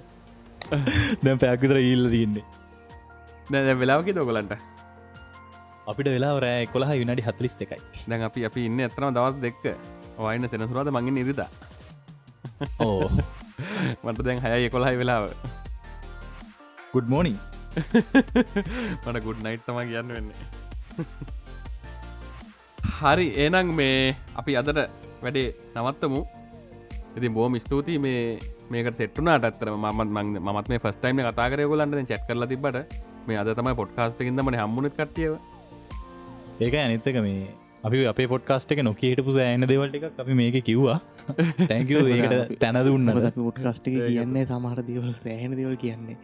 [1.24, 2.44] දැම් පැක්විතර ඉල්ල තින්නේ
[3.50, 4.52] දැ වෙලාවකි දොගලන්ට
[5.90, 9.64] අපිට වෙලා රෑ කොළහ විනාඩි හතලිස් එකයි දැන් අපි අපි ඉන්න ඇතනම දවස් දෙක්ක
[10.18, 10.92] වයින්න සෙනසුරාද?
[10.92, 11.48] මගින් නිරිදා
[12.86, 13.10] ඕ.
[14.04, 15.30] මට දැන් හයයි කොළහයි වෙලාව.
[16.92, 17.38] ගුඩ් මෝනිින්
[19.06, 20.59] මට ගුඩ් නයිට් තම කියන්න වෙන්නේ
[22.98, 24.80] හරි ඒනං මේ අපි අදට
[25.22, 26.22] වැඩේ නවත්තමු.
[27.16, 28.24] ඉති බෝම ස්තුතියි මේ
[28.70, 30.10] මේක සෙට්ටුනාට අත්තර මත්
[30.48, 32.76] මත් මේ ෆස්ටයිම කතාකරය ගොලන්ට චැත් කරල තිබට
[33.26, 35.32] මේ අද තමයි පොට්කාස්ටකින්දමන හම්මුණත් කටියව
[36.60, 37.48] ඒක අනිත්තක මේ
[37.82, 40.98] අපි අපේ පොට්කාස්ට එක නොකේට පුස ඇන දෙවල්ට අපි මේක කිව්වා.
[41.62, 46.16] තැක ඒකට තැන දුන්න පොට්කාස්ටික කියන්නේ සමහර දේවල් සෑහෙන දෙවල් කියන්නේ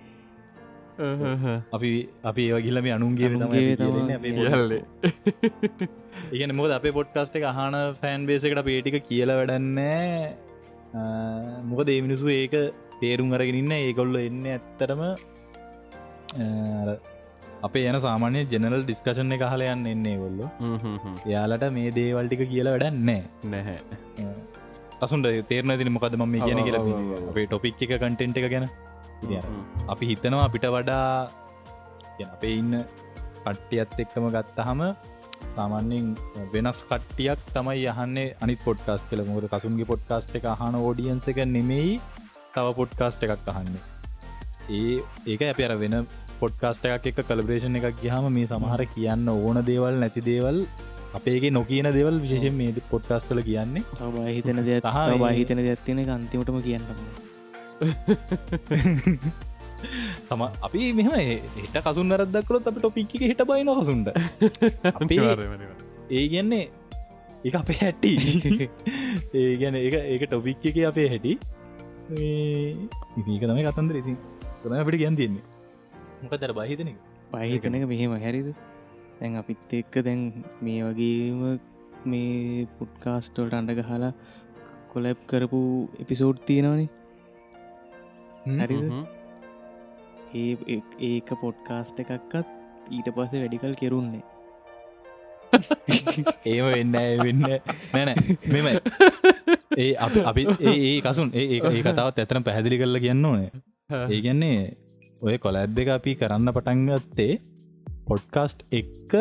[1.76, 1.90] අපි
[2.30, 3.62] අපි ඒවගිල්ලම අනුන්ගේ අනුන්ගේ
[6.32, 7.46] ඉගෙන මොද අපේ පොට්කාස්ට එක.
[7.52, 10.36] අහන ෆෑන් බේසකට පේටික කියල වැඩන්නේ
[11.70, 12.56] මොකද ඒ මිනිසු ඒක
[13.00, 15.02] තේරුම් අරගෙනන්න ඒකොල්ල එන්න ඇත්තරම
[17.66, 20.40] අපේ යන සාමාන්‍ය ජෙනරල් ඩිස්කශන එක හලයන්න එන්නේ කොල්ල
[21.34, 23.22] යාලට මේ දේවල්ටික කියලා වැඩන්නේ
[23.52, 23.78] නැහැ.
[25.04, 26.84] අසුන්ට තේරන තින මොකද ම මේ කියන කියලා
[27.30, 28.68] අපේ ටොපික් එක කටෙන්ට් එක ගැන
[29.88, 31.10] අපි හිතනවා අපිට වඩා
[32.26, 32.72] අපේ ඉන්න
[33.44, 34.80] කට්ටියත් එක්කම ගත්තහම
[35.56, 36.06] සාමාන්‍යෙන්
[36.54, 41.92] වෙනස් කට්ටියක් තමයි යහන්නේ අනි පොඩ්කාස් කල මුද කසුන්ගේ පොඩ්කාස්ට එක අහන ෝඩියන්ස එක නෙමෙයි
[42.54, 43.82] තව පොඩ්කාස්ට එකක් අහන්නේ.
[44.70, 44.96] ඒ
[45.26, 45.96] ඒක අප අර වෙන
[46.40, 50.58] පොඩ්කාස්ට එකක් එක කලබ්‍රේෂණ එකක් ගහම මේ සමහර කියන්න ඕන දේවල් නැති දේවල්
[51.18, 53.84] අපේගේ නොකියන දෙවල් විශේෂෙන් මේ පොඩ්කාස් කල කියන්නේ.
[54.30, 57.25] හිතන තබා හිතන දෙයක් තියෙන අන්තිමටම කියන්නම
[60.28, 61.12] තම අපි මෙම
[61.56, 64.08] හිට කසුන් අරදක්කරොත් අප ටොපික් හිට බයින හසුන්ට
[66.10, 66.70] ඒ ගැන්නේ
[67.44, 68.70] එක අපේ හැට්ටි
[69.34, 71.38] ඒ ගැන ඒ ඒක ටොපික් එක අපේ හැටි.
[73.18, 74.16] මේක තමයි කතන්දර ඉතින්.
[74.62, 75.42] තම අපිට ගැන් තියන්නේ.
[76.22, 76.90] මොක තර බහිතන
[77.32, 78.54] පහිතනක මෙහෙම හැරිද?
[79.18, 81.60] දැන් අපිත් එක්ක දැන් මේ වගේම
[82.06, 84.12] මේ පුට්කාස්ටෝල්ට අඩග හලා
[84.90, 86.88] කොලැබ් කරපු එපිසෝඩ් තියෙනවනේ
[88.46, 88.86] හරිද?
[90.34, 92.46] ඒ ඒක පොඩ්කාස්ට එකක්කත්
[92.90, 94.24] ඊට පස වැඩිකල් කෙරුන්නේ
[96.46, 97.42] ඒම වෙන්න වෙන්න
[97.94, 98.10] නැන
[98.48, 98.66] මෙම
[99.76, 99.90] ඒ
[100.24, 103.50] අපි ඒ කසුන් ඒ ඒ කතාවත් ඇතන පැහැදිලි කරල කියන්න ඕනේ.
[103.90, 104.56] ඒ ගැන්නේ
[105.22, 107.34] ඔය කොලැබ් දෙක අපි කරන්න පටන්ගත්තේ
[108.06, 109.12] පොඩ්කාස්ට් එක්ක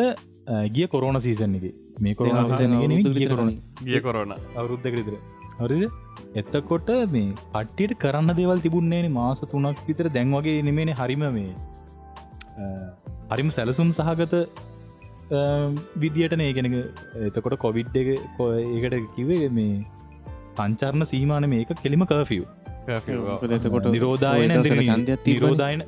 [0.70, 1.64] ගිය කොරෝන සීසන් එක.
[2.00, 2.78] මේ කොරෝන සීසන
[3.12, 5.16] ගිය කොරන ගිය කොරෝන අවුරුද්ධක විතර.
[5.60, 10.08] හරිද එත්තකොට මේ පට්ටියට කරන්න දේවල් තිබුන්නේන මාස තුනක් විතර.
[10.10, 11.52] දැන් වගේ නෙමේන හරිම මේ
[13.30, 14.34] හරිම සැලසුම් සහගත
[15.96, 16.76] විදියට නේගෙනක
[17.28, 19.84] එතකොට කොවිඩ් එක ඒකට කිවේ මේ
[20.56, 22.44] පංචර්ණ සීමාන මේක කෙලිම කර්ෆිය්
[23.58, 24.56] එතකොට නිරෝධායන
[25.26, 25.82] නිරෝධායන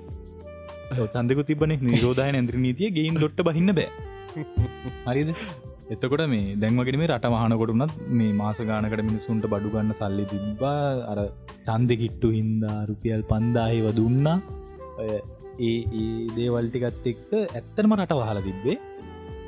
[1.14, 3.88] තන්දක තිබන නිරෝධායන ඇන්ද්‍ර නීතිය ගේන් දොට්ට බහින්න බෑ.
[5.06, 5.30] හරිද
[5.88, 10.80] එතකොට මේ දැන්වගෙන මේ රට මහනකොටුනත් මේ මාස ගානකට මිනිසුන්ට බඩුගන්න සල්ලි තිබ්බා.
[11.10, 11.18] අර
[11.66, 14.36] චන්ද කිට්ටු හින්දා රුපියල් පන්දාහිව දුන්නා.
[15.00, 15.18] ඒ
[15.60, 18.76] ඒ දේවල්ටිකත් එක්ක ඇත්තනම රට වහල තිබ්බේ.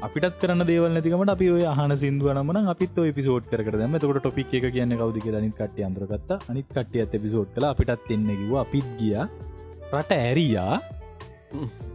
[0.01, 4.67] අපිටත් කරන්න දේවල් නැතිකමට අපි ඔය අහන සිදුවනම අපිත් පිසෝට් කර දම තකට ටොපික් එක
[4.77, 9.19] කියන්න කවදි අනිත් කට්ටිය අන්දරගත්ත අනිත් කට්ටියත් පිසෝට් කල අපිටත් එන්න කිව අපිත් ගිය.
[9.93, 10.81] රට ඇරයා.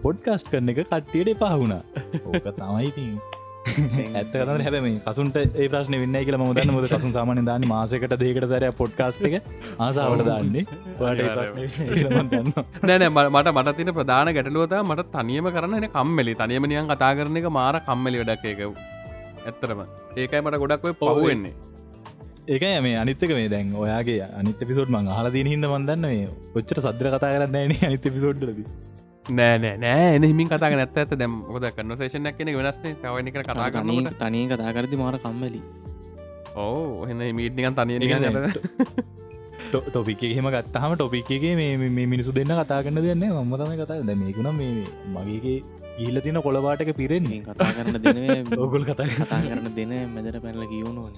[0.04, 1.82] පොඩ්කාස්ට කරන එක කට්ටියට පහුණා
[2.28, 3.18] ඕක තමයිතින්
[4.18, 8.48] ඇත්ත කතර හැබම කසුන්ට ඒ ප්‍රශ්න වෙන්න කියල මදන්න මුද කසුන් සාමාන දාන්න මාසකට දේකට
[8.48, 9.38] දරය පොඩ්කාස්ට එක
[9.80, 10.66] ආසාාවට දාන්නේ.
[12.32, 12.52] දන්න
[12.84, 16.36] නෑනෑ මට මට තින ප්‍රධාන ගැටලුවත මට තනියම කරන්න කම්මලි.
[16.36, 18.66] තනියම නියන් කතා කරන එක මාර කම්මලි වැඩක් එක
[19.46, 19.86] ඇත්තරම
[20.16, 21.54] ඒකයි මට ගොඩක් ඔය පහුවෙන්නේ
[22.50, 26.82] ඒක මේ අනිත්තක මේ දැන් ඔයාගේ අනිත පිසෝට් මං හල දීන හිද මන්දන්න මේ ඔච්චර
[26.82, 28.68] සද්‍ර කතා කරන්න න අනිත පිසෝඩ්ලදී
[29.26, 34.10] නෑ නෑ හිමින් කතා නැත්ත ඇත දැම් ොද කන්නසේෂනයක් කෙන වෙනස්නේ තවනි කර කතා කරන
[34.22, 35.62] තනය කතා කරදි මාර කම්මලි.
[36.56, 37.98] ඕ එන්න මීට්නිකන් තනිය
[39.90, 44.52] ටොපික් එහෙම ගත්තහම ටොපික්ගේ මේ මිනිසු දෙන්න කතා කරන්න දෙන්න මම තම කතා ද මේකුණ
[44.54, 45.58] මේ මගේගේ
[45.98, 47.42] ඊල්ල තින කොළබාටක පිරෙන්නේ.
[47.42, 48.20] කතා කරන්න දෙන
[48.58, 51.14] ඔගුල් කතා කතා කරන දෙන මැදර පැනල කියවුණෝන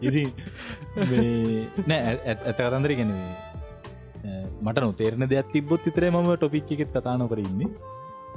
[0.00, 0.24] ඉති
[1.88, 3.53] නෑ ඇත කතන්දර ගැනවේ
[4.62, 7.70] මට නොතේරණ දෙයක් තිබොත් විතරේ මම ටොපික් එකෙත් කතා නොකර ඉන්නේ.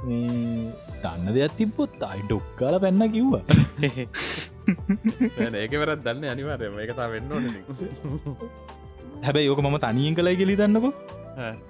[0.04, 0.72] මේ
[1.02, 3.42] දන්න දෙයක් තිබොත් අයි ඩොක්කාල පැන්න කිව්වා.
[5.58, 7.30] ඒක වරත් දන්න අනිවාරය ඒකතා වෙන්න
[9.22, 10.92] හැබැයි යෝක මම තනියෙන් කලයි කෙලි දන්නකෝ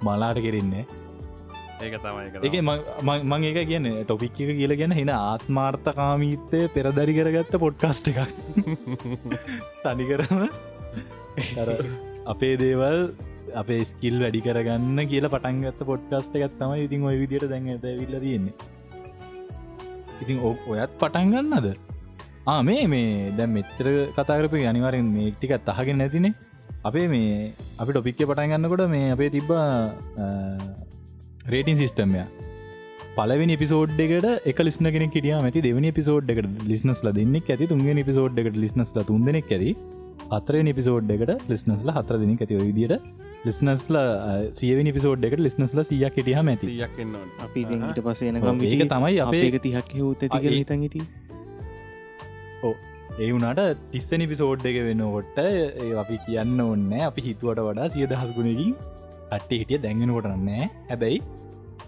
[0.03, 0.83] මලාට කෙරෙන්නේ
[1.79, 1.95] ඒක
[3.31, 8.33] මං ඒක කියන ටොපික් එක කියල ගැන හෙන ආත්මාර්ථකාමීත්තය පෙරදරි කරගත්ත පොඩ්කාස්ට එකක්.
[9.83, 10.41] තනිකරම
[12.25, 12.99] අපේ දේවල්
[13.61, 18.53] අපේ ස්කිල් වැඩි කරගන්න කියලා පටන්ගත්ත පොඩ්කාස්ට එකත් තම ඉතින් ඔය විදියට දැන් ඇවිල්ල තියෙන්නේ.
[20.23, 21.67] ඉතින් ඔයත් පටන්ගන්නද
[22.47, 23.87] ආමේ මේ දැම් මෙතර
[24.17, 26.33] කතාරප අනිවාරෙන් මේ ටිකත් අහගෙන නැතිනේ.
[26.83, 29.65] අපේ මේ අපි ටොපික්ක පටන්ගන්නකොට මේ අපේ තිබ්බා
[31.53, 32.23] රේටින් සිිස්ටම්ය
[33.17, 38.01] පලවෙනි පිසෝඩ් එකට එක ලිස්න කෙන කිටිය මැති දෙවනි පිසෝඩ් එකට ලිස්නස්ල දෙන්නෙක් ඇති තුන්ගෙන
[38.09, 39.71] පිසෝඩ් එකට ලිස්නස්ල තුන්දෙනෙක් ඇති.
[40.29, 42.93] අතරනි පිසෝඩ් එකට ලිස්නස්ල හතර දෙනෙක් ඇති විදිට
[43.45, 43.97] ලිස්නස්ල
[44.53, 46.75] සියවනි පිසෝඩ් එකට ලිස්නස්ල සියක් හිටිය මැති
[47.45, 50.97] අපි ට පස එනකම් ඒක තමයි අපේ ඒක තිහක් හවත තික හිතන් හිට
[53.19, 58.31] ඒ වුනාට තිස්සනි පිසෝඩ් එක වෙනකොට ඒ අපි කියන්න ඔන්න අපි හිතුවට වඩා සිය දහස්
[58.37, 58.75] ගුණකින්
[59.31, 61.19] අට්ට හිටිය දැන්ගෙන කොටනන්නේ හැබැයි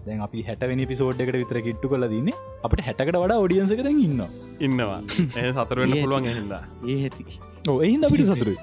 [0.05, 4.25] දැන් අපි හැටවනි පිසෝඩ් එකට විතර කිට්ටු කල දන්න අපට හැටකට වඩා ඔඩියන්සක දැන් ඉන්න
[4.59, 4.99] ඉන්නවා.
[5.37, 7.25] ඒ සතරවෙන්න පුළුවන් හිද ඒ ඇති.
[7.29, 8.59] ඕ එහින්ද අපිට සතුරුයි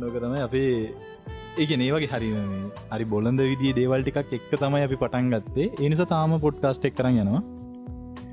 [0.00, 0.70] නොක තමයි අපේ
[1.56, 2.28] ඒක ඒවගේ හරි
[2.90, 5.68] හරි බොලඳ විදි දේවල් ටිකක් එක්ක තමයි අපි පටන් ගත්තේ.
[5.86, 7.42] එනිසා තාම පොඩ්කාස්ට් එක් කරන්න යනවා.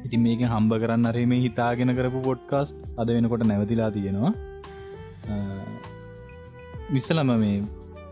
[0.05, 4.33] ඉතින් මේක හම්බ කරන්න අරේ මේ හිතාගෙන කරපු පොඩ්කාස්ට් අද වෙනකොට නැවතිලා තියෙනවා.
[6.93, 7.57] විස්සලම මේ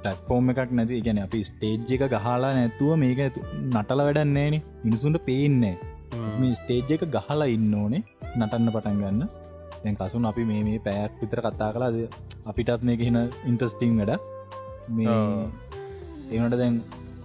[0.03, 3.21] ටෆෝර්ම් එකක් නැති ගැන අපි ස්ටේජ් එක ගහලා නැතුව මේක
[3.67, 5.75] නටල වැඩන්නේන මිනිසුන්ට පේන්නේ
[6.39, 8.03] මේ ස්ටේජ් එක ගහලා ඉන්න ඕනේ
[8.37, 9.21] නටන්න පටන් ගන්න
[9.83, 11.95] දැන් කසුන් අපි මේ මේ පැයක් විතර කතා කලාද
[12.45, 14.19] අපිටත් මේක හින ඉන්ටස්ටිං වැඩ.
[14.89, 15.07] මේ
[16.33, 16.81] ඒනට දැන්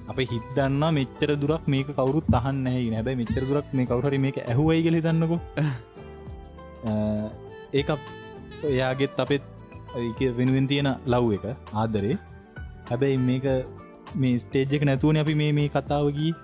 [0.08, 4.82] අප හිතන්න මෙච්චර දුරක් මේක කවරුත් අහන්න නැහැ හැබැයි මෙච්චර දුරක් මේ කවුහරි මේක ඇහුවයි
[4.86, 5.38] කලි දන්නකු
[7.72, 7.88] ඒක
[8.66, 9.42] එයාගෙත් අපෙත්
[10.36, 11.44] වෙනුවෙන් තියෙන ලව් එක
[11.74, 12.18] ආදරේ.
[12.88, 13.44] හැබැයි මේක
[14.16, 16.34] මේ ස්ටේජ්ක නැතුවන අපි මේ මේ කතාවගී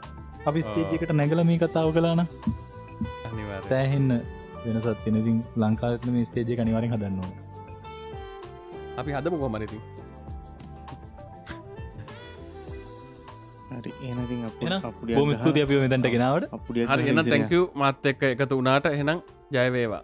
[0.47, 2.27] අපි ස්ටේජ්කට නැගල මේ කතාව කලාන
[3.69, 4.21] තෑහෙන්න
[4.65, 7.31] වෙනසත් කෙනතින් ලංකාවත්ම මේ ස්ටේජය කනිවාරෙන් හදන්නවා
[8.99, 9.79] අපි හදපු කොමනති
[15.17, 16.45] බොම ස්තුති අපිෝ මෙතැන්ට ගෙනාවට.
[16.57, 19.19] අපපුඩිය හරි එන්න තැංකව මත් එක්ක එකතු වනාට එහෙනම්
[19.55, 20.03] ජයවේවා